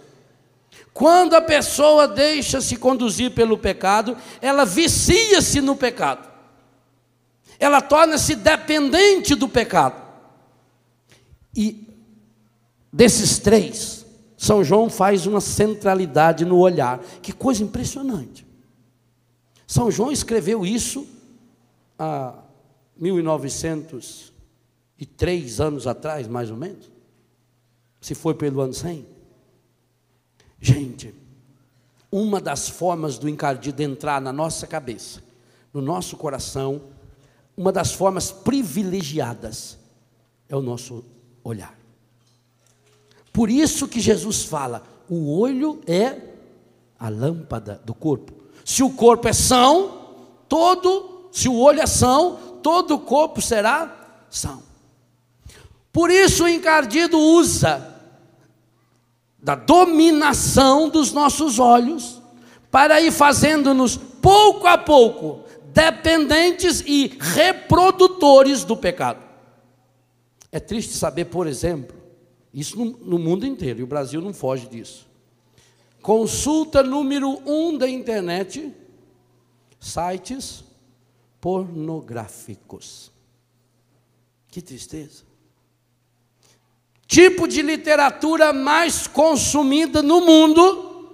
Quando 0.93 1.33
a 1.33 1.41
pessoa 1.41 2.07
deixa 2.07 2.61
se 2.61 2.75
conduzir 2.75 3.31
pelo 3.31 3.57
pecado, 3.57 4.15
ela 4.39 4.63
vicia-se 4.63 5.59
no 5.59 5.75
pecado. 5.75 6.31
Ela 7.59 7.81
torna-se 7.81 8.35
dependente 8.35 9.33
do 9.33 9.49
pecado. 9.49 9.99
E 11.55 11.87
desses 12.91 13.39
três, 13.39 14.05
São 14.37 14.63
João 14.63 14.87
faz 14.89 15.25
uma 15.25 15.41
centralidade 15.41 16.45
no 16.45 16.59
olhar. 16.59 16.99
Que 17.21 17.33
coisa 17.33 17.63
impressionante. 17.63 18.45
São 19.65 19.89
João 19.89 20.11
escreveu 20.11 20.63
isso 20.63 21.07
há 21.97 22.35
1903 22.97 25.59
anos 25.59 25.87
atrás, 25.87 26.27
mais 26.27 26.51
ou 26.51 26.57
menos. 26.57 26.91
Se 27.99 28.13
foi 28.13 28.35
pelo 28.35 28.61
ano 28.61 28.73
100. 28.73 29.12
Gente, 30.63 31.13
uma 32.09 32.39
das 32.39 32.69
formas 32.69 33.17
do 33.17 33.27
encardido 33.27 33.83
entrar 33.83 34.21
na 34.21 34.31
nossa 34.31 34.65
cabeça, 34.65 35.21
no 35.73 35.81
nosso 35.81 36.15
coração, 36.15 36.83
uma 37.57 37.69
das 37.69 37.91
formas 37.91 38.31
privilegiadas 38.31 39.77
é 40.47 40.55
o 40.55 40.61
nosso 40.61 41.03
olhar. 41.43 41.77
Por 43.33 43.49
isso 43.49 43.89
que 43.89 43.99
Jesus 43.99 44.45
fala: 44.45 44.83
o 45.09 45.37
olho 45.37 45.81
é 45.85 46.17
a 46.97 47.09
lâmpada 47.09 47.81
do 47.83 47.93
corpo. 47.93 48.31
Se 48.63 48.81
o 48.83 48.91
corpo 48.91 49.27
é 49.27 49.33
são, 49.33 50.15
todo, 50.47 51.27
se 51.29 51.49
o 51.49 51.59
olho 51.59 51.81
é 51.81 51.87
são, 51.87 52.59
todo 52.63 52.95
o 52.95 52.99
corpo 53.01 53.41
será 53.41 54.23
são. 54.29 54.63
Por 55.91 56.09
isso 56.09 56.45
o 56.45 56.47
encardido 56.47 57.19
usa 57.19 57.92
da 59.43 59.55
dominação 59.55 60.87
dos 60.87 61.11
nossos 61.11 61.59
olhos 61.59 62.21
para 62.71 63.01
ir 63.01 63.11
fazendo-nos 63.11 63.97
pouco 63.97 64.65
a 64.65 64.77
pouco 64.77 65.43
dependentes 65.73 66.81
e 66.81 67.07
reprodutores 67.19 68.63
do 68.63 68.77
pecado. 68.77 69.21
É 70.51 70.59
triste 70.59 70.93
saber, 70.93 71.25
por 71.25 71.45
exemplo, 71.45 71.95
isso 72.53 72.77
no, 72.77 72.85
no 72.85 73.19
mundo 73.19 73.45
inteiro, 73.45 73.79
e 73.79 73.83
o 73.83 73.87
Brasil 73.87 74.21
não 74.21 74.33
foge 74.33 74.67
disso. 74.67 75.07
Consulta 76.01 76.81
número 76.81 77.41
um 77.45 77.77
da 77.77 77.89
internet, 77.89 78.73
sites 79.79 80.63
pornográficos. 81.41 83.11
Que 84.47 84.61
tristeza. 84.61 85.23
Tipo 87.07 87.47
de 87.47 87.61
literatura 87.61 88.53
mais 88.53 89.07
consumida 89.07 90.01
no 90.01 90.21
mundo, 90.21 91.09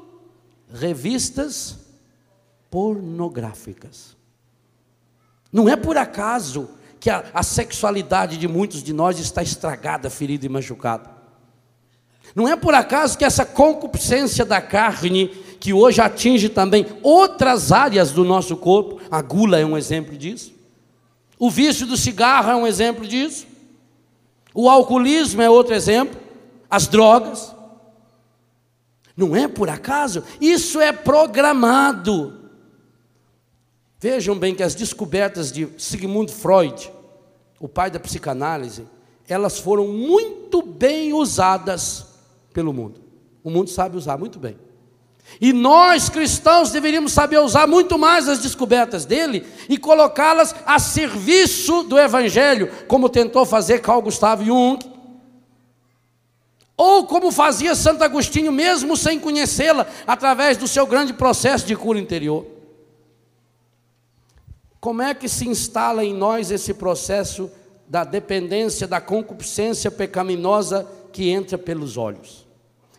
revistas 0.72 1.78
pornográficas. 2.70 4.16
Não 5.52 5.68
é 5.68 5.76
por 5.76 5.98
acaso 5.98 6.70
que 7.00 7.10
a, 7.10 7.26
a 7.34 7.44
sexualidade 7.44 8.38
de 8.38 8.48
muitos 8.48 8.84
de 8.84 8.94
nós 8.94 9.20
está 9.20 9.42
estragada, 9.42 10.10
ferida 10.10 10.46
e 10.46 10.50
machucada. 10.50 11.10
Não 12.36 12.48
é 12.48 12.56
por 12.56 12.74
acaso 12.74 13.18
que 13.18 13.26
essa 13.26 13.46
concupiscência 13.46 14.46
da 14.46 14.62
carne, 14.62 15.28
que 15.60 15.74
hoje 15.74 16.02
atinge 16.02 16.50
também 16.50 16.86
outras 17.02 17.72
áreas 17.72 18.12
do 18.12 18.24
nosso 18.24 18.56
corpo, 18.56 19.02
a 19.10 19.22
gula 19.22 19.60
é 19.60 19.66
um 19.66 19.78
exemplo 19.78 20.16
disso, 20.16 20.54
o 21.40 21.50
vício 21.50 21.88
do 21.88 21.98
cigarro 21.98 22.52
é 22.52 22.56
um 22.56 22.68
exemplo 22.68 23.08
disso, 23.08 23.48
o 24.62 24.70
alcoolismo 24.70 25.42
é 25.42 25.50
outro 25.50 25.74
exemplo, 25.74 26.20
as 26.70 26.86
drogas. 26.86 27.56
Não 29.16 29.34
é 29.34 29.48
por 29.48 29.70
acaso, 29.70 30.22
isso 30.42 30.82
é 30.82 30.92
programado. 30.92 32.52
Vejam 33.98 34.38
bem 34.38 34.54
que 34.54 34.62
as 34.62 34.76
descobertas 34.76 35.50
de 35.50 35.70
Sigmund 35.78 36.30
Freud, 36.34 36.92
o 37.58 37.70
pai 37.70 37.90
da 37.90 38.02
psicanálise, 38.02 38.86
elas 39.30 39.60
foram 39.60 39.88
muito 39.88 40.62
bem 40.62 41.14
usadas 41.14 42.08
pelo 42.52 42.74
mundo. 42.74 43.00
O 43.42 43.50
mundo 43.50 43.70
sabe 43.70 43.96
usar 43.96 44.18
muito 44.18 44.38
bem. 44.40 44.58
E 45.42 45.54
nós 45.54 46.10
cristãos 46.10 46.72
deveríamos 46.72 47.14
saber 47.14 47.40
usar 47.40 47.68
muito 47.68 47.98
mais 47.98 48.28
as 48.28 48.40
descobertas 48.40 49.06
dele 49.06 49.46
e 49.70 49.78
colocá-las 49.78 50.54
a 50.66 50.80
serviço 50.80 51.84
do 51.84 51.98
Evangelho, 51.98 52.70
como 52.88 53.10
tentou 53.10 53.46
fazer 53.46 53.80
Carl 53.80 54.02
Gustav 54.02 54.44
Jung, 54.44 54.80
ou 56.76 57.06
como 57.06 57.32
fazia 57.32 57.76
Santo 57.76 58.04
Agostinho, 58.04 58.52
mesmo 58.52 58.96
sem 58.96 59.20
conhecê-la, 59.20 59.86
através 60.08 60.56
do 60.56 60.68
seu 60.68 60.88
grande 60.88 61.14
processo 61.14 61.66
de 61.66 61.76
cura 61.76 62.00
interior. 62.00 62.46
Como 64.80 65.02
é 65.02 65.14
que 65.14 65.28
se 65.28 65.48
instala 65.48 66.06
em 66.06 66.14
nós 66.14 66.52
esse 66.52 66.74
processo 66.74 67.52
da 67.86 68.06
dependência, 68.06 68.88
da 68.88 69.02
concupiscência 69.02 69.92
pecaminosa 69.92 70.88
que 71.12 71.30
entra 71.30 71.58
pelos 71.58 71.98
olhos? 71.98 72.48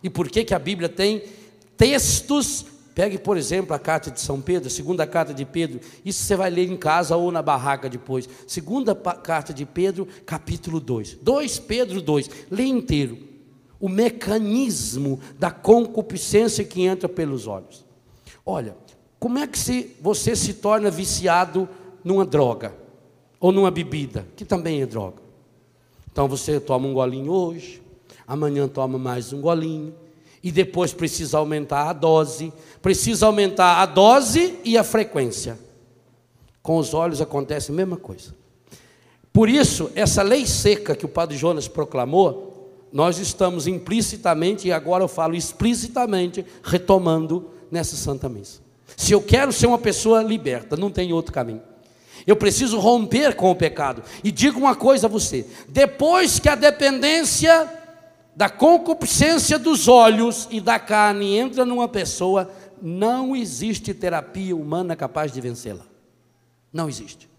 E 0.03 0.09
por 0.09 0.29
que, 0.29 0.43
que 0.43 0.53
a 0.53 0.59
Bíblia 0.59 0.87
tem 0.87 1.23
textos? 1.81 2.67
Pegue, 2.93 3.17
por 3.17 3.37
exemplo, 3.37 3.73
a 3.73 3.79
carta 3.79 4.11
de 4.11 4.21
São 4.21 4.39
Pedro, 4.39 4.69
segunda 4.69 5.07
carta 5.07 5.33
de 5.33 5.43
Pedro, 5.45 5.79
isso 6.05 6.23
você 6.23 6.35
vai 6.35 6.51
ler 6.51 6.69
em 6.69 6.77
casa 6.77 7.15
ou 7.15 7.31
na 7.31 7.41
barraca 7.41 7.89
depois. 7.89 8.29
Segunda 8.45 8.93
carta 8.93 9.51
de 9.51 9.65
Pedro, 9.65 10.07
capítulo 10.23 10.79
2. 10.79 11.17
2 11.23 11.59
Pedro 11.59 11.99
2, 11.99 12.29
lê 12.51 12.65
inteiro. 12.65 13.17
O 13.79 13.89
mecanismo 13.89 15.19
da 15.39 15.49
concupiscência 15.49 16.63
que 16.63 16.83
entra 16.83 17.09
pelos 17.09 17.47
olhos. 17.47 17.83
Olha, 18.45 18.75
como 19.19 19.39
é 19.39 19.47
que 19.47 19.57
se, 19.57 19.95
você 19.99 20.35
se 20.35 20.53
torna 20.53 20.91
viciado 20.91 21.67
numa 22.03 22.25
droga? 22.25 22.75
Ou 23.39 23.51
numa 23.51 23.71
bebida, 23.71 24.27
que 24.35 24.45
também 24.45 24.83
é 24.83 24.85
droga. 24.85 25.19
Então 26.11 26.27
você 26.27 26.59
toma 26.59 26.87
um 26.87 26.93
golinho 26.93 27.31
hoje, 27.31 27.81
amanhã 28.27 28.67
toma 28.67 28.99
mais 28.99 29.33
um 29.33 29.41
golinho, 29.41 29.95
e 30.43 30.51
depois 30.51 30.93
precisa 30.93 31.37
aumentar 31.37 31.89
a 31.89 31.93
dose, 31.93 32.51
precisa 32.81 33.25
aumentar 33.25 33.81
a 33.81 33.85
dose 33.85 34.59
e 34.63 34.77
a 34.77 34.83
frequência. 34.83 35.57
Com 36.61 36.77
os 36.77 36.93
olhos 36.93 37.21
acontece 37.21 37.71
a 37.71 37.75
mesma 37.75 37.97
coisa. 37.97 38.35
Por 39.33 39.49
isso, 39.49 39.91
essa 39.95 40.21
lei 40.21 40.45
seca 40.45 40.95
que 40.95 41.05
o 41.05 41.09
Padre 41.09 41.37
Jonas 41.37 41.67
proclamou, 41.67 42.51
nós 42.91 43.17
estamos 43.17 43.67
implicitamente, 43.67 44.67
e 44.67 44.71
agora 44.71 45.03
eu 45.03 45.07
falo 45.07 45.35
explicitamente, 45.35 46.45
retomando 46.63 47.49
nessa 47.71 47.95
Santa 47.95 48.27
Missa. 48.27 48.59
Se 48.97 49.13
eu 49.13 49.21
quero 49.21 49.53
ser 49.53 49.67
uma 49.67 49.77
pessoa 49.77 50.21
liberta, 50.21 50.75
não 50.75 50.91
tem 50.91 51.13
outro 51.13 51.31
caminho. 51.31 51.61
Eu 52.27 52.35
preciso 52.35 52.77
romper 52.77 53.35
com 53.35 53.49
o 53.49 53.55
pecado. 53.55 54.03
E 54.23 54.31
digo 54.31 54.59
uma 54.59 54.75
coisa 54.75 55.07
a 55.07 55.09
você: 55.09 55.45
depois 55.69 56.39
que 56.39 56.49
a 56.49 56.55
dependência 56.55 57.80
da 58.35 58.49
concupiscência 58.49 59.59
dos 59.59 59.87
olhos 59.87 60.47
e 60.49 60.61
da 60.61 60.79
carne 60.79 61.37
entra 61.37 61.65
numa 61.65 61.87
pessoa, 61.87 62.49
não 62.81 63.35
existe 63.35 63.93
terapia 63.93 64.55
humana 64.55 64.95
capaz 64.95 65.31
de 65.31 65.41
vencê-la. 65.41 65.85
Não 66.71 66.87
existe. 66.87 67.29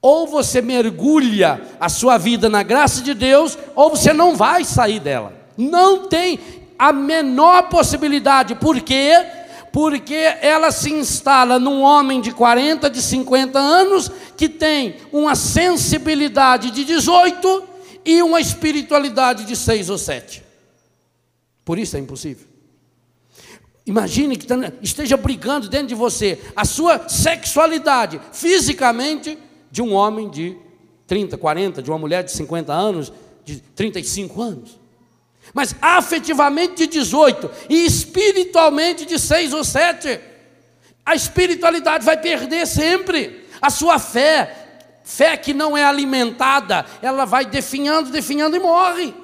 Ou 0.00 0.26
você 0.26 0.62
mergulha 0.62 1.60
a 1.78 1.88
sua 1.88 2.16
vida 2.18 2.48
na 2.48 2.62
graça 2.62 3.02
de 3.02 3.14
Deus, 3.14 3.58
ou 3.74 3.90
você 3.90 4.12
não 4.12 4.36
vai 4.36 4.64
sair 4.64 5.00
dela. 5.00 5.32
Não 5.56 6.06
tem 6.06 6.38
a 6.78 6.92
menor 6.92 7.68
possibilidade. 7.68 8.54
Por 8.54 8.80
quê? 8.80 9.12
Porque 9.72 10.14
ela 10.40 10.70
se 10.70 10.92
instala 10.92 11.58
num 11.58 11.82
homem 11.82 12.20
de 12.20 12.32
40, 12.32 12.88
de 12.88 13.02
50 13.02 13.58
anos, 13.58 14.10
que 14.36 14.48
tem 14.48 14.96
uma 15.12 15.34
sensibilidade 15.34 16.70
de 16.70 16.84
18 16.84 17.64
e 18.08 18.22
uma 18.22 18.40
espiritualidade 18.40 19.44
de 19.44 19.54
6 19.54 19.90
ou 19.90 19.98
7. 19.98 20.42
Por 21.62 21.78
isso 21.78 21.94
é 21.94 22.00
impossível. 22.00 22.46
Imagine 23.84 24.34
que 24.34 24.46
esteja 24.80 25.14
brigando 25.14 25.68
dentro 25.68 25.88
de 25.88 25.94
você 25.94 26.40
a 26.56 26.64
sua 26.64 27.06
sexualidade, 27.06 28.18
fisicamente, 28.32 29.36
de 29.70 29.82
um 29.82 29.92
homem 29.92 30.30
de 30.30 30.56
30, 31.06 31.36
40, 31.36 31.82
de 31.82 31.90
uma 31.90 31.98
mulher 31.98 32.24
de 32.24 32.32
50 32.32 32.72
anos, 32.72 33.12
de 33.44 33.60
35 33.60 34.40
anos. 34.40 34.80
Mas 35.52 35.76
afetivamente 35.78 36.76
de 36.76 36.86
18 36.86 37.50
e 37.68 37.84
espiritualmente 37.84 39.04
de 39.04 39.18
6 39.18 39.52
ou 39.52 39.64
7. 39.64 40.18
A 41.04 41.14
espiritualidade 41.14 42.06
vai 42.06 42.16
perder 42.16 42.66
sempre. 42.66 43.44
A 43.60 43.68
sua 43.68 43.98
fé, 43.98 44.57
fé 45.08 45.38
que 45.38 45.54
não 45.54 45.74
é 45.74 45.82
alimentada, 45.82 46.84
ela 47.00 47.24
vai 47.24 47.46
definhando, 47.46 48.10
definhando 48.10 48.56
e 48.56 48.60
morre. 48.60 49.14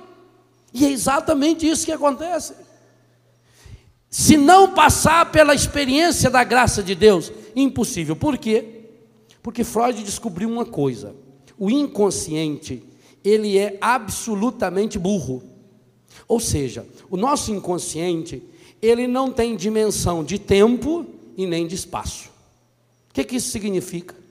E 0.73 0.87
é 0.87 0.91
exatamente 0.91 1.69
isso 1.69 1.85
que 1.85 1.93
acontece. 1.93 2.55
Se 4.09 4.39
não 4.39 4.73
passar 4.73 5.31
pela 5.31 5.55
experiência 5.55 6.31
da 6.31 6.43
graça 6.43 6.83
de 6.83 6.95
Deus, 6.95 7.31
impossível. 7.55 8.17
Por 8.17 8.39
quê? 8.39 8.87
Porque 9.43 9.63
Freud 9.63 10.03
descobriu 10.03 10.49
uma 10.49 10.65
coisa: 10.65 11.15
o 11.59 11.71
inconsciente, 11.71 12.83
ele 13.23 13.59
é 13.59 13.77
absolutamente 13.79 14.99
burro. 14.99 15.43
Ou 16.27 16.41
seja, 16.41 16.87
o 17.11 17.17
nosso 17.19 17.53
inconsciente, 17.53 18.43
ele 18.81 19.07
não 19.07 19.31
tem 19.31 19.55
dimensão 19.55 20.25
de 20.25 20.39
tempo 20.39 21.05
e 21.37 21.47
nem 21.47 21.67
de 21.67 21.75
espaço. 21.75 22.31
O 23.11 23.15
que, 23.15 23.23
que 23.23 23.37
isso 23.37 23.51
significa? 23.51 24.24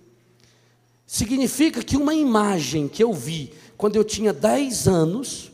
Significa 1.13 1.83
que 1.83 1.95
uma 1.95 2.15
imagem 2.15 2.87
que 2.87 3.03
eu 3.03 3.13
vi 3.13 3.53
quando 3.77 3.95
eu 3.95 4.03
tinha 4.03 4.33
10 4.33 4.87
anos, 4.87 5.51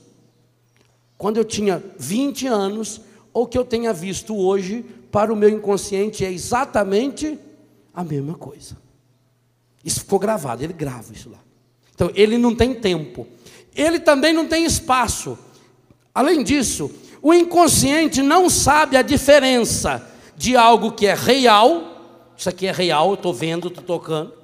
quando 1.18 1.36
eu 1.36 1.44
tinha 1.44 1.84
20 1.98 2.48
anos, 2.48 3.02
ou 3.34 3.46
que 3.46 3.58
eu 3.58 3.66
tenha 3.66 3.92
visto 3.92 4.34
hoje, 4.38 4.86
para 5.12 5.34
o 5.34 5.36
meu 5.36 5.50
inconsciente 5.50 6.24
é 6.24 6.32
exatamente 6.32 7.38
a 7.94 8.06
mesma 8.06 8.36
coisa. 8.36 8.78
Isso 9.84 10.00
ficou 10.00 10.18
gravado, 10.18 10.64
ele 10.64 10.72
grava 10.72 11.12
isso 11.12 11.30
lá. 11.30 11.40
Então, 11.94 12.10
ele 12.16 12.38
não 12.38 12.56
tem 12.56 12.74
tempo. 12.74 13.28
Ele 13.76 14.00
também 14.00 14.32
não 14.32 14.48
tem 14.48 14.64
espaço. 14.64 15.38
Além 16.16 16.42
disso, 16.42 16.90
o 17.22 17.34
inconsciente 17.34 18.22
não 18.22 18.50
sabe 18.50 18.96
a 18.96 19.02
diferença 19.02 20.10
de 20.38 20.56
algo 20.56 20.94
que 20.94 21.06
é 21.06 21.16
real, 21.16 22.32
isso 22.38 22.48
aqui 22.48 22.66
é 22.66 22.72
real, 22.72 23.10
eu 23.10 23.16
estou 23.16 23.34
vendo, 23.34 23.68
estou 23.68 23.84
tocando, 23.84 24.39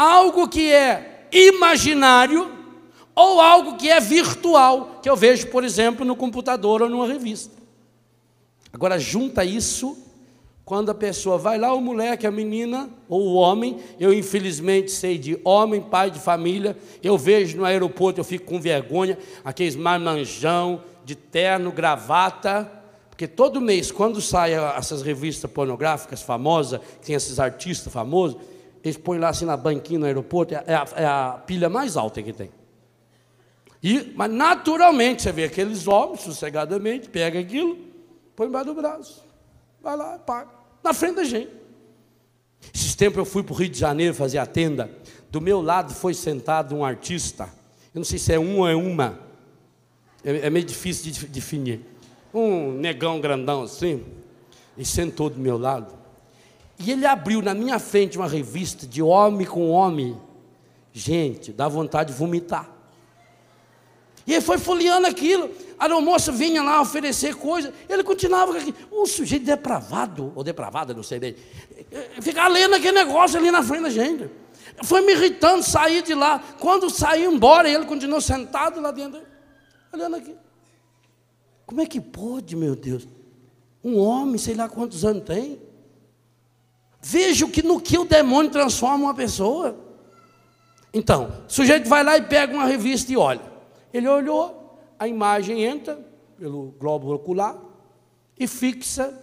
algo 0.00 0.48
que 0.48 0.72
é 0.72 1.26
imaginário, 1.30 2.50
ou 3.14 3.38
algo 3.38 3.76
que 3.76 3.90
é 3.90 4.00
virtual, 4.00 4.98
que 5.02 5.10
eu 5.10 5.14
vejo, 5.14 5.48
por 5.48 5.62
exemplo, 5.62 6.06
no 6.06 6.16
computador 6.16 6.80
ou 6.80 6.88
numa 6.88 7.06
revista. 7.06 7.54
Agora, 8.72 8.98
junta 8.98 9.44
isso 9.44 9.98
quando 10.64 10.90
a 10.90 10.94
pessoa 10.94 11.36
vai 11.36 11.58
lá, 11.58 11.74
o 11.74 11.82
moleque, 11.82 12.26
a 12.26 12.30
menina 12.30 12.88
ou 13.10 13.26
o 13.26 13.34
homem, 13.34 13.78
eu 13.98 14.14
infelizmente 14.14 14.90
sei 14.90 15.18
de 15.18 15.38
homem, 15.44 15.82
pai 15.82 16.10
de 16.10 16.18
família, 16.18 16.78
eu 17.02 17.18
vejo 17.18 17.58
no 17.58 17.64
aeroporto, 17.66 18.20
eu 18.20 18.24
fico 18.24 18.46
com 18.46 18.58
vergonha, 18.58 19.18
aqueles 19.44 19.76
marmanjão 19.76 20.80
de 21.04 21.14
terno, 21.14 21.72
gravata, 21.72 22.70
porque 23.10 23.26
todo 23.26 23.60
mês, 23.60 23.92
quando 23.92 24.18
saem 24.22 24.54
essas 24.78 25.02
revistas 25.02 25.50
pornográficas 25.50 26.22
famosas, 26.22 26.80
que 27.00 27.08
tem 27.08 27.16
esses 27.16 27.38
artistas 27.38 27.92
famosos, 27.92 28.38
eles 28.82 28.96
põem 28.96 29.18
lá 29.18 29.28
assim 29.28 29.44
na 29.44 29.56
banquinha 29.56 29.98
no 29.98 30.06
aeroporto, 30.06 30.54
é 30.54 30.74
a, 30.74 30.86
é 30.96 31.06
a 31.06 31.42
pilha 31.46 31.68
mais 31.68 31.96
alta 31.96 32.22
que 32.22 32.32
tem. 32.32 32.50
E, 33.82 34.12
mas 34.14 34.30
naturalmente, 34.30 35.22
você 35.22 35.32
vê 35.32 35.44
aqueles 35.44 35.86
homens, 35.86 36.20
sossegadamente, 36.20 37.08
pega 37.08 37.38
aquilo, 37.38 37.78
põe 38.36 38.46
embaixo 38.46 38.66
do 38.66 38.74
braço, 38.74 39.24
vai 39.82 39.96
lá, 39.96 40.18
paga 40.18 40.60
na 40.82 40.92
frente 40.92 41.16
da 41.16 41.24
gente. 41.24 41.50
Esses 42.74 42.94
tempos 42.94 43.18
eu 43.18 43.24
fui 43.24 43.42
para 43.42 43.52
o 43.52 43.56
Rio 43.56 43.68
de 43.68 43.78
Janeiro 43.78 44.14
fazer 44.14 44.38
a 44.38 44.46
tenda. 44.46 44.90
Do 45.30 45.40
meu 45.40 45.62
lado 45.62 45.94
foi 45.94 46.12
sentado 46.14 46.74
um 46.74 46.84
artista. 46.84 47.44
Eu 47.94 48.00
não 48.00 48.04
sei 48.04 48.18
se 48.18 48.32
é 48.32 48.38
um 48.38 48.58
ou 48.58 48.68
é 48.68 48.74
uma. 48.74 49.18
É, 50.24 50.46
é 50.46 50.50
meio 50.50 50.64
difícil 50.64 51.10
de 51.10 51.26
definir. 51.26 51.80
Um 52.32 52.72
negão 52.72 53.20
grandão 53.20 53.62
assim. 53.62 54.04
E 54.76 54.84
sentou 54.84 55.30
do 55.30 55.38
meu 55.38 55.58
lado. 55.58 55.92
E 56.82 56.90
ele 56.90 57.04
abriu 57.04 57.42
na 57.42 57.52
minha 57.52 57.78
frente 57.78 58.16
uma 58.16 58.26
revista 58.26 58.86
de 58.86 59.02
homem 59.02 59.46
com 59.46 59.68
homem. 59.68 60.18
Gente, 60.92 61.52
dá 61.52 61.68
vontade 61.68 62.10
de 62.10 62.18
vomitar. 62.18 62.68
E 64.26 64.32
ele 64.32 64.40
foi 64.40 64.56
folheando 64.56 65.06
aquilo. 65.06 65.50
A 65.78 65.88
moça 66.00 66.32
vinha 66.32 66.62
lá 66.62 66.80
oferecer 66.80 67.34
coisa. 67.34 67.72
Ele 67.86 68.02
continuava 68.02 68.56
aqui. 68.56 68.74
Um 68.90 69.04
sujeito 69.04 69.44
depravado, 69.44 70.32
ou 70.34 70.42
depravada, 70.42 70.94
não 70.94 71.02
sei 71.02 71.18
bem. 71.18 71.36
Ficar 72.22 72.48
lendo 72.48 72.74
aquele 72.74 72.92
negócio 72.92 73.38
ali 73.38 73.50
na 73.50 73.62
frente 73.62 73.82
da 73.82 73.90
gente. 73.90 74.30
Foi 74.82 75.02
me 75.02 75.12
irritando 75.12 75.62
sair 75.62 76.02
de 76.02 76.14
lá. 76.14 76.42
Quando 76.58 76.88
saiu 76.88 77.30
embora, 77.30 77.68
ele 77.68 77.84
continuou 77.84 78.22
sentado 78.22 78.80
lá 78.80 78.90
dentro, 78.90 79.20
olhando 79.92 80.16
aqui. 80.16 80.34
Como 81.66 81.82
é 81.82 81.86
que 81.86 82.00
pode, 82.00 82.56
meu 82.56 82.74
Deus? 82.74 83.06
Um 83.84 83.98
homem, 83.98 84.38
sei 84.38 84.54
lá 84.54 84.66
quantos 84.66 85.04
anos 85.04 85.24
tem. 85.24 85.60
Veja 87.00 87.48
que 87.48 87.62
no 87.62 87.80
que 87.80 87.98
o 87.98 88.04
demônio 88.04 88.50
transforma 88.50 89.04
uma 89.04 89.14
pessoa. 89.14 89.76
Então, 90.92 91.44
o 91.48 91.52
sujeito 91.52 91.88
vai 91.88 92.04
lá 92.04 92.16
e 92.16 92.22
pega 92.22 92.52
uma 92.52 92.66
revista 92.66 93.10
e 93.12 93.16
olha. 93.16 93.42
Ele 93.92 94.08
olhou, 94.08 94.78
a 94.98 95.08
imagem 95.08 95.64
entra 95.64 95.98
pelo 96.38 96.74
globo 96.78 97.12
ocular 97.14 97.56
e 98.38 98.46
fixa 98.46 99.18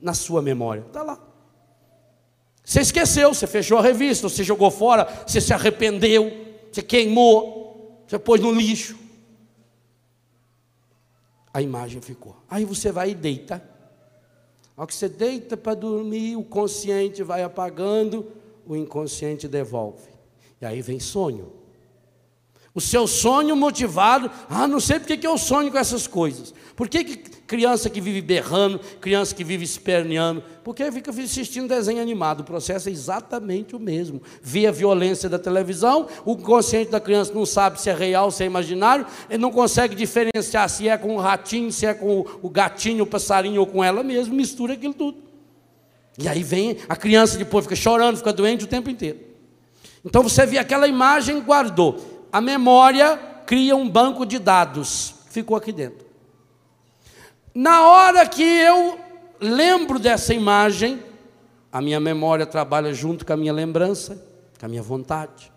na 0.00 0.14
sua 0.14 0.40
memória. 0.42 0.84
Está 0.86 1.02
lá. 1.02 1.18
Você 2.64 2.80
esqueceu, 2.80 3.32
você 3.32 3.46
fechou 3.46 3.78
a 3.78 3.82
revista, 3.82 4.28
você 4.28 4.42
jogou 4.42 4.70
fora, 4.70 5.06
você 5.26 5.40
se 5.40 5.52
arrependeu, 5.52 6.32
você 6.70 6.82
queimou, 6.82 8.04
você 8.06 8.18
pôs 8.18 8.40
no 8.40 8.52
lixo. 8.52 8.98
A 11.54 11.62
imagem 11.62 12.00
ficou. 12.00 12.36
Aí 12.50 12.64
você 12.64 12.92
vai 12.92 13.10
e 13.10 13.14
deita. 13.14 13.75
Ao 14.76 14.86
que 14.86 14.94
você 14.94 15.08
deita 15.08 15.56
para 15.56 15.74
dormir, 15.74 16.36
o 16.36 16.44
consciente 16.44 17.22
vai 17.22 17.42
apagando, 17.42 18.26
o 18.66 18.76
inconsciente 18.76 19.48
devolve. 19.48 20.08
E 20.60 20.66
aí 20.66 20.82
vem 20.82 21.00
sonho. 21.00 21.52
O 22.76 22.80
seu 22.82 23.06
sonho 23.06 23.56
motivado, 23.56 24.30
ah, 24.50 24.68
não 24.68 24.80
sei 24.80 24.98
porque 24.98 25.16
que 25.16 25.26
eu 25.26 25.38
sonho 25.38 25.72
com 25.72 25.78
essas 25.78 26.06
coisas. 26.06 26.52
Por 26.76 26.90
que, 26.90 27.04
que 27.04 27.16
criança 27.46 27.88
que 27.88 28.02
vive 28.02 28.20
berrando, 28.20 28.78
criança 29.00 29.34
que 29.34 29.42
vive 29.42 29.64
esperneando, 29.64 30.44
porque 30.62 30.92
fica 30.92 31.10
assistindo 31.10 31.68
desenho 31.68 32.02
animado, 32.02 32.40
o 32.40 32.44
processo 32.44 32.90
é 32.90 32.92
exatamente 32.92 33.74
o 33.74 33.80
mesmo. 33.80 34.20
Vê 34.42 34.66
a 34.66 34.70
violência 34.70 35.26
da 35.26 35.38
televisão, 35.38 36.06
o 36.22 36.36
consciente 36.36 36.90
da 36.90 37.00
criança 37.00 37.32
não 37.32 37.46
sabe 37.46 37.80
se 37.80 37.88
é 37.88 37.94
real, 37.94 38.30
se 38.30 38.42
é 38.42 38.46
imaginário, 38.46 39.06
ele 39.30 39.38
não 39.38 39.50
consegue 39.50 39.94
diferenciar 39.94 40.68
se 40.68 40.86
é 40.86 40.98
com 40.98 41.16
o 41.16 41.18
ratinho, 41.18 41.72
se 41.72 41.86
é 41.86 41.94
com 41.94 42.26
o 42.42 42.50
gatinho, 42.50 43.04
o 43.04 43.06
passarinho 43.06 43.58
ou 43.58 43.66
com 43.66 43.82
ela 43.82 44.02
mesmo, 44.02 44.34
mistura 44.34 44.74
aquilo 44.74 44.92
tudo. 44.92 45.16
E 46.18 46.28
aí 46.28 46.42
vem, 46.42 46.76
a 46.90 46.94
criança 46.94 47.38
depois 47.38 47.64
fica 47.64 47.74
chorando, 47.74 48.18
fica 48.18 48.34
doente 48.34 48.64
o 48.64 48.68
tempo 48.68 48.90
inteiro. 48.90 49.20
Então 50.04 50.22
você 50.22 50.44
vê 50.44 50.58
aquela 50.58 50.86
imagem, 50.86 51.40
guardou 51.40 52.15
a 52.36 52.40
memória 52.42 53.18
cria 53.46 53.74
um 53.74 53.88
banco 53.88 54.26
de 54.26 54.38
dados, 54.38 55.14
ficou 55.30 55.56
aqui 55.56 55.72
dentro. 55.72 56.06
Na 57.54 57.86
hora 57.88 58.28
que 58.28 58.42
eu 58.42 59.00
lembro 59.40 59.98
dessa 59.98 60.34
imagem, 60.34 61.02
a 61.72 61.80
minha 61.80 61.98
memória 61.98 62.44
trabalha 62.44 62.92
junto 62.92 63.24
com 63.24 63.32
a 63.32 63.38
minha 63.38 63.54
lembrança, 63.54 64.22
com 64.60 64.66
a 64.66 64.68
minha 64.68 64.82
vontade. 64.82 65.50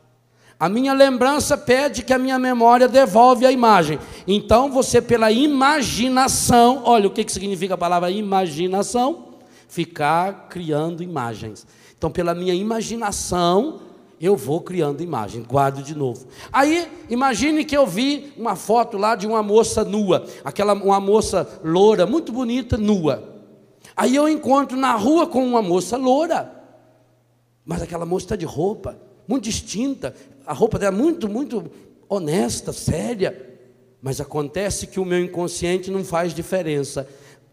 A 0.58 0.70
minha 0.70 0.94
lembrança 0.94 1.58
pede 1.58 2.02
que 2.02 2.14
a 2.14 2.18
minha 2.18 2.40
memória 2.40 2.88
devolve 2.88 3.46
a 3.46 3.52
imagem. 3.52 4.00
Então 4.26 4.72
você, 4.72 5.02
pela 5.02 5.30
imaginação, 5.34 6.84
olha 6.86 7.08
o 7.08 7.12
que, 7.12 7.26
que 7.26 7.32
significa 7.34 7.74
a 7.74 7.78
palavra 7.78 8.10
imaginação? 8.10 9.34
Ficar 9.68 10.48
criando 10.48 11.04
imagens. 11.04 11.68
Então, 11.98 12.10
pela 12.10 12.34
minha 12.34 12.54
imaginação, 12.54 13.82
eu 14.20 14.36
vou 14.36 14.62
criando 14.62 15.02
imagem, 15.02 15.44
guardo 15.44 15.82
de 15.82 15.96
novo. 15.96 16.28
Aí, 16.52 16.90
imagine 17.10 17.64
que 17.64 17.76
eu 17.76 17.88
vi 17.88 18.34
uma 18.38 18.56
foto 18.56 18.98
lá 18.98 19.16
de 19.16 19.26
uma 19.26 19.42
moça 19.42 19.84
nua, 19.84 20.26
aquela 20.44 20.74
uma 20.74 21.00
moça 21.00 21.48
loura, 21.64 22.06
muito 22.06 22.32
bonita, 22.32 22.78
nua. 22.78 23.38
Aí 23.96 24.16
eu 24.16 24.28
encontro 24.28 24.78
na 24.78 24.96
rua 24.96 25.28
com 25.28 25.46
uma 25.46 25.62
moça 25.62 25.96
loura, 25.98 26.54
mas 27.66 27.82
aquela 27.82 28.06
moça 28.06 28.26
está 28.26 28.36
de 28.36 28.46
roupa, 28.46 28.98
muito 29.28 29.44
distinta, 29.44 30.14
a 30.46 30.54
roupa 30.54 30.80
dela 30.80 30.96
muito, 30.96 31.30
muito 31.30 31.70
honesta, 32.10 32.74
séria. 32.74 33.48
Mas 34.02 34.20
acontece 34.20 34.88
que 34.88 35.00
o 35.00 35.06
meu 35.06 35.24
inconsciente 35.24 35.92
não 35.92 36.04
faz 36.04 36.34
diferença. 36.34 37.08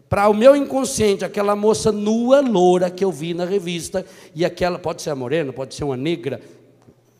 Para 0.09 0.29
o 0.29 0.33
meu 0.33 0.55
inconsciente, 0.55 1.25
aquela 1.25 1.55
moça 1.55 1.91
nua, 1.91 2.39
loura 2.39 2.89
que 2.89 3.03
eu 3.03 3.11
vi 3.11 3.33
na 3.33 3.43
revista, 3.43 4.05
e 4.33 4.45
aquela, 4.45 4.79
pode 4.79 5.01
ser 5.01 5.09
a 5.09 5.15
morena, 5.15 5.51
pode 5.51 5.75
ser 5.75 5.83
uma 5.83 5.97
negra, 5.97 6.41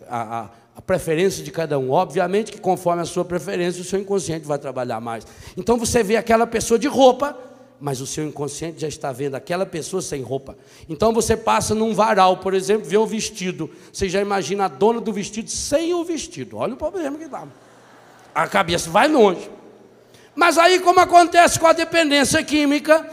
a, 0.09 0.39
a, 0.39 0.49
a, 0.77 0.81
preferência 0.81 1.43
de 1.43 1.51
cada 1.51 1.77
um. 1.77 1.91
Obviamente 1.91 2.51
que 2.51 2.59
conforme 2.59 3.01
a 3.01 3.05
sua 3.05 3.25
preferência, 3.25 3.81
o 3.81 3.85
seu 3.85 3.99
inconsciente 3.99 4.45
vai 4.45 4.57
trabalhar 4.57 4.99
mais. 4.99 5.25
Então 5.55 5.77
você 5.77 6.03
vê 6.03 6.15
aquela 6.15 6.45
pessoa 6.45 6.79
de 6.79 6.87
roupa, 6.87 7.37
mas 7.79 8.01
o 8.01 8.07
seu 8.07 8.25
inconsciente 8.25 8.81
já 8.81 8.87
está 8.87 9.11
vendo 9.11 9.35
aquela 9.35 9.65
pessoa 9.65 10.01
sem 10.01 10.21
roupa. 10.21 10.57
Então 10.89 11.13
você 11.13 11.37
passa 11.37 11.75
num 11.75 11.93
varal, 11.93 12.37
por 12.37 12.53
exemplo, 12.53 12.87
vê 12.87 12.97
um 12.97 13.05
vestido. 13.05 13.69
Você 13.91 14.09
já 14.09 14.21
imagina 14.21 14.65
a 14.65 14.67
dona 14.67 14.99
do 14.99 15.13
vestido 15.13 15.49
sem 15.49 15.93
o 15.93 16.03
vestido. 16.03 16.57
Olha 16.57 16.73
o 16.73 16.77
problema 16.77 17.17
que 17.17 17.27
dá. 17.27 17.45
A 18.33 18.47
cabeça 18.47 18.89
vai 18.89 19.07
longe. 19.07 19.49
Mas 20.35 20.57
aí, 20.59 20.79
como 20.79 20.99
acontece 20.99 21.59
com 21.59 21.65
a 21.65 21.73
dependência 21.73 22.43
química, 22.43 23.09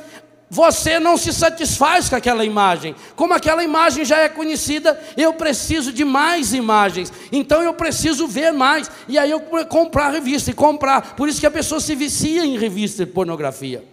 você 0.55 1.01
não 1.01 1.17
se 1.17 1.33
satisfaz 1.33 2.09
com 2.09 2.15
aquela 2.15 2.45
imagem. 2.45 2.95
Como 3.17 3.35
aquela 3.35 3.65
imagem 3.65 4.05
já 4.05 4.21
é 4.21 4.29
conhecida, 4.29 4.97
eu 5.17 5.33
preciso 5.33 5.93
de 5.93 6.05
mais 6.05 6.55
imagens. 6.55 7.13
Então 7.33 7.61
eu 7.61 7.75
preciso 7.75 8.29
ver 8.29 8.53
mais. 8.53 8.89
E 9.09 9.19
aí 9.19 9.33
eu 9.33 9.41
comprar 9.69 10.11
revista 10.11 10.53
e 10.53 10.55
comprar. 10.55 11.17
Por 11.17 11.29
isso 11.29 11.41
que 11.41 11.47
a 11.47 11.51
pessoa 11.51 11.81
se 11.81 11.97
vicia 11.97 12.45
em 12.45 12.57
revista 12.57 13.05
de 13.05 13.11
pornografia. 13.11 13.85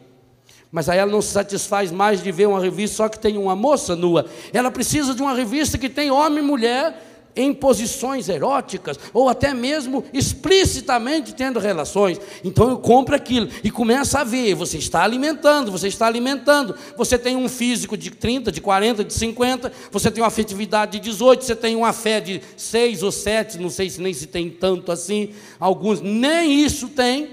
Mas 0.71 0.87
aí 0.87 0.99
ela 0.99 1.11
não 1.11 1.21
se 1.21 1.31
satisfaz 1.31 1.91
mais 1.91 2.21
de 2.21 2.31
ver 2.31 2.47
uma 2.47 2.59
revista 2.59 2.97
só 2.97 3.09
que 3.09 3.17
tem 3.17 3.39
uma 3.39 3.55
moça 3.55 3.95
nua. 3.95 4.27
Ela 4.53 4.69
precisa 4.69 5.15
de 5.15 5.21
uma 5.23 5.33
revista 5.33 5.79
que 5.79 5.89
tem 5.89 6.11
homem 6.11 6.43
e 6.43 6.45
mulher 6.45 7.10
em 7.35 7.53
posições 7.53 8.29
eróticas, 8.29 8.99
ou 9.13 9.29
até 9.29 9.53
mesmo 9.53 10.03
explicitamente 10.13 11.33
tendo 11.33 11.59
relações. 11.59 12.19
Então 12.43 12.69
eu 12.69 12.77
compro 12.77 13.15
aquilo 13.15 13.49
e 13.63 13.71
começa 13.71 14.19
a 14.19 14.23
ver, 14.23 14.53
você 14.55 14.77
está 14.77 15.03
alimentando, 15.03 15.71
você 15.71 15.87
está 15.87 16.07
alimentando. 16.07 16.75
Você 16.97 17.17
tem 17.17 17.35
um 17.35 17.47
físico 17.47 17.97
de 17.97 18.11
30, 18.11 18.51
de 18.51 18.61
40, 18.61 19.03
de 19.03 19.13
50, 19.13 19.71
você 19.91 20.11
tem 20.11 20.21
uma 20.21 20.27
afetividade 20.27 20.93
de 20.93 20.99
18, 20.99 21.43
você 21.43 21.55
tem 21.55 21.75
uma 21.75 21.93
fé 21.93 22.19
de 22.19 22.41
6 22.57 23.03
ou 23.03 23.11
7, 23.11 23.57
não 23.57 23.69
sei 23.69 23.89
se 23.89 24.01
nem 24.01 24.13
se 24.13 24.27
tem 24.27 24.49
tanto 24.49 24.91
assim, 24.91 25.29
alguns 25.59 26.01
nem 26.01 26.63
isso 26.63 26.89
tem. 26.89 27.29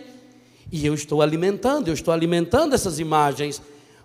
E 0.70 0.84
eu 0.84 0.94
estou 0.94 1.22
alimentando, 1.22 1.88
eu 1.88 1.94
estou 1.94 2.12
alimentando 2.12 2.74
essas 2.74 2.98
imagens. 2.98 3.60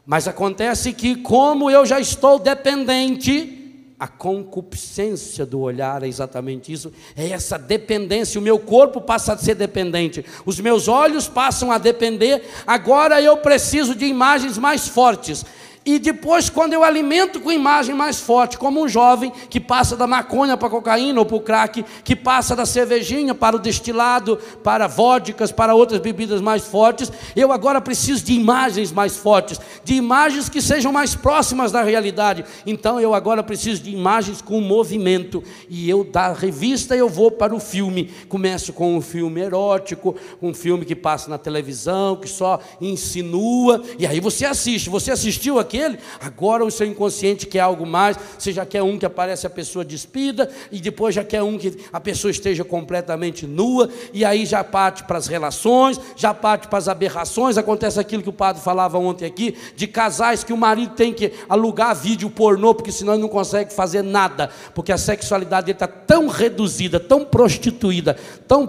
Mas 0.06 0.28
acontece 0.28 0.92
que 0.94 1.16
como 1.16 1.70
eu 1.70 1.86
já 1.86 2.00
estou 2.00 2.40
dependente, 2.40 3.63
a 4.04 4.08
concupiscência 4.08 5.46
do 5.46 5.62
olhar 5.62 6.04
é 6.04 6.08
exatamente 6.10 6.74
isso, 6.74 6.92
é 7.16 7.30
essa 7.30 7.58
dependência. 7.58 8.38
O 8.38 8.44
meu 8.44 8.60
corpo 8.60 9.00
passa 9.00 9.32
a 9.32 9.38
ser 9.38 9.56
dependente, 9.56 10.26
os 10.46 10.60
meus 10.60 10.90
olhos 10.90 11.30
passam 11.30 11.72
a 11.72 11.78
depender. 11.78 12.44
Agora 12.68 13.22
eu 13.22 13.38
preciso 13.38 13.96
de 13.96 14.04
imagens 14.04 14.58
mais 14.58 14.90
fortes. 14.90 15.46
E 15.86 16.00
depois, 16.00 16.50
quando 16.50 16.72
eu 16.72 16.84
alimento 16.84 17.42
com 17.42 17.52
imagem 17.52 17.94
mais 17.94 18.20
forte, 18.20 18.58
como 18.58 18.82
um 18.82 18.88
jovem 18.88 19.34
que 19.50 19.60
passa 19.60 19.98
da 19.98 20.08
maconha 20.08 20.56
para 20.56 20.70
cocaína 20.70 21.20
ou 21.20 21.26
para 21.26 21.36
o 21.36 21.42
crack, 21.42 21.84
que 22.06 22.16
passa 22.16 22.56
da 22.56 22.66
cervejinha 22.66 23.36
para 23.36 23.58
o 23.58 23.60
destilado, 23.60 24.38
para 24.64 24.88
vodkas, 24.88 25.52
para 25.52 25.76
outras 25.76 26.00
bebidas 26.00 26.40
mais 26.40 26.64
fortes, 26.64 27.12
eu 27.36 27.52
agora 27.52 27.82
preciso 27.82 28.24
de 28.24 28.34
imagens 28.34 28.94
mais 28.94 29.18
fortes, 29.18 29.60
de 29.84 29.96
imagens 29.96 30.48
que 30.48 30.62
sejam 30.62 30.92
mais 30.92 31.16
próximas 31.16 31.70
da 31.70 31.82
realidade. 31.82 32.46
Então 32.66 32.98
eu 33.00 33.14
agora 33.14 33.44
preciso 33.44 33.84
de 33.84 33.92
imagens 33.92 34.42
com 34.42 34.62
movimento. 34.62 35.44
E 35.68 35.90
eu, 35.90 36.06
da 36.06 36.32
revista, 36.32 36.96
eu 36.96 37.10
vou 37.10 37.30
para 37.30 37.54
o 37.54 37.60
filme. 37.60 38.10
Começo 38.30 38.72
com 38.72 38.96
um 38.96 39.02
filme 39.02 39.42
erótico, 39.42 40.16
um 40.42 40.54
filme 40.54 40.86
que 40.86 40.96
passa 40.96 41.30
na 41.30 41.38
televisão, 41.38 42.16
que 42.16 42.30
só 42.30 42.60
insinua, 42.80 43.84
e 44.00 44.08
aí 44.08 44.22
você 44.22 44.46
assiste. 44.46 44.90
Você 44.90 45.12
assistiu 45.12 45.60
aqui? 45.60 45.73
Aquele, 45.74 45.98
agora 46.22 46.64
o 46.64 46.70
seu 46.70 46.86
inconsciente 46.86 47.48
quer 47.48 47.62
algo 47.62 47.86
mais, 47.86 48.16
você 48.38 48.52
já 48.52 48.64
quer 48.66 48.84
um 48.84 49.00
que 49.00 49.06
aparece 49.06 49.48
a 49.48 49.50
pessoa 49.50 49.84
despida, 49.84 50.50
e 50.72 50.80
depois 50.80 51.16
já 51.16 51.24
quer 51.24 51.42
um 51.42 51.58
que 51.58 51.76
a 51.92 52.00
pessoa 52.00 52.30
esteja 52.30 52.64
completamente 52.64 53.48
nua, 53.48 53.90
e 54.14 54.24
aí 54.24 54.46
já 54.46 54.64
parte 54.64 55.04
para 55.04 55.18
as 55.18 55.26
relações, 55.26 56.00
já 56.16 56.34
parte 56.34 56.68
para 56.68 56.78
as 56.78 56.88
aberrações, 56.88 57.58
acontece 57.58 58.00
aquilo 58.00 58.22
que 58.22 58.30
o 58.30 58.34
padre 58.34 58.62
falava 58.62 59.00
ontem 59.00 59.26
aqui, 59.26 59.58
de 59.76 59.88
casais 59.88 60.44
que 60.44 60.54
o 60.54 60.58
marido 60.58 60.94
tem 60.94 61.12
que 61.12 61.32
alugar 61.50 61.96
vídeo 61.96 62.30
pornô, 62.30 62.76
porque 62.76 62.92
senão 62.92 63.14
ele 63.14 63.24
não 63.24 63.30
consegue 63.30 63.74
fazer 63.74 64.04
nada, 64.04 64.52
porque 64.76 64.92
a 64.92 64.98
sexualidade 64.98 65.66
dele 65.66 65.76
está 65.76 65.88
tão 65.88 66.28
reduzida, 66.28 67.00
tão 67.00 67.26
prostituída, 67.26 68.16
tão 68.48 68.68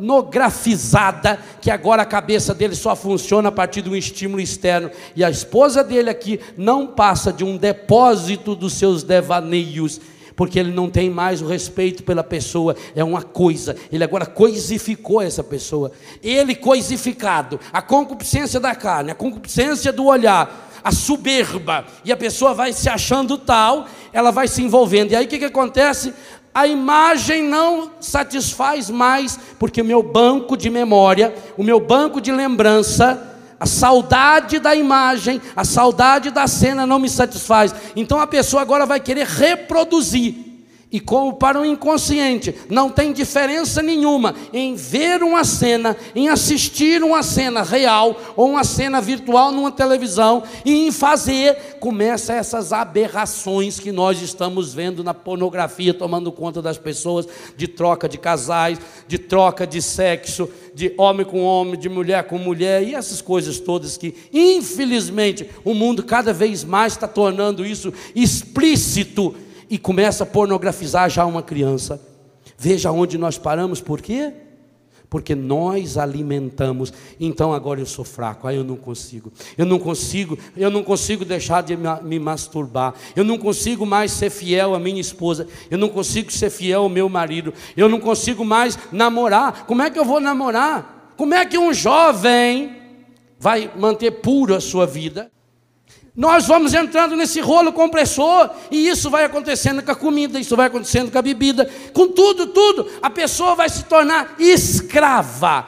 pornografizada, 0.00 1.38
que 1.60 1.70
agora 1.70 2.02
a 2.02 2.06
cabeça 2.06 2.54
dele 2.54 2.74
só 2.74 2.96
funciona 2.96 3.50
a 3.50 3.52
partir 3.52 3.82
de 3.82 3.90
um 3.90 3.96
estímulo 3.96 4.40
externo, 4.40 4.90
e 5.14 5.22
a 5.22 5.30
esposa 5.30 5.84
dele 5.84 6.08
aqui 6.08 6.40
não 6.56 6.86
passa 6.86 7.30
de 7.30 7.44
um 7.44 7.56
depósito 7.56 8.56
dos 8.56 8.72
seus 8.72 9.02
devaneios, 9.02 10.00
porque 10.34 10.58
ele 10.58 10.72
não 10.72 10.88
tem 10.88 11.10
mais 11.10 11.42
o 11.42 11.46
respeito 11.46 12.02
pela 12.02 12.24
pessoa, 12.24 12.74
é 12.96 13.04
uma 13.04 13.22
coisa, 13.22 13.76
ele 13.92 14.02
agora 14.02 14.24
coisificou 14.24 15.20
essa 15.20 15.44
pessoa. 15.44 15.92
Ele 16.22 16.54
coisificado, 16.54 17.60
a 17.70 17.82
concupiscência 17.82 18.58
da 18.58 18.74
carne, 18.74 19.10
a 19.10 19.14
concupiscência 19.14 19.92
do 19.92 20.06
olhar, 20.06 20.70
a 20.82 20.92
soberba, 20.92 21.84
e 22.06 22.10
a 22.10 22.16
pessoa 22.16 22.54
vai 22.54 22.72
se 22.72 22.88
achando 22.88 23.36
tal, 23.36 23.86
ela 24.14 24.30
vai 24.30 24.48
se 24.48 24.62
envolvendo. 24.62 25.12
E 25.12 25.16
aí 25.16 25.26
o 25.26 25.28
que, 25.28 25.38
que 25.38 25.44
acontece? 25.44 26.14
A 26.60 26.66
imagem 26.66 27.42
não 27.42 27.90
satisfaz 28.00 28.90
mais, 28.90 29.38
porque 29.58 29.80
o 29.80 29.84
meu 29.84 30.02
banco 30.02 30.58
de 30.58 30.68
memória, 30.68 31.34
o 31.56 31.64
meu 31.64 31.80
banco 31.80 32.20
de 32.20 32.30
lembrança, 32.30 33.34
a 33.58 33.64
saudade 33.64 34.58
da 34.58 34.74
imagem, 34.74 35.40
a 35.56 35.64
saudade 35.64 36.30
da 36.30 36.46
cena 36.46 36.84
não 36.84 36.98
me 36.98 37.08
satisfaz. 37.08 37.74
Então 37.96 38.20
a 38.20 38.26
pessoa 38.26 38.60
agora 38.60 38.84
vai 38.84 39.00
querer 39.00 39.26
reproduzir. 39.26 40.49
E 40.92 40.98
como 40.98 41.34
para 41.34 41.60
o 41.60 41.64
inconsciente. 41.64 42.54
Não 42.68 42.90
tem 42.90 43.12
diferença 43.12 43.80
nenhuma 43.80 44.34
em 44.52 44.74
ver 44.74 45.22
uma 45.22 45.44
cena, 45.44 45.96
em 46.14 46.28
assistir 46.28 47.02
uma 47.02 47.22
cena 47.22 47.62
real 47.62 48.20
ou 48.34 48.50
uma 48.50 48.64
cena 48.64 49.00
virtual 49.00 49.52
numa 49.52 49.70
televisão 49.70 50.42
e 50.64 50.86
em 50.86 50.90
fazer, 50.90 51.76
começa 51.78 52.32
essas 52.32 52.72
aberrações 52.72 53.78
que 53.78 53.92
nós 53.92 54.20
estamos 54.20 54.74
vendo 54.74 55.04
na 55.04 55.14
pornografia 55.14 55.94
tomando 55.94 56.32
conta 56.32 56.60
das 56.60 56.76
pessoas, 56.76 57.26
de 57.56 57.68
troca 57.68 58.08
de 58.08 58.18
casais, 58.18 58.78
de 59.06 59.18
troca 59.18 59.66
de 59.66 59.80
sexo, 59.80 60.48
de 60.74 60.92
homem 60.98 61.24
com 61.24 61.42
homem, 61.42 61.78
de 61.78 61.88
mulher 61.88 62.24
com 62.24 62.38
mulher 62.38 62.82
e 62.82 62.94
essas 62.94 63.20
coisas 63.20 63.60
todas 63.60 63.96
que, 63.96 64.14
infelizmente, 64.32 65.48
o 65.64 65.72
mundo 65.74 66.02
cada 66.02 66.32
vez 66.32 66.64
mais 66.64 66.94
está 66.94 67.06
tornando 67.06 67.64
isso 67.64 67.92
explícito 68.14 69.34
e 69.70 69.78
começa 69.78 70.24
a 70.24 70.26
pornografizar 70.26 71.08
já 71.08 71.24
uma 71.24 71.42
criança. 71.42 72.02
Veja 72.58 72.90
onde 72.90 73.16
nós 73.16 73.38
paramos, 73.38 73.80
por 73.80 74.02
quê? 74.02 74.32
Porque 75.08 75.34
nós 75.34 75.96
alimentamos. 75.96 76.92
Então 77.18 77.52
agora 77.52 77.80
eu 77.80 77.86
sou 77.86 78.04
fraco, 78.04 78.48
aí 78.48 78.56
eu 78.56 78.64
não 78.64 78.76
consigo. 78.76 79.32
Eu 79.56 79.64
não 79.64 79.78
consigo, 79.78 80.36
eu 80.56 80.70
não 80.70 80.82
consigo 80.82 81.24
deixar 81.24 81.62
de 81.62 81.76
me 82.02 82.18
masturbar. 82.18 82.94
Eu 83.14 83.24
não 83.24 83.38
consigo 83.38 83.86
mais 83.86 84.12
ser 84.12 84.30
fiel 84.30 84.74
à 84.74 84.78
minha 84.78 85.00
esposa. 85.00 85.46
Eu 85.70 85.78
não 85.78 85.88
consigo 85.88 86.32
ser 86.32 86.50
fiel 86.50 86.82
ao 86.82 86.88
meu 86.88 87.08
marido. 87.08 87.54
Eu 87.76 87.88
não 87.88 88.00
consigo 88.00 88.44
mais 88.44 88.78
namorar. 88.90 89.64
Como 89.66 89.82
é 89.82 89.90
que 89.90 89.98
eu 89.98 90.04
vou 90.04 90.20
namorar? 90.20 91.14
Como 91.16 91.34
é 91.34 91.46
que 91.46 91.58
um 91.58 91.72
jovem 91.72 92.76
vai 93.38 93.70
manter 93.76 94.10
puro 94.10 94.54
a 94.54 94.60
sua 94.60 94.86
vida? 94.86 95.30
Nós 96.14 96.46
vamos 96.46 96.74
entrando 96.74 97.16
nesse 97.16 97.40
rolo 97.40 97.72
compressor, 97.72 98.50
e 98.70 98.88
isso 98.88 99.08
vai 99.08 99.24
acontecendo 99.24 99.82
com 99.82 99.90
a 99.90 99.96
comida, 99.96 100.40
isso 100.40 100.56
vai 100.56 100.66
acontecendo 100.66 101.10
com 101.10 101.18
a 101.18 101.22
bebida, 101.22 101.70
com 101.92 102.08
tudo, 102.08 102.48
tudo. 102.48 102.86
A 103.00 103.08
pessoa 103.08 103.54
vai 103.54 103.68
se 103.68 103.84
tornar 103.84 104.34
escrava, 104.38 105.66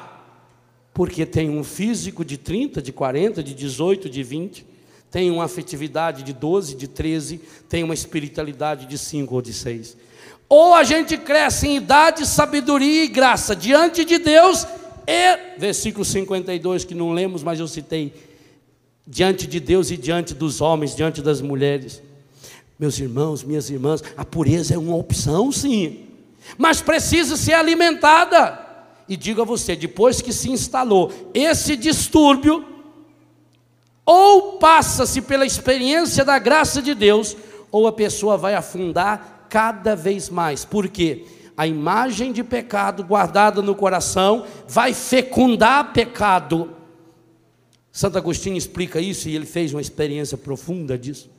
porque 0.92 1.24
tem 1.24 1.48
um 1.48 1.62
físico 1.62 2.24
de 2.24 2.36
30, 2.36 2.82
de 2.82 2.92
40, 2.92 3.42
de 3.42 3.54
18, 3.54 4.10
de 4.10 4.22
20, 4.22 4.66
tem 5.10 5.30
uma 5.30 5.44
afetividade 5.44 6.22
de 6.22 6.32
12, 6.32 6.74
de 6.74 6.88
13, 6.88 7.40
tem 7.68 7.84
uma 7.84 7.94
espiritualidade 7.94 8.86
de 8.86 8.98
5 8.98 9.34
ou 9.34 9.42
de 9.42 9.52
6. 9.52 9.96
Ou 10.48 10.74
a 10.74 10.84
gente 10.84 11.16
cresce 11.16 11.68
em 11.68 11.76
idade, 11.76 12.26
sabedoria 12.26 13.04
e 13.04 13.08
graça 13.08 13.54
diante 13.54 14.04
de 14.04 14.18
Deus, 14.18 14.66
e, 15.06 15.58
versículo 15.58 16.04
52, 16.04 16.84
que 16.84 16.94
não 16.94 17.12
lemos, 17.12 17.42
mas 17.42 17.60
eu 17.60 17.68
citei, 17.68 18.12
diante 19.06 19.46
de 19.46 19.60
Deus 19.60 19.90
e 19.90 19.96
diante 19.96 20.34
dos 20.34 20.60
homens, 20.60 20.94
diante 20.94 21.20
das 21.20 21.40
mulheres. 21.40 22.02
Meus 22.78 22.98
irmãos, 22.98 23.42
minhas 23.42 23.70
irmãs, 23.70 24.02
a 24.16 24.24
pureza 24.24 24.74
é 24.74 24.78
uma 24.78 24.96
opção, 24.96 25.52
sim, 25.52 26.06
mas 26.58 26.80
precisa 26.80 27.36
ser 27.36 27.54
alimentada. 27.54 28.58
E 29.08 29.16
digo 29.16 29.42
a 29.42 29.44
você, 29.44 29.76
depois 29.76 30.20
que 30.20 30.32
se 30.32 30.50
instalou 30.50 31.12
esse 31.34 31.76
distúrbio, 31.76 32.64
ou 34.04 34.58
passa-se 34.58 35.20
pela 35.22 35.46
experiência 35.46 36.24
da 36.24 36.38
graça 36.38 36.82
de 36.82 36.94
Deus, 36.94 37.36
ou 37.70 37.86
a 37.86 37.92
pessoa 37.92 38.36
vai 38.36 38.54
afundar 38.54 39.46
cada 39.48 39.94
vez 39.94 40.28
mais. 40.28 40.64
Por 40.64 40.88
quê? 40.88 41.24
A 41.56 41.66
imagem 41.66 42.32
de 42.32 42.42
pecado 42.42 43.04
guardada 43.04 43.60
no 43.60 43.74
coração 43.74 44.44
vai 44.66 44.94
fecundar 44.94 45.92
pecado. 45.92 46.70
Santo 47.92 48.16
Agostinho 48.16 48.56
explica 48.56 48.98
isso 48.98 49.28
e 49.28 49.36
ele 49.36 49.44
fez 49.44 49.74
uma 49.74 49.80
experiência 49.80 50.38
profunda 50.38 50.96
disso. 50.96 51.30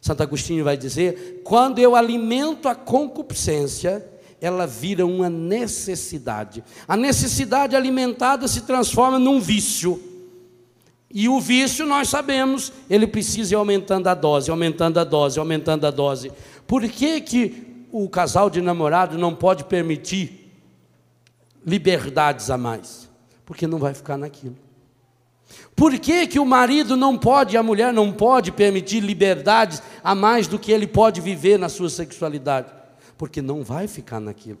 Santo 0.00 0.22
Agostinho 0.22 0.64
vai 0.64 0.76
dizer: 0.76 1.42
quando 1.44 1.78
eu 1.78 1.94
alimento 1.94 2.66
a 2.66 2.74
concupiscência, 2.74 4.04
ela 4.40 4.66
vira 4.66 5.04
uma 5.04 5.28
necessidade. 5.28 6.64
A 6.88 6.96
necessidade 6.96 7.76
alimentada 7.76 8.48
se 8.48 8.62
transforma 8.62 9.18
num 9.18 9.38
vício. 9.38 10.02
E 11.10 11.28
o 11.28 11.40
vício, 11.40 11.86
nós 11.86 12.08
sabemos, 12.08 12.72
ele 12.90 13.06
precisa 13.06 13.54
ir 13.54 13.56
aumentando 13.56 14.08
a 14.08 14.14
dose, 14.14 14.50
aumentando 14.50 14.98
a 14.98 15.04
dose, 15.04 15.38
aumentando 15.38 15.86
a 15.86 15.90
dose. 15.90 16.32
Por 16.66 16.82
que, 16.88 17.20
que 17.20 17.86
o 17.92 18.08
casal 18.08 18.50
de 18.50 18.60
namorado 18.60 19.16
não 19.16 19.34
pode 19.34 19.64
permitir 19.64 20.52
liberdades 21.64 22.50
a 22.50 22.58
mais? 22.58 23.08
Porque 23.44 23.66
não 23.66 23.78
vai 23.78 23.94
ficar 23.94 24.16
naquilo. 24.16 24.65
Por 25.74 25.98
que, 25.98 26.26
que 26.26 26.38
o 26.38 26.46
marido 26.46 26.96
não 26.96 27.18
pode, 27.18 27.56
a 27.56 27.62
mulher 27.62 27.92
não 27.92 28.10
pode 28.10 28.50
permitir 28.50 29.00
liberdades 29.00 29.82
a 30.02 30.14
mais 30.14 30.46
do 30.46 30.58
que 30.58 30.72
ele 30.72 30.86
pode 30.86 31.20
viver 31.20 31.58
na 31.58 31.68
sua 31.68 31.90
sexualidade? 31.90 32.72
Porque 33.18 33.42
não 33.42 33.62
vai 33.62 33.86
ficar 33.86 34.18
naquilo. 34.20 34.58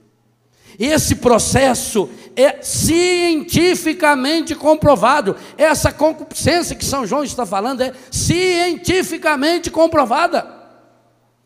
Esse 0.78 1.14
processo 1.16 2.08
é 2.34 2.60
cientificamente 2.60 4.54
comprovado. 4.54 5.34
Essa 5.56 5.90
concupiscência 5.90 6.76
que 6.76 6.84
São 6.84 7.06
João 7.06 7.24
está 7.24 7.46
falando 7.46 7.80
é 7.80 7.94
cientificamente 8.10 9.70
comprovada. 9.70 10.46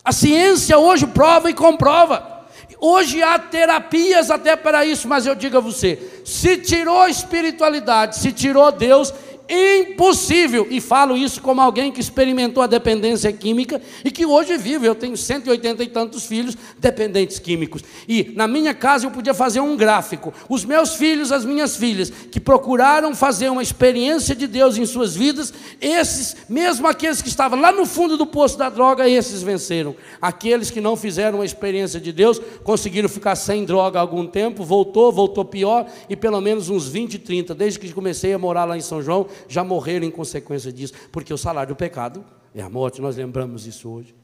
A 0.04 0.10
ciência 0.10 0.78
hoje 0.78 1.06
prova 1.06 1.48
e 1.48 1.54
comprova. 1.54 2.40
Hoje 2.80 3.22
há 3.22 3.38
terapias 3.38 4.30
até 4.30 4.56
para 4.56 4.86
isso, 4.86 5.06
mas 5.06 5.26
eu 5.26 5.34
digo 5.34 5.58
a 5.58 5.60
você: 5.60 6.22
se 6.24 6.56
tirou 6.56 7.02
a 7.02 7.10
espiritualidade, 7.10 8.16
se 8.16 8.32
tirou 8.32 8.72
Deus, 8.72 9.12
impossível, 9.50 10.66
e 10.70 10.80
falo 10.80 11.16
isso 11.16 11.42
como 11.42 11.60
alguém 11.60 11.90
que 11.90 12.00
experimentou 12.00 12.62
a 12.62 12.68
dependência 12.68 13.32
química 13.32 13.82
e 14.04 14.10
que 14.10 14.24
hoje 14.24 14.56
vive. 14.56 14.86
Eu 14.86 14.94
tenho 14.94 15.16
180 15.16 15.82
e 15.82 15.88
tantos 15.88 16.24
filhos 16.24 16.56
dependentes 16.78 17.38
químicos. 17.40 17.82
E 18.08 18.32
na 18.36 18.46
minha 18.46 18.72
casa 18.72 19.06
eu 19.06 19.10
podia 19.10 19.34
fazer 19.34 19.60
um 19.60 19.76
gráfico. 19.76 20.32
Os 20.48 20.64
meus 20.64 20.94
filhos, 20.94 21.32
as 21.32 21.44
minhas 21.44 21.76
filhas, 21.76 22.10
que 22.10 22.38
procuraram 22.38 23.14
fazer 23.14 23.48
uma 23.48 23.62
experiência 23.62 24.34
de 24.36 24.46
Deus 24.46 24.76
em 24.76 24.86
suas 24.86 25.16
vidas, 25.16 25.52
esses, 25.80 26.36
mesmo 26.48 26.86
aqueles 26.86 27.20
que 27.20 27.28
estavam 27.28 27.60
lá 27.60 27.72
no 27.72 27.84
fundo 27.86 28.16
do 28.16 28.26
poço 28.26 28.56
da 28.56 28.68
droga, 28.68 29.08
esses 29.08 29.42
venceram. 29.42 29.96
Aqueles 30.22 30.70
que 30.70 30.80
não 30.80 30.96
fizeram 30.96 31.38
uma 31.38 31.44
experiência 31.44 31.98
de 31.98 32.12
Deus, 32.12 32.40
conseguiram 32.62 33.08
ficar 33.08 33.34
sem 33.34 33.64
droga 33.64 33.98
algum 33.98 34.26
tempo, 34.26 34.62
voltou, 34.62 35.10
voltou 35.10 35.44
pior, 35.44 35.86
e 36.08 36.14
pelo 36.14 36.40
menos 36.40 36.68
uns 36.68 36.86
20, 36.86 37.18
30, 37.18 37.54
desde 37.54 37.78
que 37.78 37.92
comecei 37.92 38.32
a 38.32 38.38
morar 38.38 38.64
lá 38.64 38.76
em 38.76 38.80
São 38.80 39.02
João, 39.02 39.26
já 39.48 39.62
morreram 39.64 40.06
em 40.06 40.10
consequência 40.10 40.72
disso, 40.72 40.94
porque 41.12 41.32
o 41.32 41.38
salário 41.38 41.74
do 41.74 41.76
pecado 41.76 42.24
é 42.54 42.62
a 42.62 42.68
morte, 42.68 43.00
nós 43.00 43.16
lembramos 43.16 43.66
isso 43.66 43.88
hoje. 43.88 44.14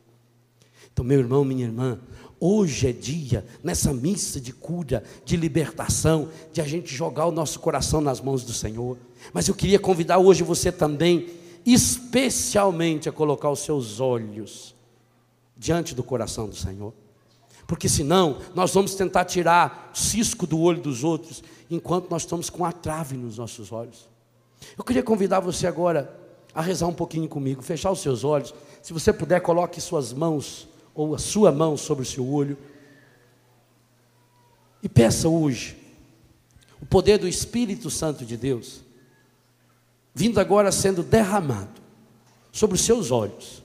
Então, 0.93 1.05
meu 1.05 1.19
irmão, 1.19 1.45
minha 1.45 1.64
irmã, 1.64 2.01
hoje 2.41 2.89
é 2.89 2.93
dia, 2.93 3.45
nessa 3.62 3.93
missa 3.93 4.41
de 4.41 4.53
cura, 4.53 5.05
de 5.25 5.37
libertação, 5.37 6.31
de 6.53 6.61
a 6.61 6.64
gente 6.64 6.95
jogar 6.95 7.27
o 7.27 7.31
nosso 7.31 7.61
coração 7.61 8.01
nas 8.01 8.21
mãos 8.21 8.43
do 8.43 8.53
Senhor. 8.53 8.97
Mas 9.33 9.47
eu 9.47 9.55
queria 9.55 9.79
convidar 9.79 10.19
hoje 10.19 10.43
você 10.43 10.73
também, 10.73 11.29
especialmente, 11.67 13.09
a 13.11 13.12
colocar 13.12 13.51
os 13.51 13.61
seus 13.61 14.01
olhos 14.01 14.75
diante 15.55 15.95
do 15.95 16.03
coração 16.03 16.49
do 16.49 16.57
Senhor. 16.57 16.95
Porque 17.67 17.89
senão 17.89 18.39
nós 18.55 18.73
vamos 18.73 18.95
tentar 18.95 19.25
tirar 19.25 19.91
o 19.95 19.99
cisco 19.99 20.47
do 20.47 20.59
olho 20.61 20.81
dos 20.81 21.05
outros, 21.05 21.43
enquanto 21.71 22.09
nós 22.09 22.23
estamos 22.23 22.49
com 22.49 22.64
a 22.64 22.73
trave 22.73 23.17
nos 23.17 23.39
nossos 23.39 23.71
olhos. 23.73 24.09
Eu 24.77 24.85
queria 24.85 25.03
convidar 25.03 25.41
você 25.41 25.67
agora 25.67 26.14
a 26.55 26.62
rezar 26.62 26.87
um 26.87 26.95
pouquinho 26.95 27.29
comigo, 27.29 27.61
fechar 27.61 27.91
os 27.91 28.01
seus 28.01 28.25
olhos. 28.25 28.55
Se 28.83 28.93
você 28.93 29.12
puder, 29.12 29.41
coloque 29.41 29.81
suas 29.81 30.12
mãos 30.12 30.67
ou 30.95 31.14
a 31.14 31.19
sua 31.19 31.53
mão 31.53 31.77
sobre 31.77 32.03
o 32.03 32.07
seu 32.07 32.27
olho. 32.27 32.57
E 34.83 34.89
peça 34.89 35.29
hoje 35.29 35.77
o 36.81 36.87
poder 36.87 37.19
do 37.19 37.29
Espírito 37.29 37.91
Santo 37.91 38.25
de 38.25 38.37
Deus, 38.37 38.83
vindo 40.14 40.41
agora 40.41 40.71
sendo 40.71 41.03
derramado 41.03 41.81
sobre 42.53 42.77
os 42.77 42.83
seus 42.83 43.11
olhos. 43.11 43.62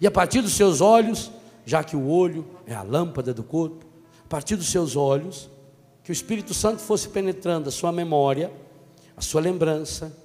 E 0.00 0.06
a 0.06 0.10
partir 0.10 0.40
dos 0.40 0.52
seus 0.52 0.80
olhos, 0.80 1.30
já 1.66 1.84
que 1.84 1.96
o 1.96 2.08
olho 2.08 2.46
é 2.66 2.74
a 2.74 2.82
lâmpada 2.82 3.34
do 3.34 3.42
corpo, 3.42 3.84
a 4.24 4.28
partir 4.28 4.56
dos 4.56 4.70
seus 4.70 4.96
olhos, 4.96 5.50
que 6.02 6.10
o 6.10 6.12
Espírito 6.12 6.54
Santo 6.54 6.80
fosse 6.80 7.08
penetrando 7.08 7.68
a 7.68 7.72
sua 7.72 7.92
memória, 7.92 8.50
a 9.16 9.20
sua 9.20 9.40
lembrança, 9.40 10.16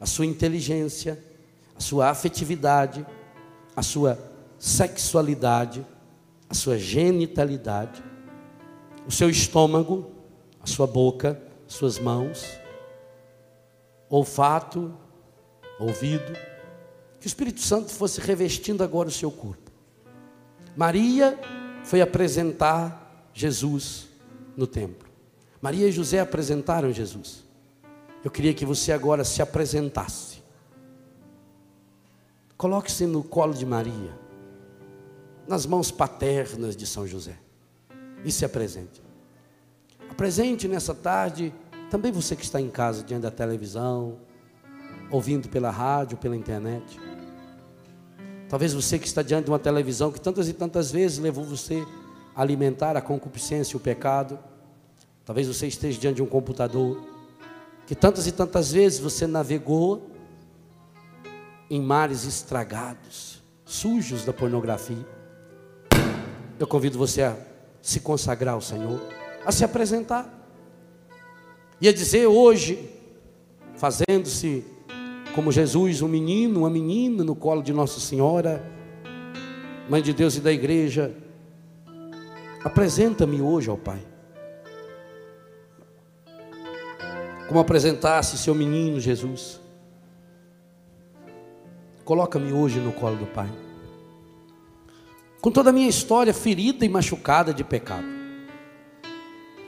a 0.00 0.06
sua 0.06 0.26
inteligência, 0.26 1.22
a 1.76 1.80
sua 1.80 2.10
afetividade, 2.10 3.06
a 3.74 3.82
sua 3.82 4.18
sexualidade, 4.58 5.86
a 6.48 6.54
sua 6.54 6.78
genitalidade, 6.78 8.02
o 9.06 9.10
seu 9.10 9.28
estômago, 9.28 10.10
a 10.60 10.66
sua 10.66 10.86
boca, 10.86 11.40
suas 11.66 11.98
mãos, 11.98 12.44
olfato, 14.08 14.94
ouvido, 15.78 16.32
que 17.20 17.26
o 17.26 17.28
Espírito 17.28 17.60
Santo 17.60 17.90
fosse 17.90 18.20
revestindo 18.20 18.82
agora 18.82 19.08
o 19.08 19.12
seu 19.12 19.30
corpo. 19.30 19.70
Maria 20.76 21.38
foi 21.84 22.00
apresentar 22.00 23.28
Jesus 23.32 24.08
no 24.56 24.66
templo. 24.66 25.08
Maria 25.60 25.88
e 25.88 25.92
José 25.92 26.20
apresentaram 26.20 26.92
Jesus. 26.92 27.45
Eu 28.26 28.30
queria 28.32 28.52
que 28.52 28.66
você 28.66 28.90
agora 28.90 29.22
se 29.22 29.40
apresentasse. 29.40 30.42
Coloque-se 32.56 33.06
no 33.06 33.22
colo 33.22 33.54
de 33.54 33.64
Maria, 33.64 34.18
nas 35.46 35.64
mãos 35.64 35.92
paternas 35.92 36.76
de 36.76 36.88
São 36.88 37.06
José, 37.06 37.38
e 38.24 38.32
se 38.32 38.44
apresente. 38.44 39.00
Apresente 40.10 40.66
nessa 40.66 40.92
tarde 40.92 41.54
também 41.88 42.10
você 42.10 42.34
que 42.34 42.42
está 42.42 42.60
em 42.60 42.68
casa, 42.68 43.04
diante 43.04 43.22
da 43.22 43.30
televisão, 43.30 44.18
ouvindo 45.08 45.48
pela 45.48 45.70
rádio, 45.70 46.18
pela 46.18 46.34
internet. 46.34 46.98
Talvez 48.48 48.74
você 48.74 48.98
que 48.98 49.06
está 49.06 49.22
diante 49.22 49.44
de 49.44 49.52
uma 49.52 49.60
televisão 49.60 50.10
que 50.10 50.20
tantas 50.20 50.48
e 50.48 50.52
tantas 50.52 50.90
vezes 50.90 51.18
levou 51.18 51.44
você 51.44 51.86
a 52.34 52.42
alimentar 52.42 52.96
a 52.96 53.00
concupiscência 53.00 53.74
e 53.74 53.76
o 53.76 53.80
pecado. 53.80 54.36
Talvez 55.24 55.46
você 55.46 55.68
esteja 55.68 56.00
diante 56.00 56.16
de 56.16 56.22
um 56.24 56.26
computador 56.26 57.14
que 57.86 57.94
tantas 57.94 58.26
e 58.26 58.32
tantas 58.32 58.72
vezes 58.72 58.98
você 58.98 59.26
navegou 59.26 60.10
em 61.70 61.80
mares 61.80 62.24
estragados, 62.24 63.42
sujos 63.64 64.24
da 64.24 64.32
pornografia. 64.32 65.06
Eu 66.58 66.66
convido 66.66 66.98
você 66.98 67.22
a 67.22 67.36
se 67.80 68.00
consagrar 68.00 68.54
ao 68.54 68.60
Senhor, 68.60 69.00
a 69.44 69.52
se 69.52 69.64
apresentar 69.64 70.32
e 71.80 71.88
a 71.88 71.92
dizer 71.92 72.26
hoje, 72.26 72.90
fazendo-se 73.76 74.64
como 75.34 75.52
Jesus, 75.52 76.02
um 76.02 76.08
menino, 76.08 76.60
uma 76.60 76.70
menina 76.70 77.22
no 77.22 77.36
colo 77.36 77.62
de 77.62 77.72
Nossa 77.72 78.00
Senhora, 78.00 78.64
Mãe 79.88 80.02
de 80.02 80.12
Deus 80.12 80.34
e 80.36 80.40
da 80.40 80.52
igreja, 80.52 81.14
apresenta-me 82.64 83.40
hoje 83.40 83.70
ao 83.70 83.76
Pai. 83.76 84.00
Como 87.48 87.60
apresentasse 87.60 88.36
seu 88.36 88.54
menino 88.54 89.00
Jesus. 89.00 89.60
Coloca-me 92.04 92.52
hoje 92.52 92.80
no 92.80 92.92
colo 92.92 93.16
do 93.16 93.26
Pai. 93.26 93.50
Com 95.40 95.50
toda 95.50 95.70
a 95.70 95.72
minha 95.72 95.88
história 95.88 96.34
ferida 96.34 96.84
e 96.84 96.88
machucada 96.88 97.54
de 97.54 97.62
pecado. 97.62 98.06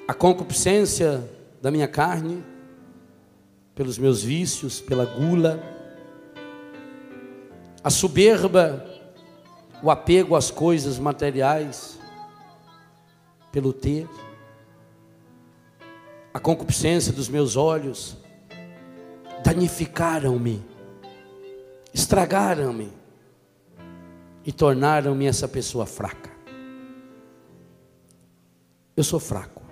A 0.07 0.15
concupiscência 0.15 1.29
da 1.61 1.71
minha 1.71 1.87
carne, 1.87 2.43
pelos 3.75 3.99
meus 3.99 4.23
vícios, 4.23 4.81
pela 4.81 5.05
gula, 5.05 5.63
a 7.83 7.91
soberba, 7.91 8.85
o 9.83 9.91
apego 9.91 10.35
às 10.35 10.51
coisas 10.51 10.99
materiais, 10.99 11.99
pelo 13.53 13.73
ter 13.73 14.09
a 16.39 16.41
concupiscência 16.41 17.13
dos 17.13 17.29
meus 17.29 17.57
olhos, 17.57 18.17
danificaram-me, 19.43 20.65
estragaram-me 21.93 22.93
e 24.45 24.53
tornaram-me 24.53 25.27
essa 25.27 25.49
pessoa 25.49 25.85
fraca. 25.85 26.31
Eu 28.97 29.03
sou 29.03 29.19
fraco. 29.19 29.63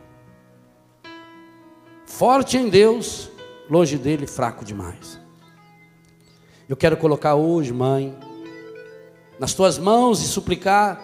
Forte 2.04 2.56
em 2.56 2.68
Deus, 2.68 3.30
longe 3.70 3.96
dele, 3.96 4.26
fraco 4.26 4.64
demais. 4.64 5.20
Eu 6.68 6.76
quero 6.76 6.96
colocar 6.96 7.36
hoje, 7.36 7.72
mãe, 7.72 8.12
nas 9.38 9.54
tuas 9.54 9.78
mãos 9.78 10.20
e 10.20 10.26
suplicar 10.26 11.00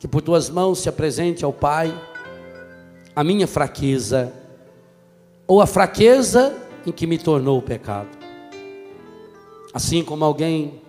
que 0.00 0.08
por 0.08 0.20
tuas 0.20 0.50
mãos 0.50 0.80
se 0.80 0.88
apresente 0.88 1.44
ao 1.44 1.52
Pai 1.52 1.96
a 3.14 3.22
minha 3.22 3.46
fraqueza, 3.46 4.39
ou 5.50 5.60
a 5.60 5.66
fraqueza 5.66 6.56
em 6.86 6.92
que 6.92 7.08
me 7.08 7.18
tornou 7.18 7.58
o 7.58 7.62
pecado. 7.62 8.16
Assim 9.74 10.04
como 10.04 10.24
alguém 10.24 10.80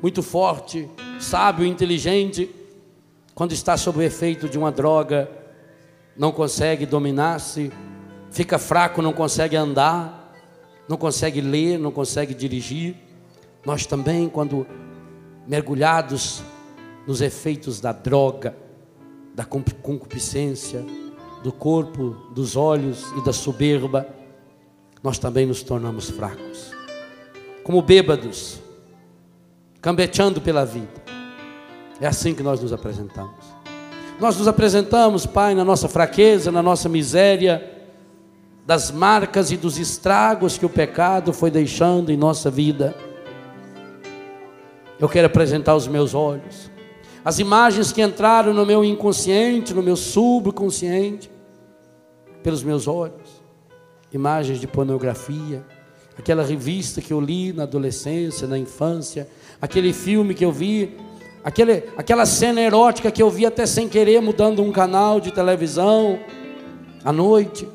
muito 0.00 0.22
forte, 0.22 0.88
sábio, 1.18 1.66
inteligente, 1.66 2.50
quando 3.34 3.52
está 3.52 3.76
sob 3.76 3.98
o 3.98 4.02
efeito 4.02 4.48
de 4.48 4.56
uma 4.56 4.72
droga, 4.72 5.30
não 6.16 6.32
consegue 6.32 6.86
dominar-se, 6.86 7.70
fica 8.30 8.58
fraco, 8.58 9.02
não 9.02 9.12
consegue 9.12 9.54
andar, 9.54 10.34
não 10.88 10.96
consegue 10.96 11.42
ler, 11.42 11.78
não 11.78 11.92
consegue 11.92 12.32
dirigir. 12.32 12.96
Nós 13.66 13.84
também, 13.84 14.30
quando 14.30 14.66
mergulhados 15.46 16.42
nos 17.06 17.20
efeitos 17.20 17.82
da 17.82 17.92
droga, 17.92 18.56
da 19.34 19.44
concupiscência, 19.44 20.86
do 21.42 21.52
corpo, 21.52 22.16
dos 22.32 22.56
olhos 22.56 23.12
e 23.16 23.24
da 23.24 23.32
soberba, 23.32 24.06
nós 25.02 25.18
também 25.18 25.46
nos 25.46 25.62
tornamos 25.62 26.10
fracos. 26.10 26.72
Como 27.64 27.80
bêbados, 27.80 28.60
cambeteando 29.80 30.40
pela 30.40 30.64
vida. 30.64 31.00
É 32.00 32.06
assim 32.06 32.34
que 32.34 32.42
nós 32.42 32.60
nos 32.60 32.72
apresentamos. 32.72 33.60
Nós 34.18 34.36
nos 34.36 34.46
apresentamos, 34.46 35.24
Pai, 35.24 35.54
na 35.54 35.64
nossa 35.64 35.88
fraqueza, 35.88 36.52
na 36.52 36.62
nossa 36.62 36.88
miséria, 36.88 37.78
das 38.66 38.90
marcas 38.90 39.50
e 39.50 39.56
dos 39.56 39.78
estragos 39.78 40.58
que 40.58 40.66
o 40.66 40.68
pecado 40.68 41.32
foi 41.32 41.50
deixando 41.50 42.12
em 42.12 42.16
nossa 42.16 42.50
vida. 42.50 42.94
Eu 44.98 45.08
quero 45.08 45.26
apresentar 45.26 45.74
os 45.74 45.88
meus 45.88 46.14
olhos, 46.14 46.69
as 47.24 47.38
imagens 47.38 47.92
que 47.92 48.02
entraram 48.02 48.54
no 48.54 48.64
meu 48.64 48.84
inconsciente, 48.84 49.74
no 49.74 49.82
meu 49.82 49.96
subconsciente, 49.96 51.30
pelos 52.42 52.62
meus 52.62 52.88
olhos, 52.88 53.42
imagens 54.12 54.58
de 54.58 54.66
pornografia, 54.66 55.64
aquela 56.18 56.42
revista 56.42 57.00
que 57.00 57.12
eu 57.12 57.20
li 57.20 57.52
na 57.52 57.64
adolescência, 57.64 58.48
na 58.48 58.58
infância, 58.58 59.28
aquele 59.60 59.92
filme 59.92 60.34
que 60.34 60.44
eu 60.44 60.52
vi, 60.52 60.96
aquele, 61.44 61.84
aquela 61.96 62.24
cena 62.24 62.60
erótica 62.60 63.10
que 63.10 63.22
eu 63.22 63.30
vi 63.30 63.44
até 63.44 63.66
sem 63.66 63.88
querer 63.88 64.20
mudando 64.20 64.62
um 64.62 64.72
canal 64.72 65.20
de 65.20 65.30
televisão 65.30 66.18
à 67.04 67.12
noite, 67.12 67.68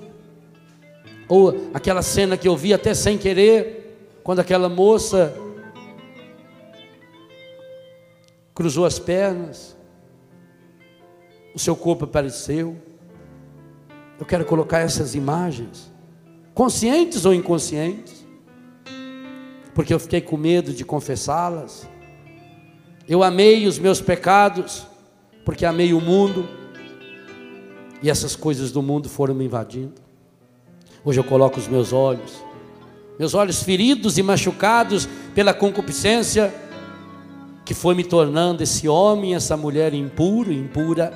ou 1.27 1.69
aquela 1.73 2.01
cena 2.01 2.37
que 2.37 2.47
eu 2.47 2.55
vi 2.55 2.73
até 2.73 2.93
sem 2.93 3.17
querer, 3.17 4.19
quando 4.23 4.39
aquela 4.39 4.69
moça 4.69 5.35
cruzou 8.55 8.85
as 8.85 8.97
pernas, 8.97 9.75
o 11.53 11.59
seu 11.59 11.75
corpo 11.75 12.05
apareceu. 12.05 12.77
Eu 14.17 14.25
quero 14.25 14.45
colocar 14.45 14.79
essas 14.79 15.13
imagens, 15.13 15.91
conscientes 16.53 17.25
ou 17.25 17.33
inconscientes, 17.33 18.25
porque 19.73 19.93
eu 19.93 19.99
fiquei 19.99 20.21
com 20.21 20.37
medo 20.37 20.73
de 20.73 20.85
confessá-las. 20.85 21.87
Eu 23.07 23.21
amei 23.21 23.67
os 23.67 23.77
meus 23.77 23.99
pecados, 23.99 24.87
porque 25.43 25.65
amei 25.65 25.93
o 25.93 25.99
mundo, 25.99 26.47
e 28.01 28.09
essas 28.09 28.37
coisas 28.37 28.71
do 28.71 28.81
mundo 28.81 29.09
foram 29.09 29.35
me 29.35 29.43
invadindo. 29.45 29.95
Hoje 31.03 31.19
eu 31.19 31.23
coloco 31.25 31.59
os 31.59 31.67
meus 31.67 31.91
olhos, 31.91 32.41
meus 33.19 33.33
olhos 33.33 33.61
feridos 33.61 34.17
e 34.17 34.23
machucados 34.23 35.09
pela 35.33 35.53
concupiscência, 35.53 36.53
que 37.65 37.73
foi 37.73 37.95
me 37.95 38.03
tornando 38.03 38.61
esse 38.61 38.87
homem, 38.87 39.33
essa 39.33 39.57
mulher 39.57 39.93
impuro, 39.93 40.53
impura, 40.53 41.11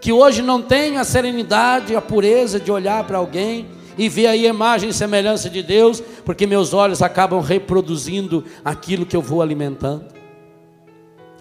que 0.00 0.12
hoje 0.12 0.42
não 0.42 0.60
tenho 0.60 1.00
a 1.00 1.04
serenidade, 1.04 1.94
a 1.94 2.02
pureza 2.02 2.58
de 2.58 2.70
olhar 2.70 3.04
para 3.04 3.16
alguém 3.16 3.68
e 3.96 4.08
ver 4.08 4.26
aí 4.26 4.44
a 4.44 4.50
imagem 4.50 4.90
e 4.90 4.92
semelhança 4.92 5.48
de 5.48 5.62
Deus, 5.62 6.02
porque 6.24 6.46
meus 6.46 6.74
olhos 6.74 7.00
acabam 7.00 7.40
reproduzindo 7.40 8.44
aquilo 8.64 9.06
que 9.06 9.16
eu 9.16 9.22
vou 9.22 9.40
alimentando. 9.40 10.12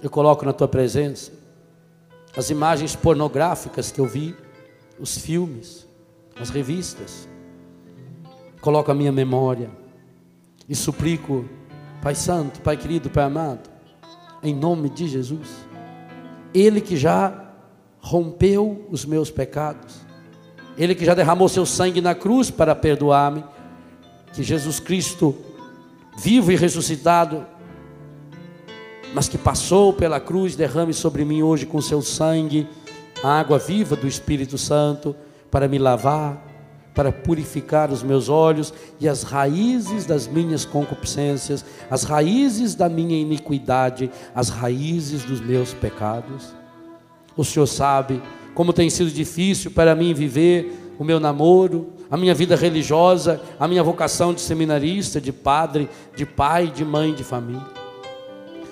Eu 0.01 0.09
coloco 0.09 0.45
na 0.45 0.53
tua 0.53 0.67
presença 0.67 1.31
as 2.37 2.49
imagens 2.49 2.95
pornográficas 2.95 3.91
que 3.91 3.99
eu 3.99 4.05
vi, 4.05 4.35
os 4.99 5.17
filmes, 5.17 5.87
as 6.39 6.49
revistas. 6.49 7.27
Coloco 8.61 8.91
a 8.91 8.95
minha 8.95 9.11
memória 9.11 9.69
e 10.69 10.75
suplico 10.75 11.45
Pai 12.03 12.15
Santo, 12.15 12.59
Pai 12.59 12.75
querido, 12.75 13.09
Pai 13.09 13.23
amado, 13.23 13.69
em 14.43 14.53
nome 14.53 14.89
de 14.89 15.07
Jesus, 15.07 15.65
Ele 16.53 16.81
que 16.81 16.97
já 16.97 17.53
rompeu 18.01 18.85
os 18.91 19.05
meus 19.05 19.31
pecados, 19.31 20.01
Ele 20.77 20.93
que 20.93 21.05
já 21.05 21.13
derramou 21.13 21.47
seu 21.47 21.65
sangue 21.65 22.01
na 22.01 22.13
cruz 22.13 22.51
para 22.51 22.75
perdoar-me, 22.75 23.41
que 24.33 24.43
Jesus 24.43 24.81
Cristo, 24.81 25.33
vivo 26.17 26.51
e 26.51 26.57
ressuscitado, 26.57 27.45
mas 29.13 29.29
que 29.29 29.37
passou 29.37 29.93
pela 29.93 30.19
cruz, 30.19 30.57
derrame 30.57 30.93
sobre 30.93 31.23
mim 31.23 31.41
hoje 31.41 31.65
com 31.65 31.79
seu 31.79 32.01
sangue 32.01 32.67
a 33.23 33.39
água 33.39 33.57
viva 33.57 33.95
do 33.95 34.05
Espírito 34.05 34.57
Santo 34.57 35.15
para 35.49 35.69
me 35.69 35.77
lavar, 35.79 36.52
para 36.93 37.11
purificar 37.11 37.91
os 37.91 38.03
meus 38.03 38.29
olhos 38.29 38.73
e 38.99 39.07
as 39.07 39.23
raízes 39.23 40.05
das 40.05 40.27
minhas 40.27 40.63
concupiscências, 40.63 41.65
as 41.89 42.03
raízes 42.03 42.75
da 42.75 42.87
minha 42.87 43.19
iniquidade, 43.19 44.11
as 44.35 44.49
raízes 44.49 45.23
dos 45.23 45.41
meus 45.41 45.73
pecados. 45.73 46.53
O 47.35 47.43
Senhor 47.43 47.67
sabe 47.67 48.21
como 48.53 48.71
tem 48.71 48.89
sido 48.89 49.09
difícil 49.09 49.71
para 49.71 49.95
mim 49.95 50.13
viver 50.13 50.93
o 50.99 51.03
meu 51.03 51.19
namoro, 51.19 51.91
a 52.09 52.15
minha 52.15 52.35
vida 52.35 52.55
religiosa, 52.55 53.41
a 53.59 53.67
minha 53.67 53.81
vocação 53.81 54.33
de 54.33 54.41
seminarista, 54.41 55.19
de 55.19 55.31
padre, 55.31 55.89
de 56.15 56.25
pai, 56.25 56.67
de 56.67 56.85
mãe, 56.85 57.13
de 57.13 57.23
família. 57.23 57.82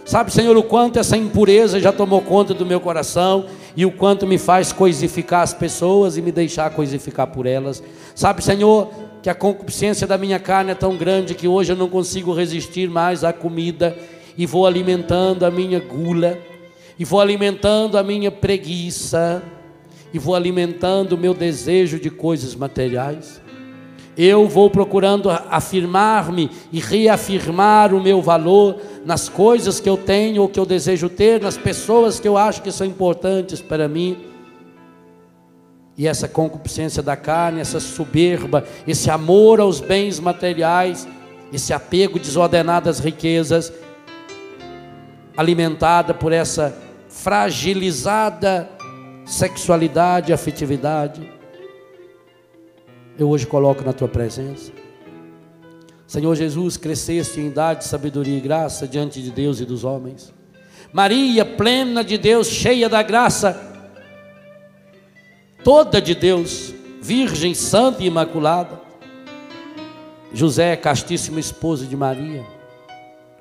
Sabe, 0.05 0.33
Senhor, 0.33 0.57
o 0.57 0.63
quanto 0.63 0.99
essa 0.99 1.15
impureza 1.15 1.79
já 1.79 1.91
tomou 1.91 2.21
conta 2.21 2.53
do 2.53 2.65
meu 2.65 2.79
coração 2.79 3.45
e 3.75 3.85
o 3.85 3.91
quanto 3.91 4.27
me 4.27 4.37
faz 4.37 4.73
coisificar 4.73 5.41
as 5.41 5.53
pessoas 5.53 6.17
e 6.17 6.21
me 6.21 6.31
deixar 6.31 6.71
coisificar 6.71 7.27
por 7.27 7.45
elas. 7.45 7.81
Sabe, 8.15 8.43
Senhor, 8.43 8.89
que 9.21 9.29
a 9.29 9.35
concupiscência 9.35 10.07
da 10.07 10.17
minha 10.17 10.39
carne 10.39 10.71
é 10.71 10.75
tão 10.75 10.97
grande 10.97 11.35
que 11.35 11.47
hoje 11.47 11.71
eu 11.71 11.75
não 11.75 11.87
consigo 11.87 12.33
resistir 12.33 12.89
mais 12.89 13.23
à 13.23 13.31
comida 13.31 13.95
e 14.37 14.45
vou 14.45 14.65
alimentando 14.65 15.45
a 15.45 15.51
minha 15.51 15.79
gula, 15.79 16.37
e 16.97 17.05
vou 17.05 17.19
alimentando 17.19 17.97
a 17.97 18.03
minha 18.03 18.31
preguiça, 18.31 19.43
e 20.13 20.19
vou 20.19 20.35
alimentando 20.35 21.13
o 21.13 21.17
meu 21.17 21.33
desejo 21.33 21.99
de 21.99 22.09
coisas 22.09 22.55
materiais. 22.55 23.40
Eu 24.17 24.47
vou 24.47 24.69
procurando 24.69 25.29
afirmar-me 25.29 26.51
e 26.71 26.79
reafirmar 26.79 27.93
o 27.93 28.01
meu 28.01 28.21
valor 28.21 28.77
nas 29.05 29.29
coisas 29.29 29.79
que 29.79 29.89
eu 29.89 29.95
tenho 29.95 30.41
ou 30.41 30.49
que 30.49 30.59
eu 30.59 30.65
desejo 30.65 31.07
ter, 31.07 31.41
nas 31.41 31.57
pessoas 31.57 32.19
que 32.19 32.27
eu 32.27 32.37
acho 32.37 32.61
que 32.61 32.71
são 32.71 32.85
importantes 32.85 33.61
para 33.61 33.87
mim. 33.87 34.17
E 35.97 36.07
essa 36.07 36.27
concupiscência 36.27 37.01
da 37.01 37.15
carne, 37.15 37.61
essa 37.61 37.79
soberba, 37.79 38.65
esse 38.85 39.09
amor 39.09 39.61
aos 39.61 39.79
bens 39.79 40.19
materiais, 40.19 41.07
esse 41.53 41.73
apego 41.73 42.19
desordenado 42.19 42.89
às 42.89 42.99
riquezas, 42.99 43.71
alimentada 45.37 46.13
por 46.13 46.33
essa 46.33 46.75
fragilizada 47.07 48.69
sexualidade, 49.25 50.33
afetividade 50.33 51.40
eu 53.17 53.29
hoje 53.29 53.45
coloco 53.45 53.83
na 53.83 53.93
tua 53.93 54.07
presença. 54.07 54.71
Senhor 56.07 56.35
Jesus, 56.35 56.75
cresceste 56.77 57.39
em 57.39 57.47
idade, 57.47 57.85
sabedoria 57.85 58.37
e 58.37 58.41
graça 58.41 58.87
diante 58.87 59.21
de 59.21 59.31
Deus 59.31 59.59
e 59.59 59.65
dos 59.65 59.83
homens. 59.83 60.33
Maria, 60.91 61.45
plena 61.45 62.03
de 62.03 62.17
Deus, 62.17 62.47
cheia 62.47 62.89
da 62.89 63.01
graça, 63.01 63.59
toda 65.63 66.01
de 66.01 66.13
Deus, 66.13 66.73
virgem, 67.01 67.53
santa 67.53 68.03
e 68.03 68.07
imaculada. 68.07 68.81
José, 70.33 70.75
castíssimo 70.75 71.39
esposo 71.39 71.85
de 71.85 71.95
Maria, 71.95 72.45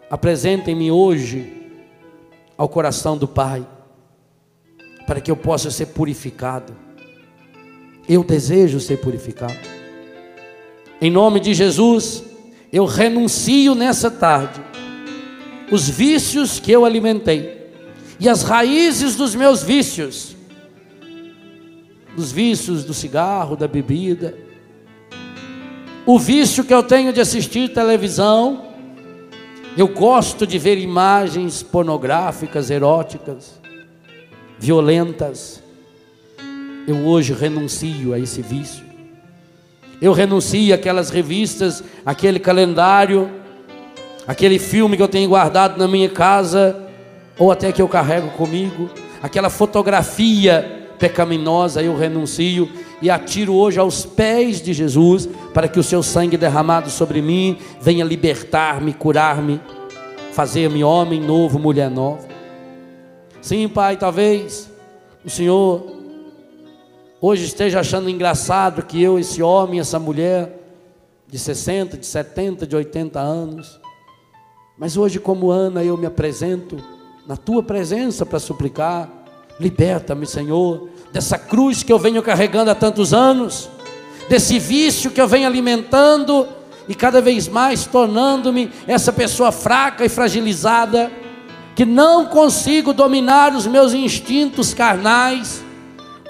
apresentem-me 0.09 0.91
hoje 0.91 1.73
ao 2.57 2.69
coração 2.69 3.17
do 3.17 3.27
Pai, 3.27 3.67
para 5.07 5.21
que 5.21 5.31
eu 5.31 5.37
possa 5.37 5.71
ser 5.71 5.87
purificado 5.87 6.73
eu 8.13 8.25
desejo 8.25 8.81
ser 8.81 8.97
purificado. 8.97 9.55
Em 11.01 11.09
nome 11.09 11.39
de 11.39 11.55
Jesus, 11.55 12.25
eu 12.73 12.85
renuncio 12.85 13.73
nessa 13.77 14.11
tarde 14.11 14.61
os 15.71 15.89
vícios 15.89 16.59
que 16.59 16.73
eu 16.73 16.85
alimentei 16.85 17.71
e 18.19 18.29
as 18.29 18.43
raízes 18.43 19.15
dos 19.15 19.37
meus 19.37 19.63
vícios, 19.63 20.35
dos 22.17 22.33
vícios 22.33 22.85
do 22.85 22.93
cigarro, 22.93 23.55
da 23.55 23.69
bebida, 23.69 24.37
o 26.05 26.19
vício 26.19 26.65
que 26.65 26.75
eu 26.75 26.83
tenho 26.83 27.13
de 27.13 27.21
assistir 27.21 27.73
televisão, 27.73 28.65
eu 29.77 29.87
gosto 29.87 30.45
de 30.45 30.59
ver 30.59 30.79
imagens 30.79 31.63
pornográficas, 31.63 32.71
eróticas. 32.71 33.61
violentas. 34.59 35.60
Eu 36.91 37.07
hoje 37.07 37.33
renuncio 37.33 38.13
a 38.13 38.19
esse 38.19 38.43
vício. 38.43 38.85
Eu 40.03 40.13
renuncio 40.13 40.75
àquelas 40.75 41.09
revistas, 41.09 41.85
aquele 42.05 42.41
calendário, 42.41 43.31
aquele 44.27 44.59
filme 44.59 44.97
que 44.97 45.03
eu 45.05 45.07
tenho 45.07 45.29
guardado 45.29 45.79
na 45.79 45.87
minha 45.87 46.09
casa, 46.09 46.77
ou 47.39 47.53
até 47.53 47.71
que 47.71 47.81
eu 47.81 47.87
carrego 47.87 48.31
comigo, 48.31 48.91
aquela 49.23 49.49
fotografia 49.49 50.89
pecaminosa, 50.99 51.81
eu 51.81 51.97
renuncio 51.97 52.69
e 53.01 53.09
atiro 53.09 53.55
hoje 53.55 53.79
aos 53.79 54.05
pés 54.05 54.61
de 54.61 54.73
Jesus, 54.73 55.29
para 55.55 55.69
que 55.69 55.79
o 55.79 55.85
seu 55.85 56.03
sangue 56.03 56.37
derramado 56.37 56.91
sobre 56.91 57.23
mim 57.23 57.57
venha 57.81 58.05
libertar-me, 58.05 58.93
curar-me, 58.93 59.61
fazer-me 60.33 60.83
homem 60.83 61.21
novo, 61.21 61.57
mulher 61.57 61.89
nova. 61.89 62.27
Sim, 63.41 63.69
Pai, 63.69 63.97
talvez 63.97 64.69
o 65.25 65.31
Senhor 65.31 66.00
hoje 67.21 67.45
esteja 67.45 67.81
achando 67.81 68.09
engraçado 68.09 68.83
que 68.83 69.03
eu, 69.03 69.19
esse 69.19 69.43
homem, 69.43 69.81
essa 69.81 69.99
mulher, 69.99 70.59
de 71.27 71.39
60, 71.39 71.97
de 71.97 72.07
70, 72.07 72.67
de 72.67 72.75
80 72.75 73.21
anos, 73.21 73.81
mas 74.81 74.97
hoje, 74.97 75.19
como 75.19 75.51
Ana, 75.51 75.85
eu 75.85 75.95
me 75.97 76.07
apresento 76.07 76.83
na 77.27 77.37
tua 77.37 77.63
presença 77.63 78.25
para 78.25 78.39
suplicar. 78.39 79.11
Liberta-me, 79.61 80.27
Senhor, 80.27 80.89
dessa 81.13 81.37
cruz 81.37 81.83
que 81.83 81.93
eu 81.93 81.99
venho 81.99 82.23
carregando 82.23 82.71
há 82.71 82.75
tantos 82.75 83.13
anos, 83.13 83.69
desse 84.27 84.59
vício 84.59 85.11
que 85.11 85.21
eu 85.21 85.29
venho 85.29 85.47
alimentando 85.47 86.49
e 86.89 86.95
cada 86.95 87.21
vez 87.21 87.47
mais 87.47 87.85
tornando-me 87.85 88.73
essa 88.87 89.13
pessoa 89.13 89.53
fraca 89.53 90.03
e 90.03 90.09
fragilizada, 90.09 91.13
que 91.77 91.85
não 91.85 92.25
consigo 92.25 92.95
dominar 92.95 93.55
os 93.55 93.67
meus 93.67 93.93
instintos 93.93 94.73
carnais, 94.73 95.63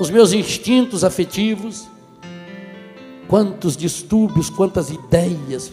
os 0.00 0.08
meus 0.08 0.32
instintos 0.32 1.04
afetivos. 1.04 1.86
Quantos 3.28 3.76
distúrbios, 3.76 4.48
quantas 4.48 4.90
ideias 4.90 5.70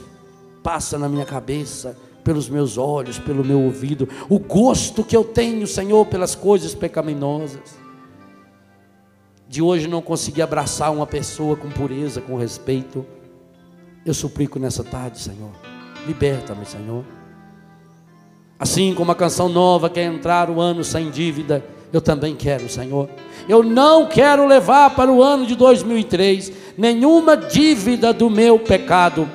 passam 0.61 0.99
na 0.99 1.07
minha 1.07 1.25
cabeça 1.25 1.97
pelos 2.25 2.49
meus 2.49 2.78
olhos, 2.78 3.17
pelo 3.17 3.43
meu 3.43 3.61
ouvido, 3.61 4.07
o 4.28 4.38
gosto 4.38 5.01
que 5.01 5.15
eu 5.15 5.23
tenho, 5.23 5.65
Senhor, 5.65 6.05
pelas 6.07 6.36
coisas 6.36 6.75
pecaminosas. 6.75 7.80
De 9.47 9.61
hoje 9.61 9.88
não 9.88 10.01
consegui 10.01 10.41
abraçar 10.41 10.91
uma 10.91 11.07
pessoa 11.07 11.55
com 11.55 11.69
pureza, 11.69 12.19
com 12.19 12.36
respeito. 12.36 13.05
Eu 14.05 14.13
suplico 14.13 14.59
nessa 14.59 14.84
tarde, 14.84 15.19
Senhor. 15.19 15.51
Liberta-me, 16.05 16.65
Senhor. 16.65 17.05
Assim 18.59 18.93
como 18.93 19.09
a 19.13 19.15
canção 19.15 19.47
nova 19.47 19.89
quer 19.89 20.03
entrar 20.03 20.49
o 20.49 20.59
ano 20.59 20.84
sem 20.84 21.09
dívida, 21.09 21.63
eu 21.91 22.01
também 22.01 22.35
quero, 22.35 22.67
Senhor. 22.69 23.09
Eu 23.47 23.63
não 23.63 24.05
quero 24.07 24.45
levar 24.45 24.89
para 24.91 25.11
o 25.11 25.23
ano 25.23 25.45
de 25.45 25.55
2003 25.55 26.51
nenhuma 26.77 27.35
dívida 27.38 28.11
do 28.11 28.29
meu 28.29 28.59
pecado 28.59 29.29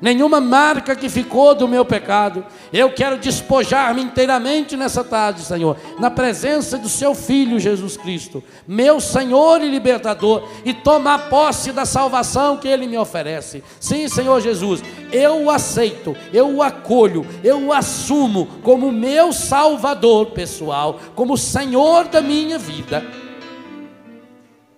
nenhuma 0.00 0.40
marca 0.40 0.96
que 0.96 1.08
ficou 1.08 1.54
do 1.54 1.68
meu 1.68 1.84
pecado. 1.84 2.44
Eu 2.72 2.92
quero 2.92 3.18
despojar-me 3.18 4.02
inteiramente 4.02 4.76
nessa 4.76 5.04
tarde, 5.04 5.42
Senhor, 5.42 5.76
na 5.98 6.10
presença 6.10 6.78
do 6.78 6.88
Seu 6.88 7.14
Filho 7.14 7.58
Jesus 7.58 7.96
Cristo, 7.96 8.42
meu 8.66 9.00
Senhor 9.00 9.60
e 9.60 9.68
libertador, 9.68 10.48
e 10.64 10.72
tomar 10.72 11.28
posse 11.28 11.72
da 11.72 11.84
salvação 11.84 12.56
que 12.56 12.68
Ele 12.68 12.86
me 12.86 12.96
oferece. 12.96 13.62
Sim, 13.78 14.08
Senhor 14.08 14.40
Jesus, 14.40 14.82
eu 15.12 15.44
o 15.44 15.50
aceito, 15.50 16.16
eu 16.32 16.48
o 16.56 16.62
acolho, 16.62 17.26
eu 17.42 17.66
o 17.66 17.72
assumo 17.72 18.48
como 18.62 18.92
meu 18.92 19.32
Salvador 19.32 20.26
pessoal, 20.26 20.98
como 21.14 21.36
Senhor 21.36 22.08
da 22.08 22.20
minha 22.20 22.58
vida. 22.58 23.29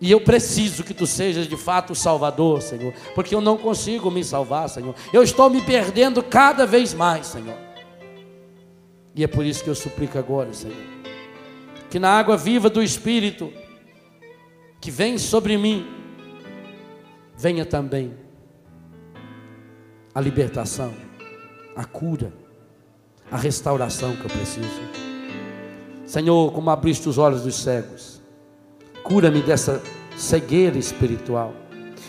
E 0.03 0.11
eu 0.11 0.20
preciso 0.20 0.82
que 0.82 0.92
tu 0.92 1.07
sejas 1.07 1.46
de 1.46 1.57
fato 1.57 1.92
o 1.92 1.94
Salvador, 1.94 2.61
Senhor, 2.61 2.92
porque 3.14 3.32
eu 3.32 3.40
não 3.40 3.57
consigo 3.57 4.11
me 4.11 4.24
salvar, 4.24 4.68
Senhor. 4.68 4.96
Eu 5.12 5.22
estou 5.22 5.48
me 5.48 5.62
perdendo 5.62 6.24
cada 6.24 6.66
vez 6.66 6.92
mais, 6.92 7.28
Senhor. 7.28 7.57
E 9.14 9.22
é 9.22 9.28
por 9.28 9.46
isso 9.46 9.62
que 9.62 9.70
eu 9.70 9.76
suplico 9.76 10.18
agora, 10.18 10.53
Senhor, 10.53 10.76
que 11.88 12.00
na 12.00 12.18
água 12.18 12.36
viva 12.36 12.68
do 12.68 12.82
Espírito 12.82 13.53
que 14.80 14.90
vem 14.90 15.18
sobre 15.18 15.57
mim, 15.57 15.86
venha 17.36 17.64
também 17.64 18.12
a 20.12 20.20
libertação, 20.20 20.92
a 21.76 21.84
cura, 21.84 22.32
a 23.30 23.36
restauração 23.36 24.16
que 24.16 24.24
eu 24.24 24.30
preciso. 24.30 24.82
Senhor, 26.05 26.53
como 26.53 26.70
abriste 26.70 27.09
os 27.09 27.18
olhos 27.18 27.42
dos 27.42 27.55
cegos, 27.55 28.12
Cura-me 29.03 29.40
dessa 29.42 29.82
cegueira 30.16 30.78
espiritual. 30.78 31.55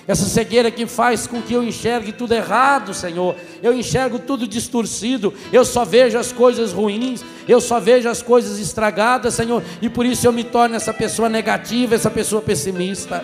Essa 0.06 0.26
cegueira 0.26 0.70
que 0.70 0.86
faz 0.86 1.26
com 1.26 1.42
que 1.42 1.54
eu 1.54 1.64
enxergue 1.64 2.12
tudo 2.12 2.34
errado, 2.34 2.94
Senhor. 2.94 3.36
Eu 3.62 3.74
enxergo 3.74 4.20
tudo 4.20 4.46
distorcido. 4.46 5.34
Eu 5.52 5.64
só 5.64 5.86
vejo 5.86 6.18
as 6.18 6.32
coisas 6.32 6.74
ruins. 6.74 7.24
Eu 7.48 7.62
só 7.62 7.80
vejo 7.80 8.10
as 8.10 8.22
coisas 8.22 8.60
estragadas, 8.60 9.34
Senhor. 9.34 9.64
E 9.82 9.90
por 9.90 10.06
isso 10.06 10.28
eu 10.28 10.34
me 10.34 10.44
torno 10.44 10.76
essa 10.76 10.94
pessoa 10.94 11.30
negativa, 11.30 11.96
essa 11.96 12.12
pessoa 12.12 12.42
pessimista. 12.42 13.24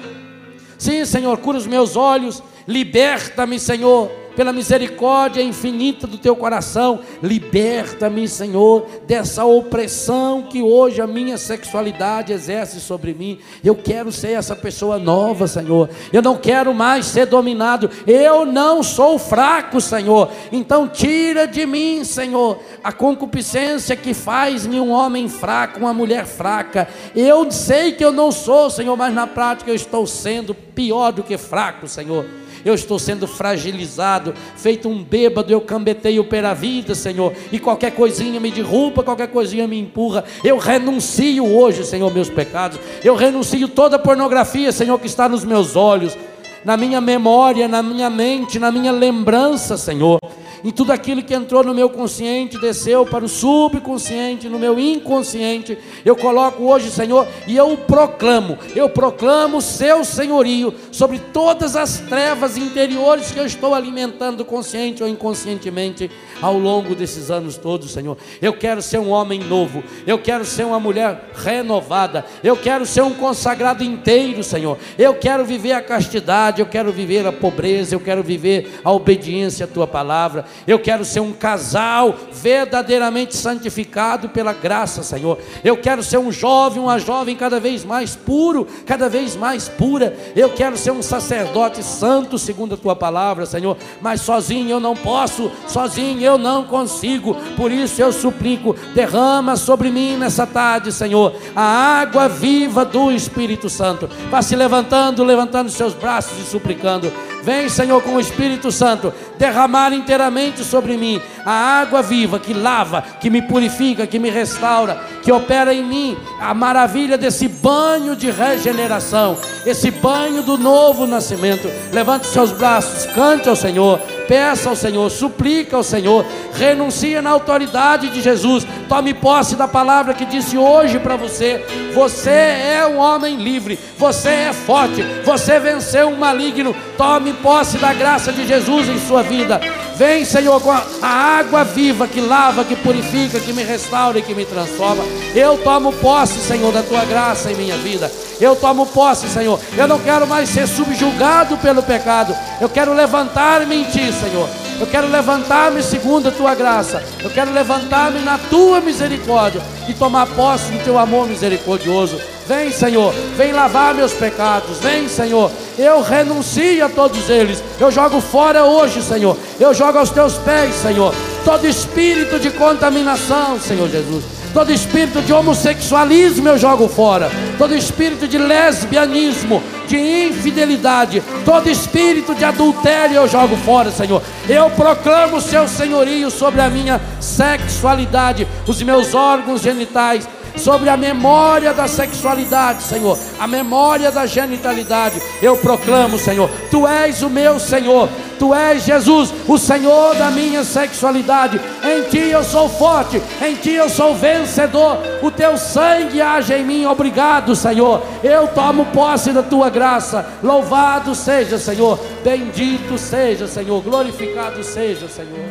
Sim, 0.78 1.03
Senhor, 1.03 1.38
cura 1.39 1.57
os 1.57 1.67
meus 1.67 1.97
olhos. 1.97 2.41
Liberta-me, 2.65 3.59
Senhor 3.59 4.18
pela 4.36 4.54
misericórdia 4.54 5.42
infinita 5.42 6.08
do 6.08 6.18
teu 6.18 6.36
coração, 6.36 7.00
liberta-me, 7.22 8.28
Senhor, 8.28 8.88
dessa 9.08 9.46
opressão 9.46 10.44
que 10.44 10.62
hoje 10.62 11.02
a 11.02 11.08
minha 11.08 11.38
sexualidade 11.38 12.34
exerce 12.34 12.80
sobre 12.80 13.14
mim. 13.14 13.40
Eu 13.64 13.76
quero 13.76 14.12
ser 14.12 14.32
essa 14.32 14.56
pessoa 14.56 14.98
nova, 14.98 15.48
Senhor. 15.48 15.90
Eu 16.12 16.22
não 16.22 16.38
quero 16.38 16.74
mais 16.74 17.06
ser 17.06 17.26
dominado. 17.26 17.90
Eu 18.08 18.46
não 18.46 18.82
sou 18.84 19.20
fraco, 19.20 19.82
Senhor. 19.82 20.32
Então 20.52 20.88
tira 20.88 21.48
de 21.48 21.66
mim, 21.66 22.04
Senhor, 22.04 22.60
a 22.84 22.92
concupiscência 22.92 23.96
que 23.96 24.14
faz-me 24.14 24.80
um 24.80 24.92
homem 24.92 25.28
fraco, 25.28 25.80
uma 25.80 25.94
mulher 25.94 26.26
fraca. 26.26 26.88
Eu 27.16 27.50
sei 27.52 27.92
que 27.92 28.04
eu 28.04 28.12
não 28.12 28.32
sou, 28.32 28.70
Senhor, 28.70 28.96
mas 28.96 29.14
na 29.14 29.28
prática 29.28 29.70
eu 29.70 29.76
estou 29.76 30.06
sendo 30.08 30.54
pior 30.54 31.12
do 31.12 31.24
que 31.24 31.38
fraco, 31.38 31.88
Senhor 31.88 32.26
eu 32.64 32.74
estou 32.74 32.99
sendo 32.99 33.28
fragilizado, 33.28 34.34
feito 34.55 34.89
um 34.89 35.03
bêbado, 35.03 35.51
eu 35.51 35.62
cambeteio 35.62 36.24
pela 36.24 36.53
vida, 36.53 36.95
Senhor, 36.95 37.34
e 37.51 37.60
qualquer 37.60 37.91
coisinha 37.91 38.39
me 38.39 38.51
derruba, 38.51 39.03
qualquer 39.03 39.28
coisinha 39.28 39.68
me 39.68 39.80
empurra. 39.80 40.24
Eu 40.43 40.57
renuncio 40.57 41.45
hoje, 41.45 41.84
Senhor, 41.84 42.14
meus 42.14 42.30
pecados, 42.30 42.80
eu 43.03 43.16
renuncio 43.16 43.68
toda 43.68 43.95
a 43.95 43.99
pornografia, 43.99 44.72
Senhor, 44.72 44.99
que 44.99 45.07
está 45.07 45.30
nos 45.30 45.43
meus 45.43 45.76
olhos, 45.76 46.18
na 46.64 46.76
minha 46.76 46.99
memória, 46.99 47.68
na 47.68 47.82
minha 47.82 48.10
mente, 48.10 48.60
na 48.60 48.72
minha 48.72 48.91
lembrança, 48.91 49.78
Senhor 49.78 50.20
em 50.64 50.72
tudo 50.72 50.91
aquilo 50.91 51.24
que 51.24 51.34
entrou 51.34 51.63
no 51.63 51.74
meu 51.74 51.89
consciente, 51.89 52.59
desceu 52.59 53.05
para 53.05 53.25
o 53.25 53.29
subconsciente, 53.29 54.50
no 54.50 54.59
meu 54.59 54.79
inconsciente. 54.79 55.78
Eu 56.04 56.16
coloco 56.16 56.63
hoje, 56.63 56.89
Senhor, 56.89 57.28
e 57.47 57.55
eu 57.55 57.78
proclamo, 57.78 58.58
eu 58.75 58.89
proclamo 58.89 59.58
o 59.58 59.62
seu 59.62 60.04
senhorio 60.04 60.74
sobre 60.92 61.20
todas 61.20 61.75
as 61.75 62.00
trevas 62.00 62.58
interiores 62.58 63.32
que 63.32 63.39
eu 63.39 63.46
estou 63.46 63.74
alimentando 63.74 64.43
consciente 64.43 65.04
ou 65.04 65.09
inconscientemente 65.09 66.09
ao 66.42 66.58
longo 66.58 66.96
desses 66.96 67.32
anos 67.32 67.58
todos, 67.58 67.92
Senhor. 67.92 68.17
Eu 68.42 68.54
quero 68.54 68.82
ser 68.82 69.00
um 69.00 69.09
homem 69.09 69.39
novo, 69.39 69.84
eu 70.05 70.17
quero 70.17 70.46
ser 70.46 70.66
uma 70.66 70.79
mulher 70.79 71.32
renovada, 71.36 72.25
eu 72.43 72.55
quero 72.55 72.86
ser 72.86 73.01
um 73.01 73.13
consagrado 73.13 73.84
inteiro, 73.84 74.43
Senhor. 74.43 74.78
Eu 74.97 75.13
quero 75.16 75.46
viver 75.46 75.74
a 75.74 75.82
castidade, 75.82 76.62
eu 76.62 76.66
quero 76.66 76.92
viver 76.92 77.25
a 77.25 77.32
pobreza, 77.32 77.96
eu 77.96 78.00
quero 78.00 78.24
viver 78.24 78.79
a 78.84 78.92
obediência 78.92 79.66
à 79.66 79.67
tua 79.67 79.88
palavra. 79.88 80.46
Eu 80.67 80.80
quero 80.80 81.04
ser 81.04 81.20
um 81.20 81.32
casal 81.32 82.16
verdadeiramente 82.32 83.36
santificado 83.36 84.30
pela 84.30 84.54
graça, 84.54 85.04
Senhor. 85.04 85.38
Eu 85.63 85.78
quero 85.78 86.04
ser 86.04 86.17
um 86.17 86.32
jovem, 86.32 86.82
uma 86.82 87.00
jovem 87.00 87.36
cada 87.36 87.59
vez 87.59 87.84
mais 87.84 88.16
puro, 88.16 88.67
cada 88.86 89.09
vez 89.09 89.36
mais 89.36 89.67
pura. 89.67 90.16
Eu 90.36 90.50
quero 90.50 90.78
ser 90.78 90.92
um 90.92 91.01
sacerdote 91.01 91.84
santo, 91.84 92.38
segundo 92.38 92.76
a 92.76 92.78
tua 92.78 92.96
palavra, 92.96 93.46
Senhor. 93.46 93.78
Mas 94.01 94.21
sozinho 94.21 94.70
eu 94.70 94.80
não 94.80 94.96
posso, 94.96 95.51
sozinho 95.67 96.21
eu 96.21 96.38
não 96.38 96.63
consigo. 96.63 97.36
Por 97.55 97.71
isso 97.71 98.01
eu 98.01 98.12
suplico, 98.12 98.76
derrama 98.93 99.55
sobre 99.55 99.89
mim 99.89 100.17
nessa 100.17 100.46
tarde, 100.46 100.92
Senhor, 100.92 101.34
a 101.55 101.62
água 102.00 102.28
viva 102.28 102.86
do 102.86 103.12
Espírito 103.12 103.70
Santo. 103.70 104.09
Vá 104.30 104.42
se 104.42 104.55
levantando, 104.55 105.24
levantando 105.24 105.70
seus 105.70 105.93
braços 105.93 106.38
e 106.39 106.43
suplicando. 106.43 107.12
Vem, 107.43 107.70
Senhor, 107.70 108.01
com 108.01 108.16
o 108.16 108.20
Espírito 108.20 108.71
Santo, 108.71 109.13
derramar 109.37 109.93
inteiramente 109.93 110.63
sobre 110.63 110.97
mim 110.97 111.21
a 111.45 111.79
água 111.82 112.01
viva 112.01 112.39
que 112.39 112.53
lava, 112.53 113.01
que 113.01 113.29
me 113.29 113.41
purifica, 113.41 114.05
que 114.05 114.20
me 114.20 114.29
restaura, 114.29 114.99
que 115.24 115.32
opera 115.32 115.74
em 115.74 115.83
mim 115.83 116.17
a 116.39 116.53
maravilha 116.53 117.17
desse 117.17 117.47
banho 117.47 118.16
de 118.16 118.29
regeneração, 118.29 119.37
esse 119.66 119.89
banho 119.89 120.43
do 120.43 120.57
novo 120.57 121.07
nascimento. 121.07 121.70
Levante 121.93 122.28
seus 122.28 122.51
braços, 122.51 123.05
cante 123.13 123.47
ao 123.47 123.55
Senhor, 123.55 123.99
peça 124.30 124.70
ao 124.70 124.76
Senhor, 124.76 125.10
suplica 125.10 125.76
ao 125.76 125.82
Senhor, 125.82 126.24
renuncia 126.54 127.20
na 127.20 127.32
autoridade 127.32 128.10
de 128.10 128.22
Jesus. 128.22 128.64
Tome 128.88 129.12
posse 129.12 129.56
da 129.56 129.68
palavra 129.68 130.14
que 130.14 130.24
disse 130.24 130.56
hoje 130.56 131.00
para 131.00 131.16
você: 131.16 131.66
você 131.96 132.30
é 132.30 132.88
um 132.88 133.00
homem 133.00 133.38
livre, 133.38 133.80
você 133.97 134.30
é 134.30 134.54
forte, 134.54 135.01
você 135.26 135.60
venceu 135.60 136.10
um 136.10 136.16
maligno. 136.16 136.76
Tome 136.96 137.34
posse 137.34 137.80
da 137.80 137.92
graça 137.92 138.32
de 138.32 138.46
Jesus 138.46 138.88
em 138.88 139.00
sua 139.00 139.24
vida. 139.24 139.60
Vem, 140.00 140.24
Senhor, 140.24 140.62
com 140.62 140.72
a 140.72 140.82
água 141.01 141.66
viva 141.66 142.08
que 142.08 142.22
lava, 142.22 142.64
que 142.64 142.74
purifica, 142.74 143.38
que 143.38 143.51
me 143.51 143.64
restaura 143.64 144.20
e 144.20 144.22
que 144.22 144.34
me 144.34 144.46
transforma. 144.46 145.04
Eu 145.36 145.58
tomo 145.58 145.92
posse, 145.92 146.39
Senhor, 146.39 146.72
da 146.72 146.82
tua 146.82 147.04
graça 147.04 147.51
em 147.51 147.56
minha 147.56 147.76
vida. 147.76 148.10
Eu 148.39 148.56
tomo 148.56 148.86
posse, 148.86 149.28
Senhor. 149.28 149.60
Eu 149.78 149.89
não 149.89 150.00
quero 150.00 150.26
mais 150.26 150.47
ser 150.47 150.68
subjugado 150.68 151.58
pelo 151.58 151.84
pecado. 151.84 152.34
Eu 152.62 152.70
quero 152.70 152.93
levantar-me 152.93 153.76
em 153.76 153.84
ti, 153.84 154.14
Senhor. 154.20 154.50
Eu 154.79 154.87
quero 154.87 155.08
levantar-me 155.09 155.82
segundo 155.82 156.29
a 156.29 156.32
tua 156.32 156.55
graça. 156.55 157.04
Eu 157.24 157.29
quero 157.29 157.51
levantar-me 157.51 158.20
na 158.20 158.37
tua 158.37 158.79
misericórdia 158.79 159.62
e 159.87 159.93
tomar 159.93 160.28
posse 160.28 160.71
do 160.71 160.83
teu 160.83 160.97
amor 160.97 161.28
misericordioso. 161.28 162.20
Vem, 162.47 162.71
Senhor, 162.71 163.13
vem 163.37 163.51
lavar 163.51 163.93
meus 163.93 164.13
pecados. 164.13 164.79
Vem, 164.79 165.08
Senhor, 165.08 165.51
eu 165.78 166.01
renuncio 166.01 166.86
a 166.86 166.89
todos 166.89 167.29
eles. 167.29 167.63
Eu 167.79 167.91
jogo 167.91 168.20
fora 168.20 168.66
hoje, 168.66 169.01
Senhor. 169.01 169.37
Eu 169.59 169.74
jogo 169.74 170.00
aos 170.00 170.09
teus 170.09 170.33
pés, 170.39 170.74
Senhor, 170.75 171.13
todo 171.46 171.67
espírito 171.67 172.39
de 172.39 172.50
contaminação, 172.50 173.59
Senhor 173.59 173.87
Jesus. 173.89 174.38
Todo 174.54 174.71
espírito 174.71 175.21
de 175.21 175.32
homossexualismo 175.32 176.47
eu 176.47 176.58
jogo 176.58 176.88
fora. 176.88 177.30
Todo 177.58 177.76
espírito 177.76 178.28
de 178.28 178.38
lesbianismo, 178.38 179.62
de 179.88 179.97
infidelidade, 179.97 181.21
todo 181.46 181.70
espírito 181.70 182.34
de 182.34 182.43
adultério 182.43 183.16
eu 183.16 183.28
jogo 183.28 183.55
fora, 183.58 183.92
Senhor. 183.92 184.21
Eu 184.47 184.70
proclamo 184.71 185.38
o 185.38 185.42
seu 185.42 185.67
senhorio 185.67 186.32
sobre 186.32 186.62
a 186.62 186.70
minha 186.70 187.00
sexualidade, 187.20 188.47
os 188.67 188.82
meus 188.82 189.13
órgãos 189.13 189.62
genitais 189.62 190.28
sobre 190.58 190.89
a 190.89 190.97
memória 190.97 191.74
da 191.74 191.88
sexualidade, 191.88 192.84
Senhor, 192.84 193.17
a 193.39 193.47
memória 193.47 194.12
da 194.12 194.26
genitalidade. 194.26 195.21
Eu 195.42 195.58
proclamo, 195.58 196.17
Senhor, 196.17 196.50
Tu 196.70 196.88
és 196.88 197.21
o 197.21 197.30
meu 197.30 197.59
Senhor, 197.59 198.09
Tu 198.39 198.55
és 198.55 198.83
Jesus, 198.86 199.33
o 199.47 199.57
Senhor 199.57 200.16
da 200.16 200.32
minha 200.32 200.63
sexualidade. 200.63 201.59
Em 201.83 202.03
Ti 202.09 202.29
eu 202.29 202.43
sou 202.43 202.70
forte, 202.70 203.21
em 203.45 203.55
Ti 203.55 203.74
eu 203.74 203.89
sou 203.89 204.16
vencedor. 204.16 204.97
O 205.21 205.29
Teu 205.29 205.57
sangue 205.57 206.21
age 206.21 206.53
em 206.53 206.63
mim. 206.63 206.86
Obrigado, 206.86 207.55
Senhor. 207.55 208.01
Eu 208.24 208.47
tomo 208.47 208.86
posse 208.86 209.32
da 209.32 209.43
Tua 209.43 209.70
graça. 209.70 210.25
Louvado 210.41 211.13
seja, 211.13 211.57
Senhor. 211.59 211.99
Bendito 212.24 212.97
seja, 212.97 213.45
Senhor. 213.45 213.82
Glorificado 213.82 214.63
seja, 214.63 215.07
Senhor. 215.07 215.49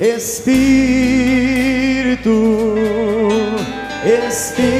Espírito 0.00 1.20
Espírito, 4.02 4.70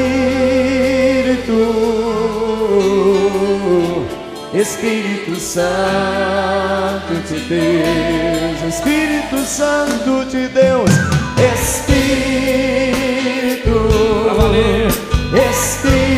Espírito 4.53 5.39
Santo 5.39 7.15
de 7.29 7.39
Deus, 7.41 8.75
Espírito 8.75 9.39
Santo 9.47 10.25
de 10.25 10.49
Deus, 10.49 10.91
Espírito, 11.55 12.01
Espírito, 15.51 16.11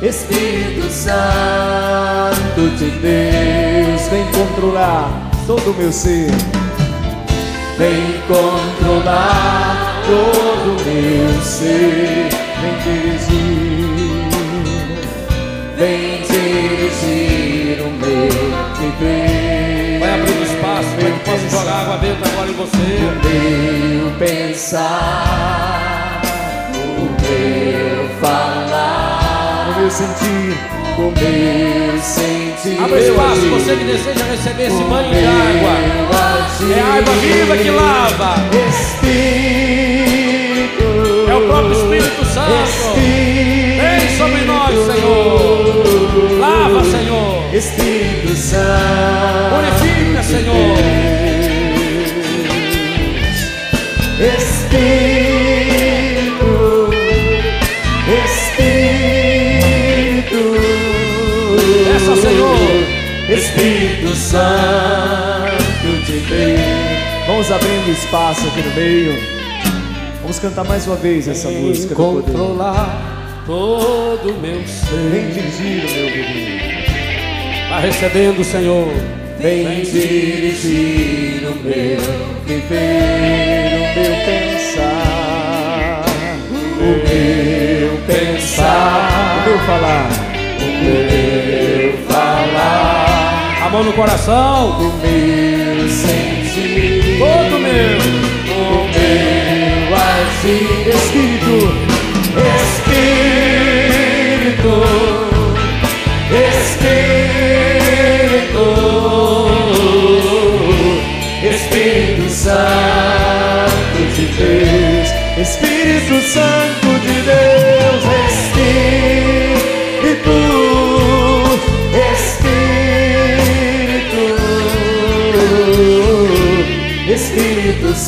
Espírito 0.00 0.88
Santo 0.90 2.68
de 2.76 2.90
Deus, 3.00 4.02
vem 4.10 4.24
controlar 4.30 5.28
todo 5.44 5.72
o 5.72 5.74
meu 5.74 5.90
ser. 5.90 6.30
Vem 7.78 8.20
controlar 8.26 10.02
todo 10.04 10.70
o 10.70 10.84
meu 10.84 11.42
ser, 11.42 12.27
vem 15.78 16.20
dirigir 16.22 17.80
o 17.82 17.90
meu 17.90 18.28
viver. 18.78 19.98
Vai 20.00 20.14
abrindo 20.14 20.42
espaço 20.42 20.88
para 20.98 21.10
que 21.10 21.20
possa 21.20 21.48
jogar 21.48 21.82
água 21.82 21.98
dentro 21.98 22.24
agora 22.32 22.50
em 22.50 22.54
você. 22.54 22.76
O 22.76 22.80
meu 24.02 24.10
pensar, 24.18 26.20
o 26.74 26.76
meu 27.22 28.08
falar, 28.20 29.70
o 29.70 29.74
meu 29.80 29.90
sentir, 29.90 30.56
o 30.98 31.02
meu 31.02 32.02
sentir. 32.02 32.82
Abre 32.82 33.00
espaço, 33.00 33.48
você 33.50 33.76
que 33.76 33.84
deseja 33.84 34.24
receber 34.24 34.64
esse 34.64 34.82
banho 34.84 35.14
de 35.14 35.24
água. 35.24 35.78
É 36.74 36.80
a 36.80 36.94
água 36.98 37.14
viva 37.14 37.56
que 37.56 37.70
lava. 37.70 38.34
Espírito. 38.68 39.22
É 41.30 41.34
o 41.34 41.46
próprio 41.46 41.72
Espírito 41.72 42.24
Santo. 42.24 42.50
Vem 42.50 42.66
sobre 44.18 44.42
nós, 44.42 44.74
Senhor. 44.74 46.38
Lava, 46.40 46.84
Senhor. 46.84 47.54
Espírito 47.54 48.34
Santo. 48.36 49.54
Purifica, 49.54 50.22
Senhor. 50.24 50.78
Espírito. 54.36 55.38
Espírito. 58.24 58.98
Peça, 61.84 62.14
Senhor. 62.20 62.58
Espírito 63.30 64.16
Santo 64.16 65.58
de 66.06 66.18
Deus. 66.18 66.60
Vamos 67.28 67.52
abrindo 67.52 67.90
espaço 67.92 68.48
aqui 68.48 68.62
no 68.62 68.74
meio. 68.74 69.16
Vamos 70.22 70.40
cantar 70.40 70.64
mais 70.64 70.86
uma 70.88 70.96
vez 70.96 71.28
essa 71.28 71.48
música. 71.50 71.94
controlar 71.94 73.17
todo 73.48 74.30
o 74.30 74.40
meu 74.40 74.62
ser. 74.68 74.92
O 74.92 75.94
meu 75.94 76.12
viver. 76.12 76.84
Vai 77.70 77.80
recebendo, 77.80 78.44
Senhor. 78.44 78.92
Vem 79.38 79.82
dirigir 79.82 81.46
o 81.46 81.54
meu 81.64 82.00
viver, 82.44 83.72
o 83.74 83.94
meu 83.94 84.14
pensar, 84.26 86.04
o 86.76 86.82
meu 86.82 87.90
pensar, 88.06 89.38
o 89.38 89.48
meu 89.48 89.58
falar, 89.60 90.10
o 90.60 90.64
meu 90.82 91.92
falar, 92.08 93.64
A 93.64 93.70
mão 93.70 93.84
no 93.84 93.92
coração. 93.92 94.80
o 94.80 94.92
meu 94.98 95.47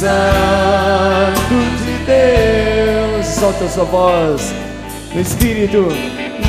Santo 0.01 1.55
de 1.85 1.93
Deus, 2.07 3.27
solta 3.27 3.67
a 3.67 3.69
sua 3.69 3.85
voz, 3.85 4.55
no 5.15 5.21
Espírito, 5.21 5.89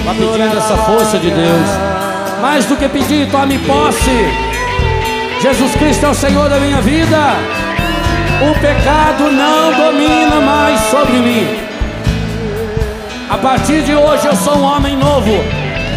Vai 0.06 0.16
pedindo 0.16 0.58
essa 0.58 0.78
força 0.78 1.18
de 1.18 1.30
Deus. 1.30 1.68
Mais 2.42 2.64
do 2.64 2.78
que 2.78 2.88
pedir, 2.88 3.30
tome 3.30 3.60
posse. 3.60 4.10
Jesus 5.42 5.76
Cristo 5.76 6.06
é 6.06 6.10
o 6.10 6.14
Senhor 6.14 6.50
da 6.50 6.62
minha 6.62 6.80
vida. 6.80 7.18
O 8.50 8.58
pecado 8.58 9.30
não 9.30 9.74
domina 9.74 10.40
mais 10.40 10.80
sobre 10.90 11.18
mim. 11.18 11.60
A 13.30 13.38
partir 13.38 13.82
de 13.84 13.94
hoje 13.94 14.28
eu 14.28 14.36
sou 14.38 14.60
um 14.60 14.64
homem 14.64 14.96
novo. 14.96 15.44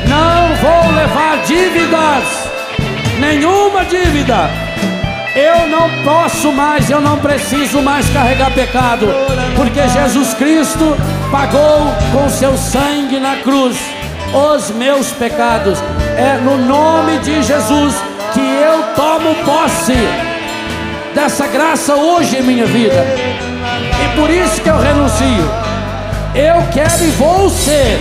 Não 0.09 0.57
vou 0.57 0.93
levar 0.93 1.39
dívidas. 1.47 2.25
Nenhuma 3.21 3.85
dívida. 3.85 4.64
Eu 5.35 5.67
não 5.69 5.91
posso 6.05 6.53
mais, 6.53 6.89
eu 6.89 7.01
não 7.01 7.19
preciso 7.19 7.83
mais 7.83 8.09
carregar 8.11 8.53
pecado, 8.53 9.09
porque 9.57 9.89
Jesus 9.89 10.33
Cristo 10.35 10.97
pagou 11.33 11.93
com 12.13 12.29
seu 12.29 12.57
sangue 12.57 13.19
na 13.19 13.37
cruz 13.39 13.77
os 14.33 14.71
meus 14.71 15.11
pecados. 15.11 15.83
É 16.17 16.39
no 16.41 16.57
nome 16.57 17.19
de 17.19 17.43
Jesus 17.43 17.95
que 18.33 18.41
eu 18.41 18.95
tomo 18.95 19.35
posse 19.45 19.97
dessa 21.15 21.49
graça 21.49 21.95
hoje 21.95 22.37
em 22.37 22.43
minha 22.43 22.67
vida. 22.67 23.05
E 24.05 24.17
por 24.17 24.31
isso 24.31 24.61
que 24.61 24.69
eu 24.69 24.79
renuncio. 24.79 25.51
Eu 26.35 26.67
quero 26.73 27.05
e 27.05 27.11
vou 27.11 27.51
ser. 27.51 27.99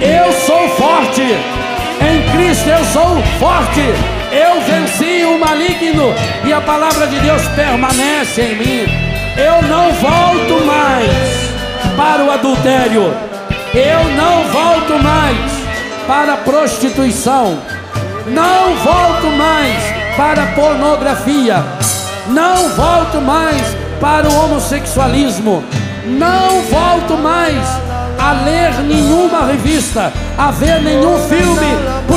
Eu 0.00 0.32
sou 0.32 0.68
forte. 0.70 1.22
Em 1.22 2.36
Cristo 2.36 2.68
eu 2.68 2.84
sou 2.86 3.22
forte. 3.38 4.11
Eu 4.32 4.62
venci 4.62 5.24
o 5.24 5.38
maligno 5.38 6.14
e 6.42 6.52
a 6.54 6.60
palavra 6.62 7.06
de 7.06 7.20
Deus 7.20 7.42
permanece 7.48 8.40
em 8.40 8.56
mim. 8.56 9.12
Eu 9.36 9.60
não 9.68 9.92
volto 9.92 10.64
mais 10.64 11.10
para 11.94 12.24
o 12.24 12.30
adultério. 12.30 13.12
Eu 13.74 14.04
não 14.16 14.44
volto 14.44 15.02
mais 15.02 15.36
para 16.06 16.32
a 16.32 16.36
prostituição. 16.38 17.58
Não 18.26 18.74
volto 18.76 19.26
mais 19.36 19.76
para 20.16 20.44
a 20.44 20.46
pornografia. 20.46 21.62
Não 22.28 22.70
volto 22.70 23.20
mais 23.20 23.60
para 24.00 24.26
o 24.30 24.44
homossexualismo. 24.44 25.62
Não 26.06 26.62
volto 26.62 27.18
mais 27.18 27.92
a 28.18 28.32
ler 28.44 28.72
nenhuma 28.84 29.46
revista, 29.46 30.12
a 30.38 30.50
ver 30.50 30.80
nenhum 30.80 31.18
filme, 31.28 31.66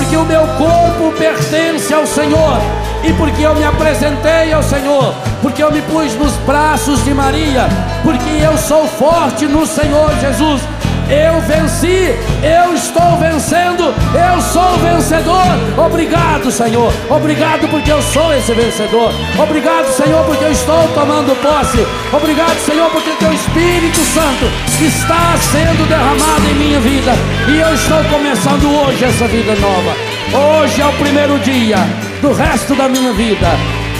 porque 0.05 0.17
o 0.17 0.25
meu 0.25 0.41
corpo 0.57 1.11
pertence 1.17 1.91
ao 1.91 2.05
Senhor 2.05 2.59
e 3.03 3.11
porque 3.13 3.41
eu 3.41 3.55
me 3.55 3.63
apresentei 3.63 4.53
ao 4.53 4.61
Senhor, 4.61 5.15
porque 5.41 5.63
eu 5.63 5.71
me 5.71 5.81
pus 5.81 6.13
nos 6.15 6.33
braços 6.45 7.03
de 7.03 7.11
Maria, 7.11 7.67
porque 8.03 8.29
eu 8.43 8.55
sou 8.55 8.87
forte 8.87 9.47
no 9.47 9.65
Senhor 9.65 10.11
Jesus. 10.21 10.61
Eu 11.09 11.39
venci, 11.41 12.15
eu 12.41 12.73
estou 12.73 13.17
vencendo, 13.17 13.93
eu 14.15 14.41
sou 14.41 14.77
vencedor. 14.77 15.45
Obrigado, 15.77 16.51
Senhor. 16.51 16.91
Obrigado 17.09 17.67
porque 17.69 17.91
eu 17.91 18.01
sou 18.01 18.33
esse 18.33 18.51
vencedor. 18.53 19.13
Obrigado, 19.37 19.85
Senhor, 19.91 20.25
porque 20.25 20.43
eu 20.43 20.51
estou 20.51 20.87
tomando 20.95 21.39
posse. 21.43 21.85
Obrigado, 22.11 22.57
Senhor, 22.57 22.89
porque 22.89 23.11
teu 23.19 23.31
Espírito 23.31 23.99
Santo 24.01 24.45
está 24.81 25.37
sendo 25.37 25.87
derramado 25.87 26.49
em 26.49 26.55
minha 26.55 26.79
vida 26.79 27.11
e 27.49 27.59
eu 27.59 27.73
estou 27.75 28.03
começando 28.05 28.65
hoje 28.65 29.05
essa 29.05 29.27
vida 29.27 29.53
nova. 29.55 29.95
Hoje 30.33 30.81
é 30.81 30.87
o 30.87 30.93
primeiro 30.93 31.37
dia 31.39 31.77
do 32.19 32.33
resto 32.33 32.73
da 32.73 32.89
minha 32.89 33.13
vida. 33.13 33.47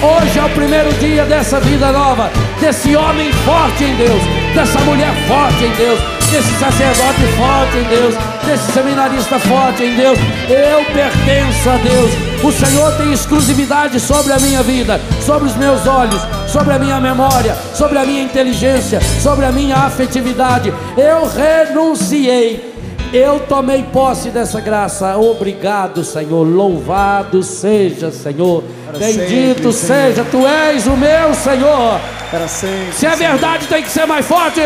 Hoje 0.02 0.40
é 0.40 0.44
o 0.44 0.50
primeiro 0.50 0.92
dia 0.96 1.24
dessa 1.26 1.60
vida 1.60 1.92
nova, 1.92 2.30
desse 2.60 2.96
homem 2.96 3.32
forte 3.32 3.84
em 3.84 3.96
Deus, 3.96 4.22
dessa 4.54 4.80
mulher 4.82 5.14
forte 5.28 5.64
em 5.64 5.72
Deus, 5.72 6.00
desse 6.32 6.52
sacerdote 6.60 7.22
forte 7.38 7.78
em 7.78 7.84
Deus, 7.84 8.16
desse 8.46 8.72
seminarista 8.72 9.40
forte 9.40 9.84
em 9.84 9.96
Deus. 9.96 10.18
Eu 10.50 10.86
pertenço 10.86 11.70
a 11.70 11.78
Deus. 11.78 12.12
O 12.44 12.52
Senhor 12.52 12.92
tem 12.98 13.12
exclusividade 13.12 14.00
sobre 14.00 14.34
a 14.34 14.40
minha 14.40 14.62
vida, 14.62 15.00
sobre 15.22 15.48
os 15.48 15.56
meus 15.56 15.88
olhos, 15.88 16.22
sobre 16.48 16.74
a 16.74 16.80
minha 16.80 17.00
memória, 17.00 17.56
sobre 17.74 17.98
a 17.98 18.06
minha 18.06 18.22
inteligência, 18.22 19.00
sobre 19.22 19.46
a 19.46 19.52
minha 19.52 19.76
afetividade. 19.76 20.74
Eu 20.98 21.28
renunciei. 21.28 22.74
Eu 23.14 23.40
tomei 23.48 23.84
posse 23.84 24.30
dessa 24.30 24.60
graça. 24.60 25.16
Obrigado, 25.18 26.04
Senhor. 26.04 26.44
Louvado 26.44 27.42
seja, 27.44 28.12
Senhor. 28.12 28.64
Para 28.86 29.00
Bendito 29.00 29.72
sempre, 29.72 30.14
seja, 30.14 30.26
tu 30.30 30.46
és 30.46 30.86
o 30.86 30.98
meu 30.98 31.34
Senhor. 31.34 32.00
Para 32.30 32.48
sempre. 32.48 32.94
Se 32.94 33.06
é 33.06 33.16
verdade, 33.16 33.68
tem 33.68 33.82
que 33.82 33.90
ser 33.90 34.06
mais 34.06 34.26
forte. 34.26 34.60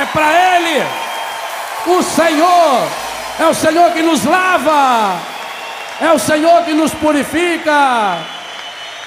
É 0.00 0.06
para 0.06 0.32
Ele. 0.32 0.86
O 1.86 2.02
Senhor 2.02 2.88
é 3.40 3.46
o 3.46 3.54
Senhor 3.54 3.90
que 3.92 4.02
nos 4.02 4.24
lava. 4.24 5.18
É 6.00 6.12
o 6.12 6.18
Senhor 6.18 6.62
que 6.62 6.72
nos 6.72 6.94
purifica. 6.94 8.37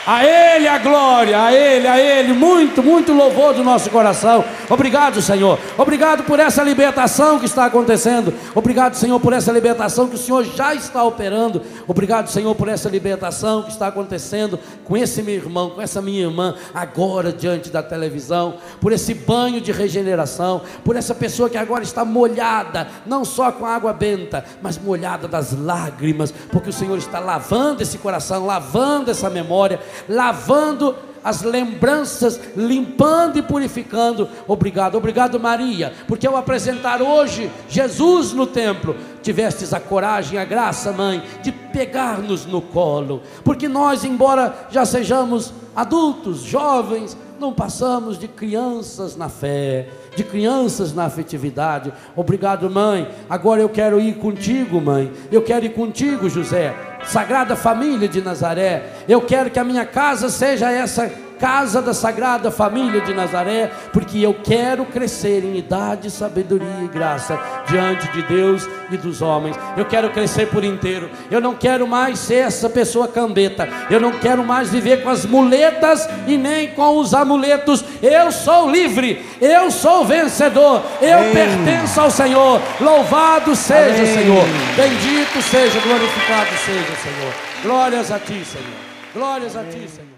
A 0.06 0.26
Ele 0.26 0.68
a 0.68 0.80
glória, 0.80 1.44
a 1.44 1.54
Ele, 1.54 1.88
a 1.88 2.00
Ele, 2.00 2.34
muito, 2.34 2.82
muito 2.82 3.14
louvor 3.14 3.54
do 3.54 3.64
nosso 3.64 3.90
coração. 3.90 4.44
Obrigado, 4.70 5.22
Senhor. 5.22 5.60
Obrigado 5.78 6.24
por 6.24 6.40
essa 6.40 6.64
libertação 6.64 7.38
que 7.38 7.46
está 7.46 7.66
acontecendo. 7.66 8.34
Obrigado, 8.56 8.96
Senhor, 8.96 9.20
por 9.20 9.34
essa 9.34 9.52
libertação 9.52 10.08
que 10.08 10.16
o 10.16 10.18
Senhor 10.18 10.44
já 10.44 10.74
está 10.74 11.04
operando. 11.04 11.62
Obrigado, 11.88 12.30
Senhor, 12.30 12.56
por 12.56 12.68
essa 12.68 12.90
libertação 12.90 13.64
que 13.64 13.70
está 13.70 13.88
acontecendo 13.88 14.58
com 14.86 14.98
esse 14.98 15.22
meu 15.22 15.36
irmão, 15.36 15.70
com 15.70 15.82
essa 15.82 16.02
minha 16.02 16.22
irmã, 16.22 16.56
agora 16.74 17.32
diante 17.32 17.70
da 17.70 17.84
televisão. 17.84 18.56
Por 18.80 18.92
esse 18.92 19.14
banho 19.14 19.62
de 19.62 19.72
regeneração. 19.72 20.62
Por 20.84 20.96
essa 20.96 21.14
pessoa 21.14 21.50
que 21.50 21.58
agora 21.58 21.84
está 21.84 22.04
molhada, 22.04 22.88
não 23.06 23.24
só 23.24 23.52
com 23.52 23.66
água 23.66 23.94
benta, 23.94 24.44
mas 24.62 24.78
molhada 24.78 25.28
das 25.28 25.52
lágrimas, 25.54 26.34
porque 26.52 26.70
o 26.70 26.74
Senhor 26.74 26.98
está 26.98 27.20
lavando 27.20 27.84
esse 27.84 27.98
coração, 27.98 28.46
lavando 28.46 29.12
essa 29.12 29.30
memória 29.30 29.80
lavando 30.08 30.96
as 31.24 31.44
lembranças, 31.44 32.40
limpando 32.56 33.38
e 33.38 33.42
purificando. 33.42 34.28
Obrigado, 34.48 34.98
obrigado, 34.98 35.40
Maria, 35.40 35.94
porque 36.08 36.26
ao 36.26 36.36
apresentar 36.36 37.02
hoje 37.02 37.52
Jesus 37.70 38.34
no 38.34 38.48
templo, 38.48 38.96
tivestes 39.22 39.74
a 39.74 39.80
coragem, 39.80 40.40
a 40.40 40.46
graça, 40.46 40.92
mãe, 40.92 41.24
de 41.44 41.52
pegar-nos 41.52 42.46
no 42.46 42.62
colo, 42.62 43.22
porque 43.44 43.68
nós, 43.68 44.04
embora 44.04 44.68
já 44.72 44.86
sejamos 44.86 45.54
adultos, 45.76 46.42
jovens, 46.42 47.16
não 47.42 47.52
passamos 47.52 48.20
de 48.20 48.28
crianças 48.28 49.18
na 49.18 49.28
fé, 49.28 49.90
de 50.16 50.24
crianças 50.24 50.94
na 50.94 51.06
afetividade. 51.06 51.92
Obrigado, 52.16 52.70
mãe. 52.70 53.10
Agora 53.28 53.60
eu 53.60 53.68
quero 53.68 54.00
ir 54.00 54.18
contigo, 54.18 54.80
mãe. 54.80 55.12
Eu 55.32 55.42
quero 55.42 55.66
ir 55.66 55.74
contigo, 55.74 56.30
José. 56.30 56.74
Sagrada 57.04 57.56
Família 57.56 58.08
de 58.08 58.22
Nazaré. 58.22 58.94
Eu 59.10 59.22
quero 59.22 59.50
que 59.50 59.58
a 59.58 59.64
minha 59.64 59.86
casa 59.86 60.30
seja 60.30 60.72
essa 60.72 61.12
casa 61.42 61.82
da 61.82 61.92
Sagrada 61.92 62.52
Família 62.52 63.02
de 63.02 63.16
Nazaré, 63.16 63.72
porque 63.92 64.20
eu 64.20 64.32
quero 64.32 64.86
crescer 64.86 65.44
em 65.44 65.58
idade, 65.58 66.12
sabedoria 66.12 66.84
e 66.84 66.88
graça 66.88 67.38
diante 67.68 68.08
de 68.12 68.22
Deus 68.22 68.70
e 68.92 68.96
dos 68.96 69.24
homens. 69.24 69.58
Eu 69.76 69.86
quero 69.86 70.12
crescer 70.12 70.48
por 70.50 70.64
inteiro. 70.64 71.10
Eu 71.32 71.42
não 71.42 71.56
quero 71.56 71.88
mais 71.88 72.20
ser 72.20 72.46
essa 72.46 72.70
pessoa 72.70 73.08
cambeta. 73.08 73.68
Eu 73.90 74.00
não 74.00 74.12
quero 74.12 74.44
mais 74.44 74.70
viver 74.70 75.02
com 75.02 75.10
as 75.10 75.26
muletas 75.26 76.08
e 76.28 76.38
nem 76.38 76.70
com 76.76 76.98
os 77.00 77.12
amuletos. 77.12 77.84
Eu 78.04 78.32
sou 78.32 78.70
livre. 78.70 79.26
Eu 79.42 79.72
sou 79.72 80.06
vencedor. 80.06 80.84
Eu 81.02 81.18
Amém. 81.18 81.34
pertenço 81.34 82.00
ao 82.00 82.12
Senhor. 82.12 82.62
Louvado 82.80 83.56
seja, 83.56 84.04
Amém. 84.04 84.14
Senhor. 84.14 84.46
Bendito 84.76 85.42
seja, 85.42 85.80
glorificado 85.80 86.52
seja, 86.64 86.96
Senhor. 87.02 87.34
Glórias 87.64 88.12
a 88.12 88.20
ti, 88.20 88.46
Senhor. 88.46 88.92
Glórias 89.16 89.56
a 89.56 89.64
ti, 89.64 89.90
Senhor. 89.90 90.11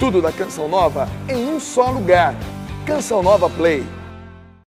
Tudo 0.00 0.22
da 0.22 0.32
Canção 0.32 0.66
Nova 0.66 1.06
em 1.28 1.46
um 1.46 1.60
só 1.60 1.90
lugar. 1.90 2.34
Canção 2.86 3.22
Nova 3.22 3.50
Play. 3.50 3.84